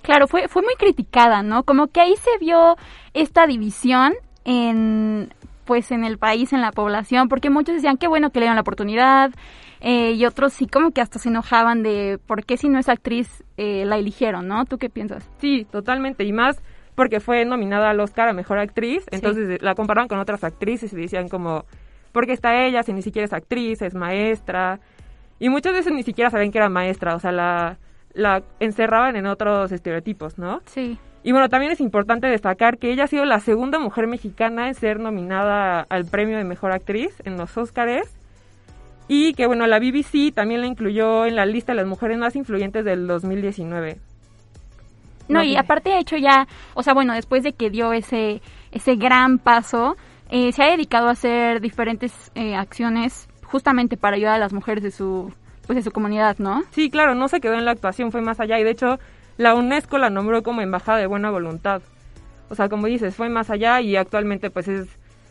Claro, 0.04 0.28
fue, 0.28 0.48
fue 0.48 0.62
muy 0.62 0.76
criticada, 0.76 1.42
¿no? 1.42 1.64
Como 1.64 1.88
que 1.88 2.02
ahí 2.02 2.16
se 2.18 2.38
vio 2.40 2.76
esta 3.16 3.48
división 3.48 4.14
en 4.46 5.34
pues 5.66 5.92
en 5.92 6.04
el 6.04 6.20
país, 6.20 6.54
en 6.54 6.62
la 6.62 6.72
población, 6.72 7.30
porque 7.30 7.50
muchos 7.50 7.74
decían 7.74 7.98
qué 7.98 8.08
bueno 8.08 8.30
que 8.30 8.40
le 8.40 8.44
dieron 8.44 8.58
la 8.58 8.62
oportunidad, 8.62 9.32
eh, 9.82 10.12
y 10.12 10.26
otros 10.26 10.54
sí 10.54 10.68
como 10.68 10.92
que 10.92 11.02
hasta 11.02 11.20
se 11.20 11.30
enojaban 11.30 11.84
de 11.84 12.20
por 12.26 12.46
qué 12.46 12.58
si 12.58 12.70
no 12.70 12.80
es 12.80 12.90
actriz 12.90 13.44
eh, 13.58 13.86
la 13.86 13.98
eligieron, 13.98 14.48
¿no? 14.48 14.66
¿Tú 14.66 14.78
qué 14.78 14.90
piensas? 14.90 15.30
Sí, 15.40 15.66
totalmente, 15.70 16.24
y 16.24 16.34
más 16.34 16.62
porque 16.96 17.22
fue 17.22 17.46
nominada 17.46 17.92
al 17.92 18.00
Oscar 18.02 18.28
a 18.28 18.34
Mejor 18.34 18.60
Actriz, 18.60 19.06
entonces 19.12 19.48
sí. 19.48 19.58
la 19.66 19.74
comparaban 19.74 20.10
con 20.10 20.20
otras 20.20 20.44
actrices 20.44 20.92
y 20.92 20.98
decían 20.98 21.30
como, 21.30 21.64
¿por 22.12 22.26
qué 22.26 22.34
está 22.34 22.66
ella 22.66 22.84
si 22.84 22.92
ni 22.92 23.02
siquiera 23.02 23.26
es 23.26 23.32
actriz, 23.32 23.82
es 23.82 23.96
maestra? 23.96 24.82
Y 25.40 25.48
muchas 25.48 25.72
veces 25.72 25.94
ni 25.94 26.04
siquiera 26.04 26.30
sabían 26.30 26.52
que 26.52 26.58
era 26.58 26.68
maestra, 26.68 27.16
o 27.16 27.20
sea, 27.20 27.32
la, 27.32 27.78
la 28.14 28.44
encerraban 28.60 29.16
en 29.16 29.28
otros 29.28 29.72
estereotipos, 29.72 30.38
¿no? 30.38 30.60
Sí. 30.66 31.00
Y 31.24 31.32
bueno, 31.32 31.48
también 31.48 31.72
es 31.72 31.80
importante 31.80 32.28
destacar 32.28 32.78
que 32.78 32.92
ella 32.92 33.06
ha 33.06 33.08
sido 33.08 33.24
la 33.24 33.40
segunda 33.40 33.80
mujer 33.80 34.08
mexicana 34.08 34.68
en 34.68 34.74
ser 34.74 35.00
nominada 35.00 35.86
al 35.90 36.06
premio 36.06 36.38
de 36.38 36.44
Mejor 36.44 36.74
Actriz 36.74 37.22
en 37.24 37.38
los 37.38 37.58
Óscares. 37.58 38.19
Y 39.10 39.34
que 39.34 39.48
bueno, 39.48 39.66
la 39.66 39.80
BBC 39.80 40.32
también 40.34 40.62
la 40.62 40.68
incluyó 40.68 41.26
en 41.26 41.36
la 41.36 41.48
lista 41.48 41.72
de 41.72 41.78
las 41.78 41.88
mujeres 41.88 42.20
más 42.20 42.36
influyentes 42.36 42.86
del 42.86 43.08
2019. 43.08 43.98
No, 45.28 45.44
y 45.44 45.56
aparte 45.58 45.90
de 45.90 46.00
hecho 46.00 46.16
ya, 46.16 46.48
o 46.76 46.84
sea, 46.84 46.94
bueno, 46.94 47.14
después 47.14 47.44
de 47.44 47.54
que 47.54 47.72
dio 47.72 47.92
ese, 47.92 48.42
ese 48.72 48.96
gran 48.96 49.40
paso, 49.40 49.98
eh, 50.30 50.52
se 50.52 50.64
ha 50.64 50.72
dedicado 50.72 51.08
a 51.08 51.12
hacer 51.12 51.60
diferentes 51.60 52.32
eh, 52.36 52.56
acciones 52.56 53.28
justamente 53.44 53.98
para 53.98 54.16
ayudar 54.16 54.36
a 54.36 54.40
las 54.40 54.54
mujeres 54.54 54.84
de 54.84 54.92
su, 54.92 55.34
pues 55.66 55.76
de 55.76 55.82
su 55.82 55.92
comunidad, 55.92 56.38
¿no? 56.38 56.64
Sí, 56.70 56.92
claro, 56.92 57.16
no 57.16 57.28
se 57.30 57.42
quedó 57.42 57.56
en 57.56 57.66
la 57.66 57.72
actuación, 57.72 58.12
fue 58.12 58.22
más 58.22 58.40
allá 58.40 58.60
y 58.60 58.64
de 58.64 58.72
hecho 58.72 59.00
la 59.38 59.56
UNESCO 59.56 59.98
la 59.98 60.12
nombró 60.12 60.44
como 60.44 60.62
embajada 60.62 61.00
de 61.00 61.08
buena 61.08 61.32
voluntad. 61.32 61.82
O 62.50 62.56
sea, 62.56 62.70
como 62.70 62.86
dices, 62.86 63.16
fue 63.16 63.30
más 63.30 63.50
allá 63.50 63.82
y 63.82 63.96
actualmente 63.96 64.52
pues 64.52 64.68
es 64.68 64.88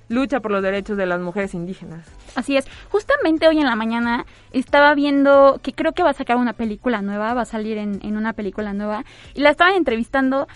lucha 0.08 0.40
por 0.40 0.50
los 0.50 0.62
derechos 0.62 0.96
de 0.96 1.06
las 1.06 1.20
mujeres 1.20 1.54
indígenas. 1.54 2.06
Así 2.34 2.56
es. 2.56 2.66
Justamente 2.90 3.48
hoy 3.48 3.58
en 3.58 3.66
la 3.66 3.76
mañana 3.76 4.26
estaba 4.52 4.94
viendo 4.94 5.60
que 5.62 5.72
creo 5.72 5.92
que 5.92 6.02
va 6.02 6.10
a 6.10 6.14
sacar 6.14 6.36
una 6.36 6.52
película 6.52 7.02
nueva, 7.02 7.34
va 7.34 7.42
a 7.42 7.46
salir 7.46 7.78
en, 7.78 8.00
en 8.02 8.16
una 8.16 8.32
película 8.32 8.72
nueva, 8.72 9.04
y 9.34 9.40
la 9.40 9.50
estaban 9.50 9.74
entrevistando. 9.74 10.48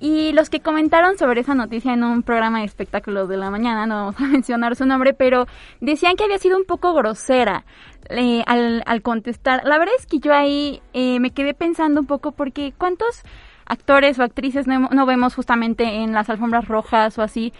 Y 0.00 0.32
los 0.32 0.48
que 0.48 0.60
comentaron 0.60 1.18
sobre 1.18 1.40
esa 1.40 1.56
noticia 1.56 1.92
en 1.92 2.04
un 2.04 2.22
programa 2.22 2.60
de 2.60 2.66
espectáculos 2.66 3.28
de 3.28 3.36
la 3.36 3.50
mañana, 3.50 3.84
no 3.86 3.96
vamos 3.96 4.20
a 4.20 4.24
mencionar 4.28 4.76
su 4.76 4.86
nombre, 4.86 5.12
pero 5.12 5.46
decían 5.80 6.14
que 6.14 6.24
había 6.24 6.38
sido 6.38 6.56
un 6.56 6.64
poco 6.64 6.94
grosera 6.94 7.64
eh, 8.10 8.42
al, 8.46 8.82
al 8.86 9.02
contestar. 9.02 9.62
La 9.64 9.78
verdad 9.78 9.94
es 9.98 10.06
que 10.06 10.20
yo 10.20 10.32
ahí 10.32 10.80
eh, 10.92 11.18
me 11.18 11.30
quedé 11.30 11.52
pensando 11.52 12.00
un 12.00 12.06
poco 12.06 12.30
porque 12.32 12.72
¿cuántos 12.78 13.22
actores 13.66 14.18
o 14.18 14.22
actrices 14.22 14.66
no, 14.66 14.88
no 14.90 15.06
vemos 15.06 15.34
justamente 15.34 15.84
en 15.84 16.12
las 16.12 16.30
alfombras 16.30 16.66
rojas 16.66 17.18
o 17.18 17.22
así 17.22 17.52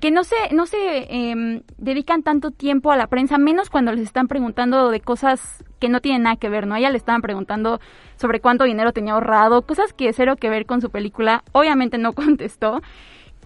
que 0.00 0.10
no 0.10 0.24
se, 0.24 0.36
no 0.52 0.66
se 0.66 1.06
em, 1.10 1.62
dedican 1.76 2.22
tanto 2.22 2.50
tiempo 2.50 2.90
a 2.90 2.96
la 2.96 3.06
prensa, 3.06 3.36
menos 3.36 3.68
cuando 3.68 3.92
les 3.92 4.02
están 4.02 4.28
preguntando 4.28 4.90
de 4.90 5.00
cosas 5.00 5.62
que 5.78 5.90
no 5.90 6.00
tienen 6.00 6.22
nada 6.22 6.36
que 6.36 6.48
ver, 6.48 6.66
¿no? 6.66 6.74
A 6.74 6.78
ella 6.78 6.90
le 6.90 6.96
estaban 6.96 7.20
preguntando 7.20 7.80
sobre 8.16 8.40
cuánto 8.40 8.64
dinero 8.64 8.92
tenía 8.92 9.12
ahorrado, 9.12 9.62
cosas 9.62 9.92
que 9.92 10.12
cero 10.14 10.36
que 10.36 10.48
ver 10.48 10.64
con 10.64 10.80
su 10.80 10.90
película, 10.90 11.44
obviamente 11.52 11.98
no 11.98 12.12
contestó. 12.14 12.80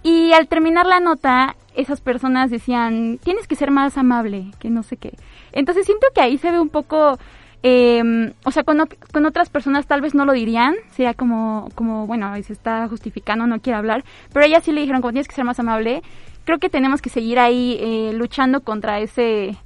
Y 0.05 0.32
al 0.32 0.48
terminar 0.48 0.86
la 0.86 1.00
nota, 1.00 1.57
esas 1.74 2.00
personas 2.00 2.50
decían, 2.50 3.18
tienes 3.22 3.48
que 3.48 3.57
ser 3.57 3.70
más 3.70 3.98
amable, 3.98 4.46
que 4.61 4.70
no 4.70 4.82
sé 4.82 4.96
qué. 4.96 5.14
Entonces 5.52 5.86
siento 5.86 6.07
que 6.14 6.20
ahí 6.20 6.38
se 6.38 6.52
ve 6.52 6.61
un 6.61 6.68
poco, 6.68 7.18
eh, 7.62 8.32
o 8.44 8.50
sea, 8.50 8.64
con, 8.64 8.86
con 9.12 9.26
otras 9.26 9.48
personas 9.48 9.86
tal 9.86 10.02
vez 10.02 10.14
no 10.14 10.24
lo 10.24 10.34
dirían, 10.34 10.74
sería 10.90 11.14
como, 11.14 11.68
como, 11.74 12.07
bueno, 12.07 12.32
se 12.42 12.52
está 12.52 12.86
justificando, 12.86 13.46
no 13.46 13.61
quiere 13.61 13.78
hablar, 13.78 14.05
pero 14.32 14.44
ella 14.44 14.61
sí 14.61 14.72
le 14.72 14.82
dijeron, 14.82 15.00
como 15.00 15.12
tienes 15.12 15.26
que 15.26 15.34
ser 15.34 15.44
más 15.46 15.59
amable, 15.59 16.02
creo 16.45 16.59
que 16.59 16.68
tenemos 16.68 17.01
que 17.03 17.11
seguir 17.11 17.38
ahí 17.38 17.78
eh, 17.80 18.12
luchando 18.14 18.61
contra 18.61 19.01
ese, 19.01 19.57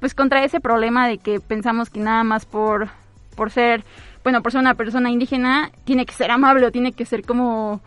pues 0.00 0.14
contra 0.14 0.44
ese 0.44 0.60
problema 0.60 1.06
de 1.08 1.18
que 1.18 1.40
pensamos 1.40 1.90
que 1.90 2.00
nada 2.00 2.24
más 2.24 2.46
por, 2.46 2.88
por 3.36 3.50
ser, 3.50 3.84
bueno, 4.24 4.42
por 4.42 4.52
ser 4.52 4.60
una 4.60 4.74
persona 4.74 5.10
indígena, 5.10 5.70
tiene 5.84 6.06
que 6.06 6.14
ser 6.14 6.30
amable 6.30 6.66
o 6.66 6.70
tiene 6.72 6.92
que 6.92 7.04
ser 7.04 7.22
como, 7.24 7.80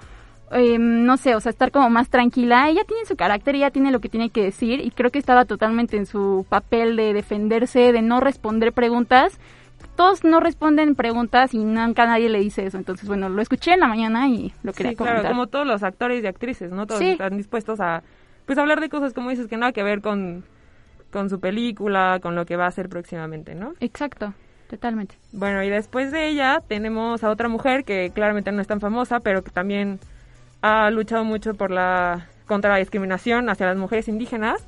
eh, 0.52 0.78
no 0.80 1.18
sé, 1.18 1.36
o 1.36 1.40
sea, 1.40 1.50
estar 1.50 1.72
como 1.72 1.90
más 1.90 2.10
tranquila. 2.10 2.70
Ella 2.70 2.84
tiene 2.86 3.06
su 3.06 3.16
carácter, 3.16 3.56
ella 3.56 3.72
tiene 3.72 3.92
lo 3.92 4.00
que 4.00 4.10
tiene 4.10 4.30
que 4.30 4.44
decir 4.44 4.80
y 4.80 4.92
creo 4.92 5.12
que 5.12 5.20
estaba 5.20 5.46
totalmente 5.46 5.98
en 5.98 6.06
su 6.06 6.46
papel 6.50 6.96
de 6.96 7.14
defenderse, 7.14 7.92
de 7.92 8.02
no 8.02 8.20
responder 8.20 8.74
preguntas. 8.74 9.40
Todos 9.96 10.26
no 10.26 10.42
responden 10.42 10.94
preguntas 10.96 11.54
y 11.54 11.60
nunca 11.64 12.06
nadie 12.06 12.28
le 12.28 12.40
dice 12.40 12.66
eso. 12.66 12.78
Entonces, 12.78 13.08
bueno, 13.08 13.30
lo 13.30 13.42
escuché 13.42 13.74
en 13.74 13.80
la 13.80 13.88
mañana 13.88 14.28
y 14.28 14.52
lo 14.62 14.74
quería 14.74 14.92
Sí, 14.92 14.96
comentar. 14.98 15.22
claro, 15.22 15.34
como 15.36 15.48
todos 15.48 15.66
los 15.66 15.84
actores 15.84 16.22
y 16.22 16.28
actrices, 16.28 16.72
¿no? 16.72 16.86
Todos 16.86 17.00
Sí. 17.00 17.12
están 17.12 17.38
dispuestos 17.38 17.80
a 17.80 18.04
pues 18.46 18.58
hablar 18.58 18.80
de 18.80 18.90
cosas 18.90 19.14
como 19.14 19.30
dices 19.30 19.48
que 19.48 19.58
nada 19.58 19.72
que 19.72 19.84
ver 19.84 20.02
con 20.02 20.44
con 21.12 21.30
su 21.30 21.40
película, 21.40 22.20
con 22.22 22.36
lo 22.36 22.46
que 22.46 22.58
va 22.58 22.66
a 22.66 22.68
hacer 22.68 22.90
próximamente, 22.90 23.56
¿no? 23.56 23.74
Exacto, 23.80 24.34
totalmente. 24.70 25.16
Bueno, 25.32 25.64
y 25.64 25.70
después 25.70 26.12
de 26.12 26.28
ella 26.28 26.62
tenemos 26.68 27.24
a 27.24 27.30
otra 27.30 27.48
mujer 27.48 27.86
que 27.86 28.12
claramente 28.14 28.52
no 28.52 28.62
es 28.62 28.68
tan 28.68 28.82
famosa, 28.82 29.22
pero 29.22 29.42
que 29.42 29.50
también 29.50 30.00
ha 30.62 30.90
luchado 30.90 31.24
mucho 31.24 31.54
por 31.54 31.72
la 31.72 32.28
contra 32.48 32.72
la 32.72 32.78
discriminación 32.78 33.50
hacia 33.50 33.66
las 33.66 33.78
mujeres 33.78 34.10
indígenas. 34.10 34.62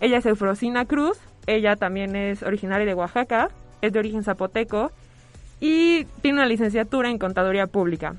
Ella 0.00 0.18
es 0.18 0.26
Eufrosina 0.26 0.84
Cruz, 0.84 1.18
ella 1.46 1.76
también 1.76 2.16
es 2.16 2.42
originaria 2.42 2.86
de 2.86 2.94
Oaxaca, 2.94 3.48
es 3.80 3.92
de 3.92 3.98
origen 3.98 4.24
zapoteco 4.24 4.92
y 5.58 6.04
tiene 6.20 6.38
una 6.38 6.46
licenciatura 6.46 7.08
en 7.08 7.18
contaduría 7.18 7.66
pública. 7.66 8.16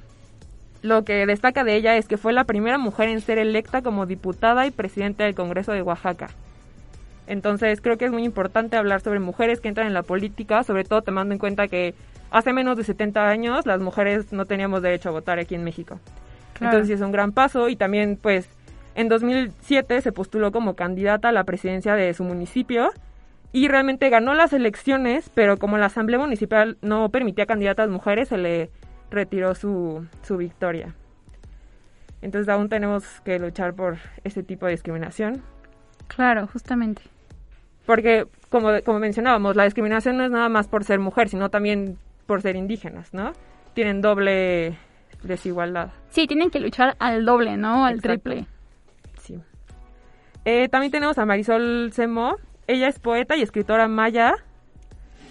Lo 0.85 1.03
que 1.03 1.25
destaca 1.25 1.63
de 1.63 1.75
ella 1.75 1.97
es 1.97 2.07
que 2.07 2.15
fue 2.15 2.31
la 2.31 2.43
primera 2.43 2.77
mujer 2.77 3.09
en 3.09 3.19
ser 3.19 3.39
electa 3.39 3.81
como 3.81 4.05
diputada 4.05 4.67
y 4.67 4.71
presidenta 4.71 5.23
del 5.23 5.33
Congreso 5.33 5.71
de 5.71 5.81
Oaxaca. 5.81 6.29
Entonces 7.25 7.81
creo 7.81 7.97
que 7.97 8.05
es 8.05 8.11
muy 8.11 8.23
importante 8.23 8.77
hablar 8.77 9.01
sobre 9.01 9.19
mujeres 9.19 9.59
que 9.61 9.67
entran 9.67 9.87
en 9.87 9.95
la 9.95 10.03
política, 10.03 10.63
sobre 10.63 10.83
todo 10.83 11.01
tomando 11.01 11.33
en 11.33 11.39
cuenta 11.39 11.67
que 11.67 11.95
hace 12.29 12.53
menos 12.53 12.77
de 12.77 12.83
70 12.83 13.27
años 13.27 13.65
las 13.65 13.81
mujeres 13.81 14.31
no 14.31 14.45
teníamos 14.45 14.83
derecho 14.83 15.09
a 15.09 15.13
votar 15.13 15.39
aquí 15.39 15.55
en 15.55 15.63
México. 15.63 15.99
Claro. 16.53 16.75
Entonces 16.75 16.99
es 16.99 17.03
un 17.03 17.11
gran 17.11 17.31
paso 17.31 17.67
y 17.67 17.75
también 17.75 18.19
pues 18.21 18.47
en 18.93 19.09
2007 19.09 20.01
se 20.01 20.11
postuló 20.11 20.51
como 20.51 20.75
candidata 20.75 21.29
a 21.29 21.31
la 21.31 21.45
presidencia 21.45 21.95
de 21.95 22.13
su 22.13 22.23
municipio 22.23 22.91
y 23.51 23.69
realmente 23.69 24.11
ganó 24.11 24.35
las 24.35 24.53
elecciones, 24.53 25.31
pero 25.33 25.57
como 25.57 25.79
la 25.79 25.87
asamblea 25.87 26.19
municipal 26.19 26.77
no 26.83 27.09
permitía 27.09 27.47
candidatas 27.47 27.89
mujeres, 27.89 28.27
se 28.27 28.37
le 28.37 28.69
retiró 29.15 29.55
su, 29.55 30.05
su 30.21 30.37
victoria. 30.37 30.93
Entonces 32.21 32.49
aún 32.49 32.69
tenemos 32.69 33.03
que 33.21 33.39
luchar 33.39 33.73
por 33.73 33.97
este 34.23 34.43
tipo 34.43 34.65
de 34.65 34.73
discriminación. 34.73 35.41
Claro, 36.07 36.47
justamente. 36.47 37.01
Porque, 37.85 38.25
como, 38.49 38.69
como 38.83 38.99
mencionábamos, 38.99 39.55
la 39.55 39.65
discriminación 39.65 40.17
no 40.17 40.25
es 40.25 40.31
nada 40.31 40.49
más 40.49 40.67
por 40.67 40.83
ser 40.83 40.99
mujer, 40.99 41.29
sino 41.29 41.49
también 41.49 41.97
por 42.25 42.41
ser 42.41 42.55
indígenas, 42.55 43.13
¿no? 43.13 43.33
Tienen 43.73 44.01
doble 44.01 44.77
desigualdad. 45.23 45.91
Sí, 46.09 46.27
tienen 46.27 46.49
que 46.49 46.59
luchar 46.59 46.95
al 46.99 47.25
doble, 47.25 47.57
¿no? 47.57 47.85
Al 47.85 47.95
Exacto. 47.95 48.21
triple. 48.21 48.47
Sí. 49.21 49.39
Eh, 50.45 50.67
también 50.69 50.91
tenemos 50.91 51.17
a 51.17 51.25
Marisol 51.25 51.91
Semo. 51.93 52.37
Ella 52.67 52.87
es 52.87 52.99
poeta 52.99 53.35
y 53.35 53.41
escritora 53.43 53.87
maya. 53.87 54.33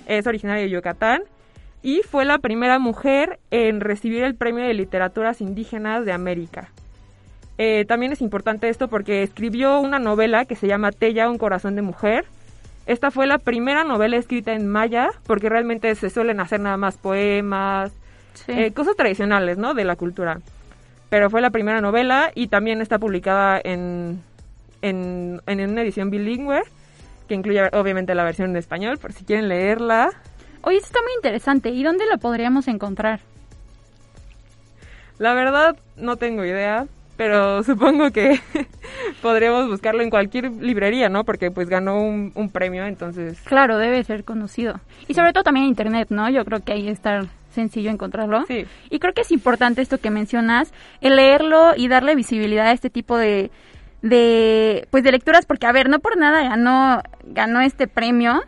Es 0.07 0.27
originaria 0.27 0.63
de 0.63 0.71
Yucatán. 0.71 1.23
Y 1.85 2.01
fue 2.01 2.25
la 2.25 2.39
primera 2.39 2.79
mujer 2.79 3.39
en 3.51 3.81
recibir 3.83 4.25
el 4.25 4.35
Premio 4.35 4.65
de 4.65 4.73
Literaturas 4.73 5.43
Indígenas 5.43 6.07
de 6.07 6.13
América. 6.13 6.71
Eh, 7.59 7.85
también 7.87 8.11
es 8.11 8.23
importante 8.23 8.71
esto 8.71 8.89
porque 8.89 9.23
escribió 9.23 9.79
una 9.81 9.99
novela 9.99 10.47
que 10.47 10.57
se 10.57 10.67
llama 10.67 10.93
Tella, 10.93 11.29
un 11.29 11.37
corazón 11.37 11.77
de 11.77 11.83
mujer. 11.83 12.25
Esta 12.87 13.11
fue 13.11 13.27
la 13.27 13.37
primera 13.37 13.85
novela 13.85 14.17
escrita 14.17 14.55
en 14.55 14.67
maya, 14.67 15.11
porque 15.27 15.51
realmente 15.51 15.95
se 15.95 16.09
suelen 16.09 16.41
hacer 16.41 16.59
nada 16.61 16.79
más 16.79 16.97
poemas, 16.97 17.93
Sí. 18.33 18.53
eh, 18.53 18.73
cosas 18.73 18.97
tradicionales, 18.97 19.59
¿no? 19.59 19.75
De 19.75 19.85
la 19.85 19.95
cultura. 19.95 20.41
Pero 21.11 21.29
fue 21.29 21.43
la 21.43 21.51
primera 21.51 21.83
novela 21.83 22.33
y 22.35 22.47
también 22.49 22.81
está 22.81 22.99
publicada 22.99 23.61
en, 23.63 24.23
en, 24.81 25.43
en 25.47 25.71
una 25.71 25.83
edición 25.83 26.09
bilingüe, 26.09 26.63
que 27.29 27.35
incluye 27.35 27.63
obviamente 27.75 28.15
la 28.15 28.25
versión 28.25 28.51
en 28.51 28.57
español, 28.57 28.97
por 28.97 29.13
si 29.13 29.25
quieren 29.25 29.49
leerla. 29.49 30.11
Oye, 30.65 30.77
esto 30.77 30.87
está 30.89 31.03
muy 31.03 31.13
interesante. 31.17 31.71
¿Y 31.71 31.83
dónde 31.83 32.07
lo 32.07 32.19
podríamos 32.19 32.69
encontrar? 32.69 33.21
La 35.19 35.35
verdad, 35.35 35.77
no 35.97 36.17
tengo 36.17 36.45
idea, 36.45 36.87
pero 37.17 37.63
supongo 37.65 38.11
que 38.11 38.41
podríamos 39.23 39.69
buscarlo 39.69 40.03
en 40.03 40.11
cualquier 40.11 40.51
librería, 40.51 41.09
¿no? 41.09 41.25
Porque 41.25 41.51
pues 41.51 41.69
ganó 41.69 42.01
un, 42.01 42.33
un 42.35 42.51
premio, 42.51 42.87
entonces... 42.87 43.41
Claro, 43.43 43.79
debe 43.79 44.03
ser 44.05 44.25
conocido. 44.25 44.81
Y 45.07 45.15
sobre 45.15 45.33
todo 45.33 45.45
también 45.45 45.65
en 45.65 45.71
internet, 45.71 46.09
¿no? 46.11 46.31
Yo 46.31 46.45
creo 46.45 46.61
que 46.61 46.73
ahí 46.73 46.89
está 46.89 47.27
sencillo 47.51 47.91
encontrarlo. 47.91 48.45
Sí. 48.47 48.67
Y 48.91 48.99
creo 48.99 49.15
que 49.15 49.21
es 49.21 49.31
importante 49.31 49.83
esto 49.83 49.99
que 49.99 50.11
mencionas, 50.11 50.73
el 51.01 51.17
leerlo 51.17 51.75
y 51.77 51.89
darle 51.89 52.17
visibilidad 52.17 52.67
a 52.67 52.73
este 52.73 52.91
tipo 52.91 53.17
de, 53.17 53.51
de 54.03 54.89
pues 54.91 55.05
de 55.05 55.13
lecturas, 55.13 55.47
porque 55.47 55.67
a 55.67 55.73
ver, 55.73 55.89
no 55.89 56.01
por 56.01 56.17
nada 56.17 56.43
ganó, 56.43 57.03
ganó 57.25 57.61
este 57.61 57.87
premio. 57.87 58.43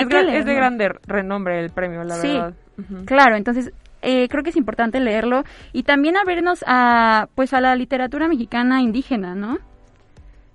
Es, 0.00 0.06
que 0.06 0.14
gran- 0.14 0.28
es 0.28 0.44
de 0.46 0.54
grande 0.54 0.88
renombre 1.06 1.60
el 1.60 1.70
premio, 1.70 2.04
la 2.04 2.16
Sí, 2.16 2.28
verdad. 2.28 2.54
Ujú. 2.78 3.04
Claro, 3.04 3.36
entonces 3.36 3.72
eh, 4.02 4.28
creo 4.28 4.42
que 4.42 4.50
es 4.50 4.56
importante 4.56 4.98
leerlo 5.00 5.44
y 5.72 5.82
también 5.84 6.16
abrirnos 6.16 6.64
a 6.66 7.28
pues 7.34 7.52
a 7.52 7.60
la 7.60 7.74
literatura 7.76 8.26
mexicana 8.28 8.80
indígena, 8.82 9.34
¿no? 9.34 9.58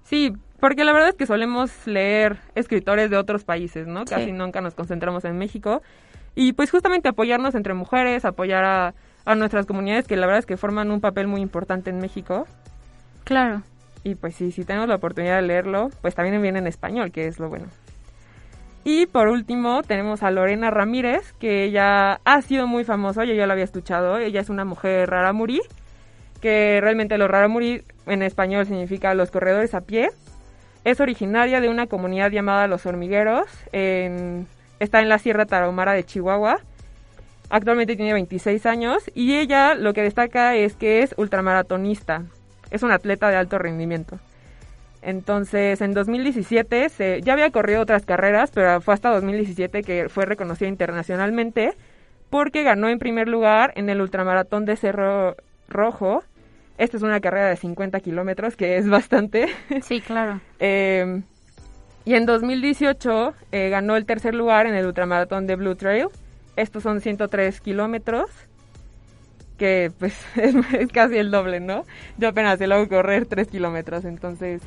Sí, 0.04 0.34
porque 0.60 0.84
la 0.86 0.94
verdad 0.94 1.10
es 1.10 1.16
que 1.16 1.26
solemos 1.26 1.72
leer 1.86 2.38
escritores 2.56 3.10
de 3.10 3.18
otros 3.18 3.44
países, 3.44 3.88
¿no? 3.88 4.02
Sí. 4.02 4.16
Casi 4.16 4.32
nunca 4.32 4.62
nos 4.62 4.74
concentramos 4.74 5.24
en 5.26 5.38
México. 5.38 5.82
Y 6.36 6.54
pues 6.54 6.70
justamente 6.72 7.10
apoyarnos 7.10 7.56
entre 7.56 7.74
mujeres, 7.74 8.24
apoyar 8.26 8.64
a, 8.64 8.94
a 9.26 9.36
nuestras 9.36 9.66
comunidades 9.66 10.08
que 10.08 10.16
la 10.16 10.28
verdad 10.28 10.40
es 10.40 10.46
que 10.46 10.56
forman 10.58 10.92
un 10.92 11.02
papel 11.02 11.28
muy 11.28 11.42
importante 11.42 11.90
en 11.90 12.00
México. 12.00 12.48
Claro. 13.24 13.64
Y 14.04 14.16
pues 14.16 14.36
sí, 14.36 14.52
si 14.52 14.64
tenemos 14.64 14.88
la 14.88 14.96
oportunidad 14.96 15.38
de 15.38 15.42
leerlo, 15.42 15.90
pues 16.02 16.16
también 16.16 16.42
viene 16.42 16.60
en 16.60 16.68
español, 16.68 17.12
que 17.12 17.28
es 17.28 17.40
lo 17.40 17.50
bueno. 17.50 17.66
Y 18.90 19.06
por 19.06 19.28
último 19.28 19.84
tenemos 19.84 20.24
a 20.24 20.32
Lorena 20.32 20.72
Ramírez, 20.72 21.34
que 21.42 21.66
ella 21.66 22.22
ha 22.24 22.42
sido 22.42 22.68
muy 22.68 22.86
famosa, 22.86 23.26
yo 23.26 23.34
ya 23.34 23.46
la 23.46 23.52
había 23.52 23.66
escuchado, 23.66 24.18
ella 24.18 24.40
es 24.40 24.48
una 24.48 24.64
mujer 24.64 25.10
raramuri, 25.10 25.60
que 26.40 26.80
realmente 26.82 27.18
los 27.18 27.30
raramuri 27.30 27.84
en 28.06 28.24
español 28.24 28.66
significa 28.66 29.14
los 29.14 29.30
corredores 29.30 29.74
a 29.74 29.82
pie. 29.82 30.12
Es 30.86 31.02
originaria 31.02 31.60
de 31.60 31.68
una 31.68 31.88
comunidad 31.88 32.32
llamada 32.32 32.68
Los 32.68 32.86
Hormigueros, 32.86 33.50
está 33.74 35.02
en 35.02 35.10
la 35.10 35.20
Sierra 35.20 35.46
Tarahumara 35.46 35.92
de 35.92 36.06
Chihuahua. 36.06 36.62
Actualmente 37.50 37.98
tiene 37.98 38.14
26 38.14 38.66
años 38.66 39.04
y 39.14 39.36
ella 39.36 39.76
lo 39.76 39.92
que 39.92 40.04
destaca 40.04 40.56
es 40.56 40.78
que 40.78 41.02
es 41.02 41.14
ultramaratonista. 41.18 42.24
Es 42.72 42.84
una 42.84 42.96
atleta 42.96 43.28
de 43.28 43.36
alto 43.36 43.58
rendimiento. 43.60 44.18
Entonces, 45.02 45.82
en 45.82 45.94
2017 45.94 46.90
se, 46.90 47.22
ya 47.22 47.34
había 47.34 47.52
corrido 47.52 47.82
otras 47.82 48.06
carreras, 48.06 48.52
pero 48.54 48.82
fue 48.82 48.94
hasta 48.94 49.10
2017 49.10 49.84
que 49.84 50.10
fue 50.10 50.26
reconocida 50.26 50.68
internacionalmente 50.68 51.74
porque 52.30 52.64
ganó 52.64 52.90
en 52.90 53.00
primer 53.00 53.28
lugar 53.28 53.74
en 53.76 53.90
el 53.90 54.02
ultramaratón 54.02 54.66
de 54.66 54.76
Cerro 54.76 55.36
Rojo. 55.70 56.24
Esta 56.78 56.98
es 56.98 57.04
una 57.04 57.20
carrera 57.20 57.50
de 57.50 57.56
50 57.56 58.00
kilómetros, 58.02 58.56
que 58.56 58.78
es 58.78 58.90
bastante. 58.90 59.48
Sí, 59.82 60.02
claro. 60.02 60.42
Eh, 60.60 61.22
y 62.08 62.16
en 62.16 62.26
2018 62.26 63.34
eh, 63.52 63.70
ganó 63.70 63.98
el 63.98 64.06
tercer 64.06 64.34
lugar 64.34 64.66
en 64.66 64.74
el 64.76 64.86
ultramaratón 64.86 65.46
de 65.46 65.58
Blue 65.58 65.76
Trail. 65.76 66.08
Estos 66.56 66.82
son 66.84 67.02
103 67.02 67.60
kilómetros, 67.60 68.30
que 69.58 69.92
pues 69.98 70.14
es, 70.36 70.92
casi 70.92 71.18
el 71.18 71.32
doble, 71.32 71.60
¿no? 71.60 71.84
Yo 72.18 72.30
apenas 72.30 72.60
se 72.60 72.68
lo 72.68 72.76
hago 72.76 72.88
correr 72.88 73.26
3 73.26 73.48
kilómetros, 73.48 74.06
entonces... 74.06 74.62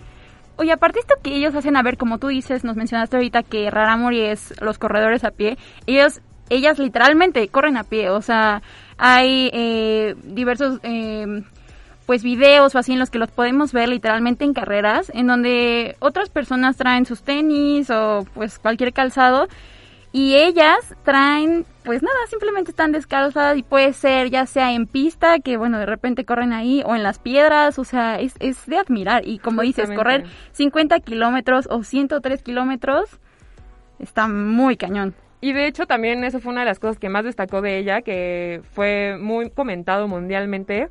Oye, 0.56 0.72
aparte 0.72 1.00
esto 1.00 1.14
que 1.22 1.34
ellos 1.34 1.54
hacen, 1.54 1.76
a 1.76 1.82
ver, 1.82 1.96
como 1.96 2.18
tú 2.18 2.28
dices, 2.28 2.64
nos 2.64 2.76
mencionaste 2.76 3.16
ahorita 3.16 3.42
que 3.42 3.70
Raramuri 3.70 4.20
es 4.20 4.52
los 4.60 4.76
corredores 4.76 5.24
a 5.24 5.30
pie, 5.30 5.56
ellos, 5.86 6.20
ellas 6.50 6.78
literalmente 6.78 7.48
corren 7.48 7.78
a 7.78 7.84
pie, 7.84 8.10
o 8.10 8.20
sea, 8.20 8.60
hay 8.98 9.48
eh, 9.54 10.16
diversos, 10.22 10.78
eh, 10.82 11.44
pues 12.04 12.22
videos 12.22 12.74
o 12.74 12.78
así 12.78 12.92
en 12.92 12.98
los 12.98 13.08
que 13.08 13.18
los 13.18 13.30
podemos 13.30 13.72
ver 13.72 13.88
literalmente 13.88 14.44
en 14.44 14.52
carreras, 14.52 15.10
en 15.14 15.28
donde 15.28 15.96
otras 16.00 16.28
personas 16.28 16.76
traen 16.76 17.06
sus 17.06 17.22
tenis 17.22 17.88
o 17.88 18.26
pues 18.34 18.58
cualquier 18.58 18.92
calzado 18.92 19.48
y 20.12 20.34
ellas 20.34 20.96
traen, 21.04 21.64
pues 21.84 22.02
nada, 22.02 22.16
simplemente 22.28 22.72
están 22.72 22.90
descalzas 22.90 23.56
y 23.56 23.62
puede 23.62 23.92
ser 23.92 24.30
ya 24.30 24.44
sea 24.46 24.72
en 24.72 24.86
pista, 24.86 25.38
que 25.38 25.56
bueno, 25.56 25.78
de 25.78 25.86
repente 25.86 26.24
corren 26.24 26.52
ahí, 26.52 26.82
o 26.84 26.96
en 26.96 27.02
las 27.02 27.18
piedras, 27.20 27.78
o 27.78 27.84
sea, 27.84 28.18
es, 28.18 28.34
es 28.40 28.66
de 28.66 28.78
admirar. 28.78 29.26
Y 29.26 29.38
como 29.38 29.62
dices, 29.62 29.90
correr 29.92 30.24
50 30.52 30.98
kilómetros 31.00 31.68
o 31.70 31.84
103 31.84 32.42
kilómetros 32.42 33.20
está 34.00 34.26
muy 34.26 34.76
cañón. 34.76 35.14
Y 35.40 35.52
de 35.52 35.66
hecho 35.66 35.86
también 35.86 36.24
eso 36.24 36.40
fue 36.40 36.52
una 36.52 36.62
de 36.62 36.66
las 36.66 36.78
cosas 36.78 36.98
que 36.98 37.08
más 37.08 37.24
destacó 37.24 37.62
de 37.62 37.78
ella, 37.78 38.02
que 38.02 38.62
fue 38.72 39.16
muy 39.18 39.50
comentado 39.50 40.08
mundialmente, 40.08 40.88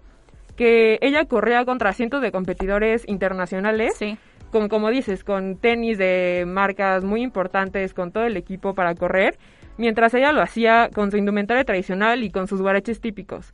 que 0.55 0.97
ella 1.01 1.25
corría 1.25 1.65
contra 1.65 1.93
cientos 1.93 2.21
de 2.21 2.31
competidores 2.31 3.07
internacionales. 3.07 3.95
Sí. 3.97 4.17
Con, 4.51 4.67
como 4.69 4.89
dices, 4.89 5.23
con 5.23 5.57
tenis 5.57 5.97
de 5.97 6.45
marcas 6.47 7.03
muy 7.03 7.21
importantes, 7.21 7.93
con 7.93 8.11
todo 8.11 8.25
el 8.25 8.35
equipo 8.35 8.73
para 8.73 8.95
correr, 8.95 9.37
mientras 9.77 10.13
ella 10.13 10.31
lo 10.31 10.41
hacía 10.41 10.89
con 10.93 11.11
su 11.11 11.17
indumentaria 11.17 11.63
tradicional 11.63 12.23
y 12.23 12.31
con 12.31 12.47
sus 12.47 12.61
guaraches 12.61 12.99
típicos. 12.99 13.51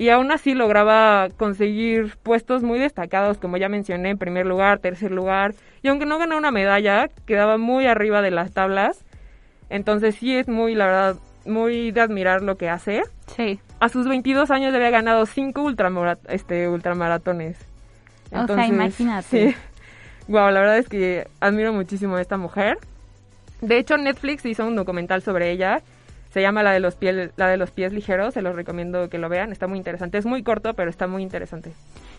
Y 0.00 0.08
aún 0.08 0.32
así 0.32 0.54
lograba 0.54 1.28
conseguir 1.36 2.16
puestos 2.22 2.62
muy 2.62 2.78
destacados, 2.78 3.36
como 3.36 3.58
ya 3.58 3.68
mencioné, 3.68 4.08
en 4.08 4.18
primer 4.18 4.46
lugar, 4.46 4.78
tercer 4.78 5.10
lugar. 5.10 5.54
Y 5.82 5.88
aunque 5.88 6.06
no 6.06 6.16
ganó 6.16 6.38
una 6.38 6.50
medalla, 6.50 7.08
quedaba 7.26 7.58
muy 7.58 7.86
arriba 7.86 8.22
de 8.22 8.30
las 8.30 8.52
tablas. 8.52 9.04
Entonces 9.68 10.14
sí 10.14 10.34
es 10.34 10.48
muy, 10.48 10.74
la 10.74 10.86
verdad, 10.86 11.16
muy 11.44 11.90
de 11.90 12.00
admirar 12.00 12.40
lo 12.40 12.56
que 12.56 12.70
hace. 12.70 13.02
Sí. 13.26 13.60
A 13.78 13.90
sus 13.90 14.08
22 14.08 14.50
años 14.50 14.74
había 14.74 14.88
ganado 14.88 15.26
5 15.26 15.62
ultramara 15.62 16.16
este, 16.28 16.66
ultramaratones. 16.70 17.58
o 18.32 18.46
sea, 18.46 18.66
imagínate. 18.66 19.52
Sí. 19.52 19.56
Wow, 20.30 20.50
la 20.52 20.60
verdad 20.60 20.78
es 20.78 20.88
que 20.88 21.26
admiro 21.40 21.72
muchísimo 21.72 22.14
a 22.14 22.20
esta 22.20 22.36
mujer. 22.36 22.78
De 23.60 23.78
hecho, 23.78 23.96
Netflix 23.96 24.46
hizo 24.46 24.64
un 24.64 24.76
documental 24.76 25.22
sobre 25.22 25.50
ella. 25.50 25.82
Se 26.32 26.40
llama 26.40 26.62
la 26.62 26.70
de 26.70 26.78
los 26.78 26.94
pies, 26.94 27.32
la 27.36 27.48
de 27.48 27.56
los 27.56 27.72
pies 27.72 27.92
ligeros. 27.92 28.34
Se 28.34 28.40
los 28.42 28.54
recomiendo 28.54 29.08
que 29.10 29.18
lo 29.18 29.28
vean. 29.28 29.50
Está 29.50 29.66
muy 29.66 29.78
interesante. 29.78 30.18
Es 30.18 30.26
muy 30.26 30.44
corto, 30.44 30.74
pero 30.74 30.88
está 30.88 31.08
muy 31.08 31.24
interesante. 31.24 31.72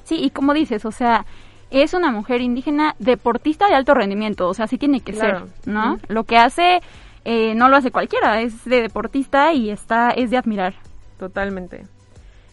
Sí, 0.04 0.18
y 0.22 0.30
como 0.32 0.54
dices, 0.54 0.84
o 0.84 0.92
sea, 0.92 1.26
es 1.70 1.94
una 1.94 2.12
mujer 2.12 2.42
indígena 2.42 2.96
deportista 3.00 3.70
de 3.70 3.76
alto 3.76 3.94
rendimiento. 3.94 4.50
O 4.50 4.54
sea, 4.54 4.68
sí 4.68 4.78
tiene 4.78 5.00
que 5.00 5.14
Claro. 5.14 5.48
ser, 5.64 5.74
¿no? 5.74 5.98
Lo 6.10 6.26
que 6.26 6.38
hace 6.38 6.82
eh, 7.24 7.54
no 7.56 7.70
lo 7.70 7.78
hace 7.78 7.92
cualquiera. 7.92 8.42
Es 8.42 8.66
de 8.66 8.82
deportista 8.82 9.54
y 9.54 9.70
está 9.70 10.10
es 10.12 10.30
de 10.32 10.38
admirar. 10.38 10.74
Totalmente. 11.18 11.86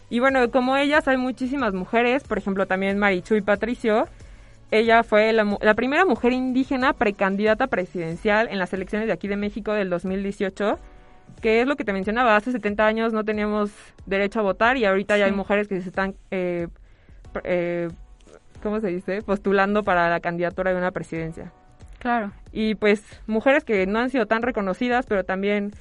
Y 0.09 0.19
bueno, 0.19 0.49
como 0.51 0.77
ellas 0.77 1.05
hay 1.09 1.17
muchísimas 1.17 1.73
mujeres, 1.73 2.23
por 2.23 2.37
ejemplo 2.37 2.65
también 2.65 2.97
Marichuy 2.97 3.41
Patricio. 3.41 4.07
Ella 4.71 5.03
fue 5.03 5.33
la, 5.33 5.57
la 5.61 5.73
primera 5.73 6.05
mujer 6.05 6.31
indígena 6.31 6.93
precandidata 6.93 7.67
presidencial 7.67 8.47
en 8.51 8.59
las 8.59 8.71
elecciones 8.73 9.07
de 9.07 9.13
aquí 9.13 9.27
de 9.27 9.35
México 9.35 9.73
del 9.73 9.89
2018, 9.89 10.77
que 11.41 11.61
es 11.61 11.67
lo 11.67 11.75
que 11.75 11.83
te 11.83 11.93
mencionaba, 11.93 12.35
hace 12.35 12.51
70 12.51 12.85
años 12.85 13.13
no 13.13 13.23
teníamos 13.23 13.71
derecho 14.05 14.39
a 14.39 14.43
votar 14.43 14.77
y 14.77 14.85
ahorita 14.85 15.17
ya 15.17 15.25
hay 15.25 15.31
mujeres 15.31 15.67
que 15.67 15.81
se 15.81 15.89
están, 15.89 16.15
eh, 16.31 16.67
eh, 17.43 17.87
¿cómo 18.61 18.79
se 18.79 18.87
dice?, 18.87 19.21
postulando 19.21 19.83
para 19.83 20.09
la 20.09 20.19
candidatura 20.19 20.71
de 20.71 20.77
una 20.77 20.91
presidencia 20.91 21.51
Claro. 21.99 22.31
y 22.51 22.75
pues 22.75 23.03
mujeres 23.27 23.63
que 23.63 23.85
no 23.87 23.99
han 23.99 24.09
sido 24.09 24.25
tan 24.25 24.41
reconocidas, 24.41 25.05
pero 25.07 25.23
también 25.23 25.71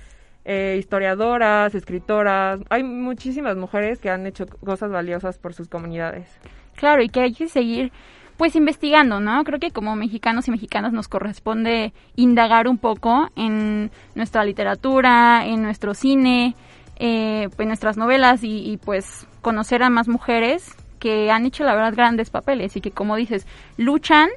eh, 0.44 0.76
historiadoras, 0.78 1.74
escritoras. 1.74 2.60
Hay 2.70 2.82
muchísimas 2.82 3.56
mujeres 3.56 3.98
que 3.98 4.08
han 4.10 4.26
hecho 4.26 4.46
cosas 4.46 4.90
valiosas 4.90 5.38
por 5.38 5.52
sus 5.52 5.68
comunidades. 5.68 6.26
Claro, 6.74 7.02
y 7.02 7.08
que 7.08 7.20
hay 7.20 7.34
que 7.34 7.48
seguir 7.48 7.92
pues 8.38 8.54
investigando, 8.54 9.18
¿no? 9.18 9.42
Creo 9.42 9.58
que 9.58 9.72
como 9.72 9.96
mexicanos 9.96 10.46
y 10.46 10.52
mexicanas 10.52 10.92
nos 10.92 11.08
corresponde 11.08 11.92
indagar 12.14 12.68
un 12.68 12.78
poco 12.78 13.28
en 13.34 13.90
nuestra 14.14 14.44
literatura, 14.44 15.44
en 15.44 15.62
nuestro 15.62 15.92
cine, 15.92 16.54
eh, 16.96 17.48
en 17.58 17.66
nuestras 17.66 17.96
novelas 17.96 18.40
y, 18.44 18.78
pues 18.84 19.26
conocer 19.42 19.82
a 19.82 19.90
más 19.90 20.08
mujeres 20.08 20.74
que 21.00 21.30
han 21.30 21.46
hecho 21.46 21.64
la 21.64 21.74
verdad 21.74 21.94
grandes 21.94 22.30
papeles 22.30 22.76
y 22.76 22.80
que 22.80 22.90
como 22.90 23.16
dices, 23.16 23.46
luchan 23.76 24.30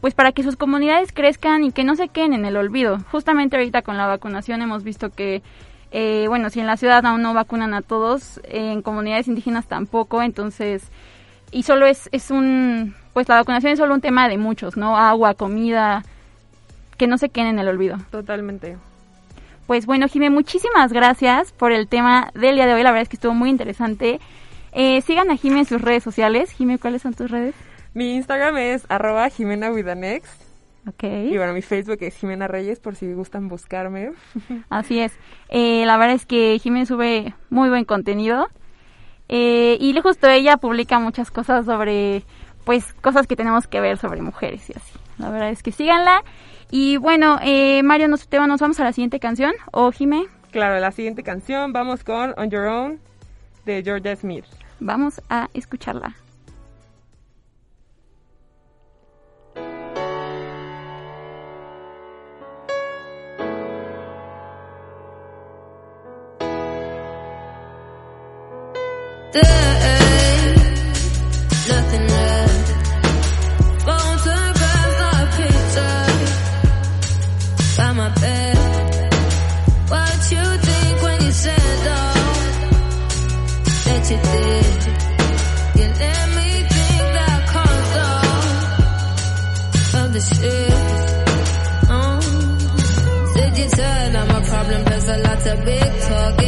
pues 0.00 0.14
para 0.14 0.32
que 0.32 0.42
sus 0.42 0.56
comunidades 0.56 1.12
crezcan 1.12 1.62
y 1.64 1.72
que 1.72 1.84
no 1.84 1.94
se 1.96 2.08
queden 2.08 2.34
en 2.34 2.44
el 2.44 2.56
olvido. 2.56 2.98
Justamente 3.10 3.56
ahorita 3.56 3.82
con 3.82 3.96
la 3.96 4.06
vacunación 4.06 4.60
hemos 4.60 4.82
visto 4.82 5.10
que, 5.10 5.42
eh, 5.92 6.26
bueno, 6.28 6.50
si 6.50 6.58
en 6.58 6.66
la 6.66 6.76
ciudad 6.76 7.06
aún 7.06 7.22
no 7.22 7.34
vacunan 7.34 7.72
a 7.72 7.82
todos, 7.82 8.40
en 8.44 8.82
comunidades 8.82 9.28
indígenas 9.28 9.66
tampoco, 9.66 10.22
entonces, 10.22 10.90
y 11.52 11.62
solo 11.62 11.86
es, 11.86 12.08
es 12.10 12.32
un, 12.32 12.96
pues 13.12 13.28
la 13.28 13.36
vacunación 13.36 13.72
es 13.72 13.78
solo 13.78 13.94
un 13.94 14.00
tema 14.00 14.28
de 14.28 14.38
muchos, 14.38 14.76
¿no? 14.76 14.96
Agua, 14.96 15.34
comida, 15.34 16.04
que 16.96 17.06
no 17.06 17.18
se 17.18 17.28
queden 17.28 17.50
en 17.50 17.58
el 17.58 17.68
olvido. 17.68 17.98
Totalmente. 18.10 18.76
Pues 19.66 19.86
bueno, 19.86 20.08
Jimé, 20.08 20.30
muchísimas 20.30 20.92
gracias 20.92 21.52
por 21.52 21.72
el 21.72 21.88
tema 21.88 22.30
del 22.34 22.56
día 22.56 22.66
de 22.66 22.74
hoy, 22.74 22.82
la 22.82 22.90
verdad 22.90 23.02
es 23.02 23.08
que 23.08 23.16
estuvo 23.16 23.34
muy 23.34 23.50
interesante. 23.50 24.20
Eh, 24.72 25.02
sigan 25.02 25.30
a 25.30 25.36
Jimé 25.36 25.60
en 25.60 25.66
sus 25.66 25.80
redes 25.80 26.02
sociales. 26.02 26.50
Jimé, 26.50 26.78
¿cuáles 26.78 27.02
son 27.02 27.14
tus 27.14 27.30
redes? 27.30 27.54
Mi 27.94 28.14
Instagram 28.14 28.56
es 28.56 28.86
arroba 28.88 29.28
Jimena. 29.28 29.70
Ok. 29.70 31.04
Y 31.04 31.36
bueno, 31.36 31.52
mi 31.52 31.62
Facebook 31.62 31.98
es 32.00 32.16
Jimena 32.16 32.48
Reyes 32.48 32.80
por 32.80 32.96
si 32.96 33.12
gustan 33.12 33.48
buscarme. 33.48 34.12
Así 34.70 34.98
es. 34.98 35.12
Eh, 35.50 35.84
la 35.86 35.96
verdad 35.98 36.16
es 36.16 36.26
que 36.26 36.58
Jimena 36.60 36.86
sube 36.86 37.34
muy 37.50 37.68
buen 37.68 37.84
contenido. 37.84 38.48
Eh, 39.28 39.76
y 39.80 39.98
justo 40.00 40.28
ella 40.28 40.56
publica 40.56 40.98
muchas 40.98 41.30
cosas 41.30 41.64
sobre, 41.66 42.24
pues, 42.64 42.92
cosas 42.94 43.26
que 43.26 43.36
tenemos 43.36 43.66
que 43.66 43.80
ver 43.80 43.98
sobre 43.98 44.22
mujeres 44.22 44.68
y 44.70 44.74
así. 44.76 44.92
La 45.18 45.30
verdad 45.30 45.50
es 45.50 45.62
que 45.62 45.72
síganla. 45.72 46.22
Y 46.70 46.96
bueno, 46.96 47.38
eh, 47.42 47.82
Mario, 47.82 48.08
nos, 48.08 48.26
te- 48.28 48.38
nos 48.46 48.60
vamos 48.60 48.80
a 48.80 48.84
la 48.84 48.92
siguiente 48.92 49.20
canción. 49.20 49.52
¿O 49.72 49.92
Jimé? 49.92 50.24
Claro, 50.50 50.78
la 50.80 50.90
siguiente 50.92 51.22
canción 51.22 51.72
vamos 51.72 52.04
con 52.04 52.34
On 52.38 52.50
Your 52.50 52.66
Own 52.66 53.00
de 53.64 53.82
Georgia 53.82 54.14
Smith. 54.16 54.44
Vamos 54.80 55.20
a 55.28 55.48
escucharla. 55.54 56.14
Nothing 69.34 70.01
What 79.88 80.32
you 80.32 80.44
think 80.66 81.02
when 81.02 81.18
you 81.22 81.30
said 81.30 81.78
that 83.86 84.02
you 84.10 84.18
did? 84.32 84.80
You 85.78 85.86
let 86.02 86.24
me 86.36 86.48
think 86.72 87.04
that 87.16 87.40
caused 87.52 87.94
all 89.94 90.04
of 90.04 90.08
the 90.12 90.20
shit. 90.20 90.80
Oh. 91.90 92.20
Said 93.34 93.52
you 93.58 93.68
my 94.26 94.40
problem. 94.50 94.80
There's 94.84 95.08
a 95.08 95.18
lot 95.18 95.46
of 95.46 95.64
big 95.64 96.00
talk. 96.08 96.41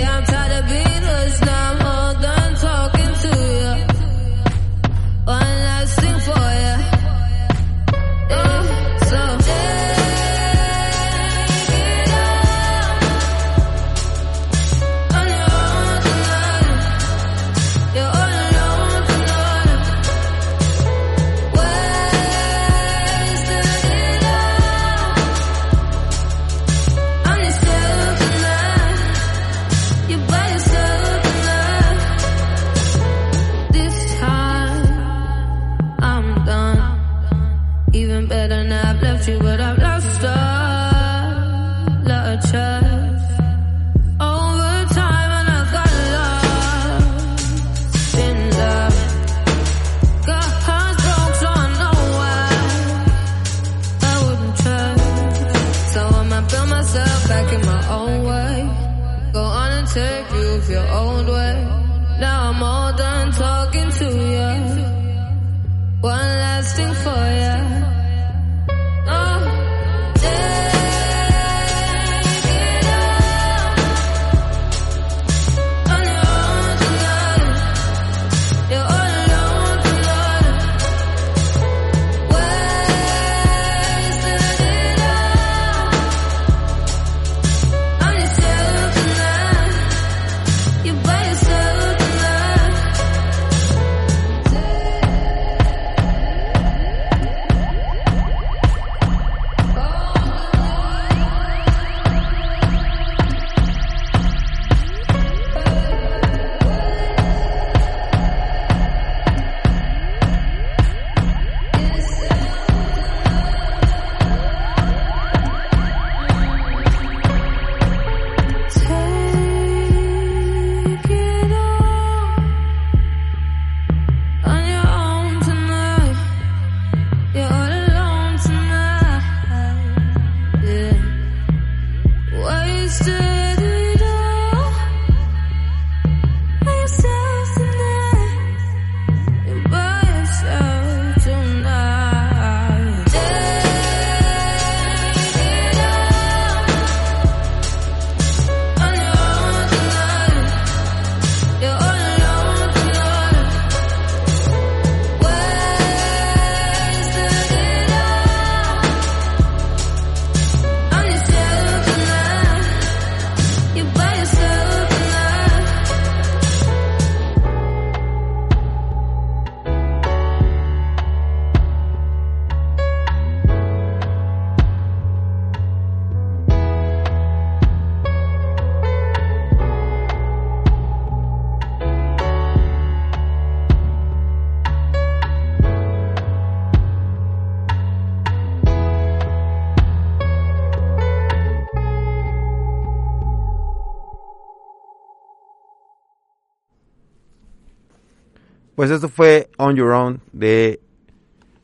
Pues 198.84 198.92
esto 198.92 199.08
fue 199.08 199.48
On 199.56 199.74
Your 199.74 199.92
Own 199.92 200.20
de 200.34 200.78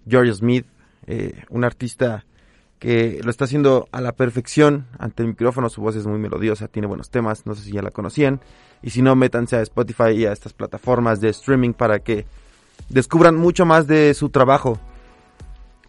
George 0.09 0.33
Smith, 0.33 0.65
eh, 1.07 1.43
un 1.51 1.65
artista 1.65 2.25
que 2.79 3.21
lo 3.23 3.31
está 3.31 3.45
haciendo 3.45 3.91
a 3.93 4.01
la 4.01 4.13
perfección 4.13 4.87
ante 4.99 5.23
el 5.23 5.29
micrófono. 5.29 5.69
Su 5.69 5.83
voz 5.83 5.97
es 5.97 6.07
muy 6.07 6.19
melodiosa, 6.19 6.69
tiene 6.69 6.89
buenos 6.89 7.11
temas, 7.11 7.45
no 7.45 7.55
sé 7.55 7.65
si 7.65 7.73
ya 7.73 7.83
la 7.83 7.91
conocían. 7.91 8.41
Y 8.81 8.89
si 8.89 9.03
no, 9.03 9.17
métanse 9.17 9.57
a 9.57 9.61
Spotify 9.61 10.13
y 10.13 10.25
a 10.25 10.33
estas 10.33 10.55
plataformas 10.55 11.21
de 11.21 11.29
streaming 11.29 11.75
para 11.75 11.99
que 11.99 12.25
descubran 12.89 13.37
mucho 13.37 13.67
más 13.67 13.87
de 13.87 14.15
su 14.15 14.31
trabajo. 14.31 14.79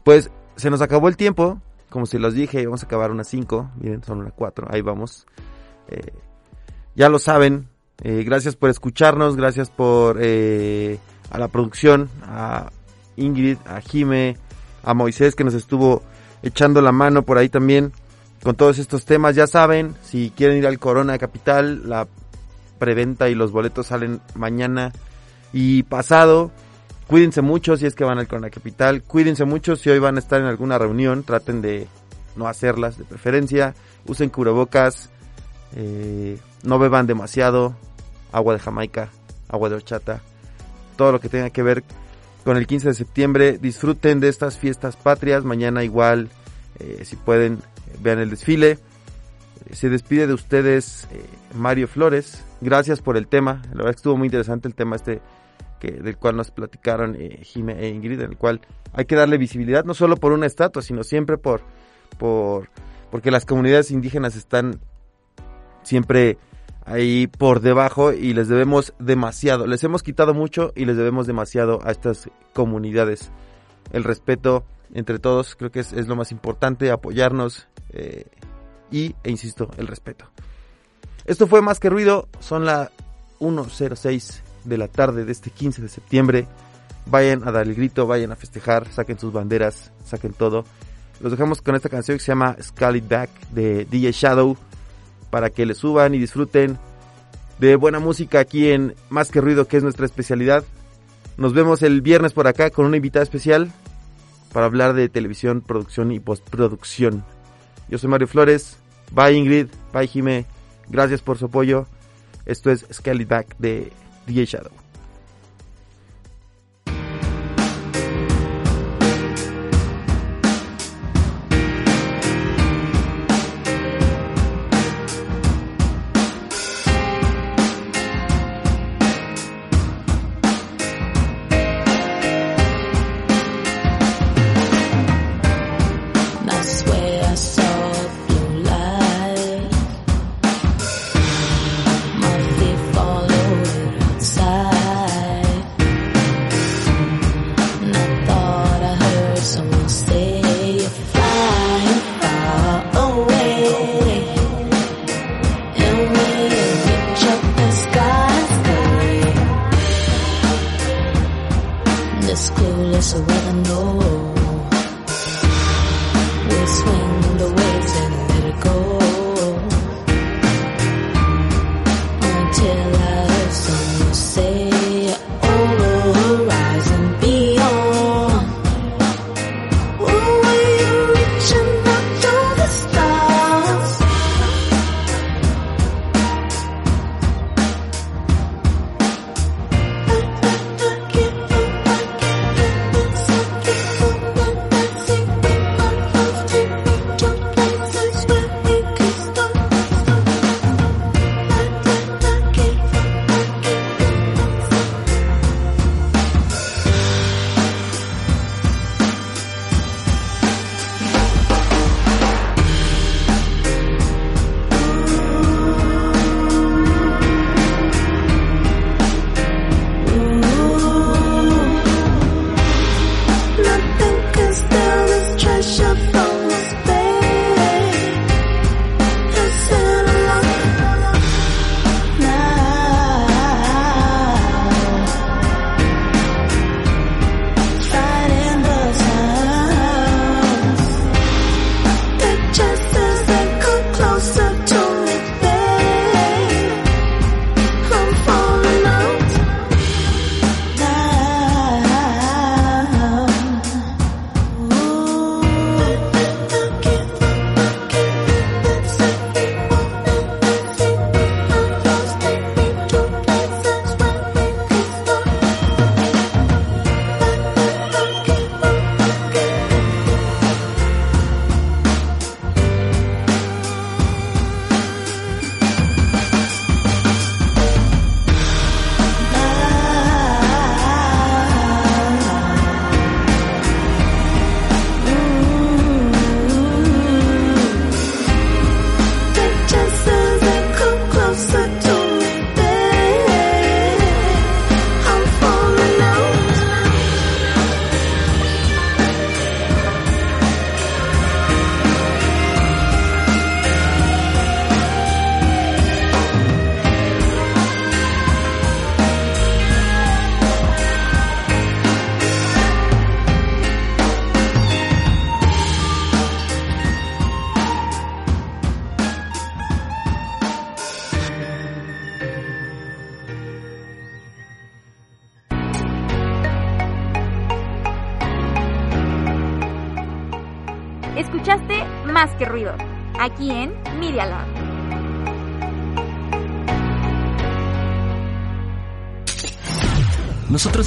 Pues 0.04 0.30
se 0.58 0.70
nos 0.70 0.82
acabó 0.82 1.08
el 1.08 1.16
tiempo, 1.16 1.62
como 1.90 2.08
si 2.08 2.18
los 2.18 2.34
dije, 2.34 2.66
vamos 2.66 2.84
a 2.84 2.88
acabar 2.88 3.10
unas 3.10 3.30
5, 3.30 3.72
miren, 3.80 4.04
son 4.04 4.20
unas 4.20 4.34
4, 4.34 4.68
ahí 4.70 4.82
vamos. 4.82 5.26
Eh, 5.88 6.12
ya 6.94 7.08
lo 7.08 7.20
saben, 7.20 7.70
eh, 8.04 8.24
gracias 8.26 8.58
por 8.58 8.70
escucharnos, 8.70 9.38
gracias 9.38 9.70
por 9.70 10.18
a 11.32 11.40
la 11.40 11.48
producción, 11.48 12.10
a 12.24 12.72
Ingrid, 13.16 13.58
a 13.66 13.82
Jime, 13.82 14.38
a 14.84 14.94
Moisés 14.94 15.36
que 15.36 15.44
nos 15.44 15.54
estuvo 15.54 16.04
echando 16.44 16.82
la 16.82 16.92
mano 16.92 17.24
por 17.24 17.38
ahí 17.38 17.50
también 17.50 17.94
con 18.44 18.56
todos 18.56 18.80
estos 18.80 19.06
temas. 19.06 19.36
Ya 19.36 19.48
saben, 19.48 19.96
si 20.04 20.32
quieren 20.36 20.58
ir 20.58 20.68
al 20.68 20.80
Corona 20.80 21.18
Capital, 21.18 21.88
la 21.88 22.08
preventa 22.80 23.30
y 23.30 23.36
los 23.36 23.52
boletos 23.52 23.88
salen 23.88 24.22
mañana 24.36 24.92
y 25.54 25.84
pasado. 25.84 26.52
Cuídense 27.08 27.42
mucho 27.42 27.78
si 27.78 27.86
es 27.86 27.96
que 27.96 28.04
van 28.04 28.20
al 28.20 28.28
Corona 28.28 28.50
Capital. 28.50 29.04
Cuídense 29.04 29.46
mucho 29.46 29.76
si 29.76 29.90
hoy 29.90 30.00
van 30.00 30.16
a 30.16 30.20
estar 30.20 30.40
en 30.40 30.48
alguna 30.48 30.78
reunión. 30.78 31.24
Traten 31.24 31.62
de 31.62 31.88
no 32.36 32.48
hacerlas 32.48 32.98
de 32.98 33.04
preferencia. 33.04 33.76
Usen 34.08 34.30
cubrebocas. 34.30 35.10
Eh, 35.76 36.40
no 36.64 36.80
beban 36.80 37.08
demasiado. 37.08 37.76
Agua 38.32 38.54
de 38.54 38.60
Jamaica. 38.60 39.10
Agua 39.50 39.70
de 39.70 39.76
horchata. 39.76 40.22
Todo 40.96 41.12
lo 41.12 41.20
que 41.20 41.30
tenga 41.30 41.50
que 41.50 41.64
ver 41.64 41.84
con 42.44 42.58
el 42.58 42.68
15 42.68 42.90
de 42.90 42.94
septiembre. 42.94 43.58
Disfruten 43.58 44.20
de 44.20 44.30
estas 44.30 44.58
fiestas 44.58 44.96
patrias. 44.96 45.44
Mañana 45.44 45.84
igual, 45.84 46.30
eh, 46.80 47.02
si 47.04 47.16
pueden, 47.16 47.60
vean 48.02 48.20
el 48.20 48.30
desfile. 48.30 48.80
Se 49.72 49.90
despide 49.90 50.28
de 50.28 50.34
ustedes 50.34 51.08
eh, 51.12 51.24
Mario 51.56 51.88
Flores. 51.88 52.44
Gracias 52.62 53.02
por 53.02 53.18
el 53.18 53.28
tema. 53.28 53.62
La 53.70 53.78
verdad 53.78 53.92
que 53.92 53.98
estuvo 53.98 54.18
muy 54.18 54.28
interesante 54.28 54.68
el 54.68 54.76
tema 54.76 54.96
este 54.96 55.22
que, 55.80 55.92
del 55.92 56.18
cual 56.18 56.38
nos 56.38 56.52
platicaron 56.52 57.16
eh, 57.20 57.42
e 57.42 57.88
Ingrid, 57.90 58.22
en 58.22 58.32
el 58.32 58.38
cual 58.38 58.62
hay 58.94 59.06
que 59.06 59.16
darle 59.16 59.38
visibilidad 59.38 59.84
no 59.84 59.94
solo 59.94 60.16
por 60.16 60.32
una 60.32 60.46
estatua, 60.46 60.82
sino 60.82 61.04
siempre 61.04 61.38
por, 61.38 61.62
por 62.18 62.70
porque 63.10 63.32
las 63.32 63.46
comunidades 63.46 63.92
indígenas 63.92 64.36
están 64.36 64.80
siempre 65.84 66.38
ahí 66.86 67.28
por 67.28 67.62
debajo 67.62 68.12
y 68.12 68.34
les 68.34 68.48
debemos 68.48 68.94
demasiado. 69.00 69.68
Les 69.68 69.84
hemos 69.84 70.04
quitado 70.04 70.34
mucho 70.34 70.72
y 70.76 70.86
les 70.86 70.98
debemos 70.98 71.28
demasiado 71.28 71.80
a 71.84 71.92
estas 71.92 72.30
comunidades. 72.54 73.32
El 73.92 74.04
respeto 74.04 74.64
entre 74.94 75.20
todos 75.20 75.56
creo 75.56 75.72
que 75.72 75.80
es, 75.80 76.08
lo 76.08 76.16
más 76.16 76.32
importante, 76.32 76.92
apoyarnos 76.92 77.68
eh, 77.92 78.26
y, 78.92 79.16
e 79.24 79.32
insisto, 79.32 79.70
el 79.78 79.88
respeto. 79.88 80.26
Esto 81.26 81.48
fue 81.48 81.62
más 81.62 81.80
que 81.80 81.90
ruido, 81.90 82.28
son 82.40 82.66
la 82.66 82.92
1.06 83.40 84.42
de 84.64 84.78
la 84.78 84.88
tarde 84.88 85.26
de 85.26 85.32
este 85.32 85.50
15 85.50 85.82
de 85.82 85.88
septiembre. 85.88 86.48
Vayan 87.06 87.48
a 87.48 87.52
dar 87.52 87.68
el 87.68 87.76
grito, 87.76 88.06
vayan 88.06 88.32
a 88.32 88.36
festejar, 88.36 88.88
saquen 88.92 89.18
sus 89.18 89.32
banderas, 89.32 89.92
saquen 90.06 90.34
todo. 90.34 90.66
Los 91.20 91.32
dejamos 91.32 91.62
con 91.62 91.76
esta 91.76 91.90
canción 91.90 92.18
que 92.18 92.24
se 92.24 92.32
llama 92.32 92.58
Scully 92.62 93.02
Back 93.02 93.30
de 93.52 93.86
DJ 93.86 94.12
Shadow 94.12 94.58
para 95.32 95.50
que 95.50 95.66
le 95.66 95.74
suban 95.74 96.14
y 96.14 96.20
disfruten 96.20 96.78
de 97.58 97.76
buena 97.76 98.00
música 98.00 98.40
aquí 98.40 98.70
en 98.70 98.96
Más 99.10 99.32
que 99.32 99.42
Ruido, 99.42 99.68
que 99.68 99.78
es 99.78 99.84
nuestra 99.84 100.06
especialidad. 100.06 100.64
Nos 101.38 101.54
vemos 101.54 101.82
el 101.82 102.02
viernes 102.02 102.34
por 102.34 102.48
acá 102.48 102.70
con 102.70 102.86
una 102.86 102.98
invitada 102.98 103.24
especial 103.24 103.72
para 104.54 104.66
hablar 104.68 104.94
de 104.94 105.10
televisión, 105.10 105.62
producción 105.62 106.12
y 106.12 106.20
postproducción. 106.20 107.24
Yo 107.90 107.98
soy 107.98 108.10
Mario 108.10 108.28
Flores. 108.28 108.78
Bye 109.12 109.34
Ingrid, 109.34 109.68
bye 109.94 110.08
Jime. 110.08 110.46
Gracias 110.90 111.22
por 111.22 111.38
su 111.38 111.46
apoyo. 111.46 111.88
Esto 112.46 112.72
es 112.72 112.86
Skelly 112.92 113.26
Back 113.26 113.56
de 113.58 113.92
DJ 114.28 114.46
Shadow. 114.46 114.91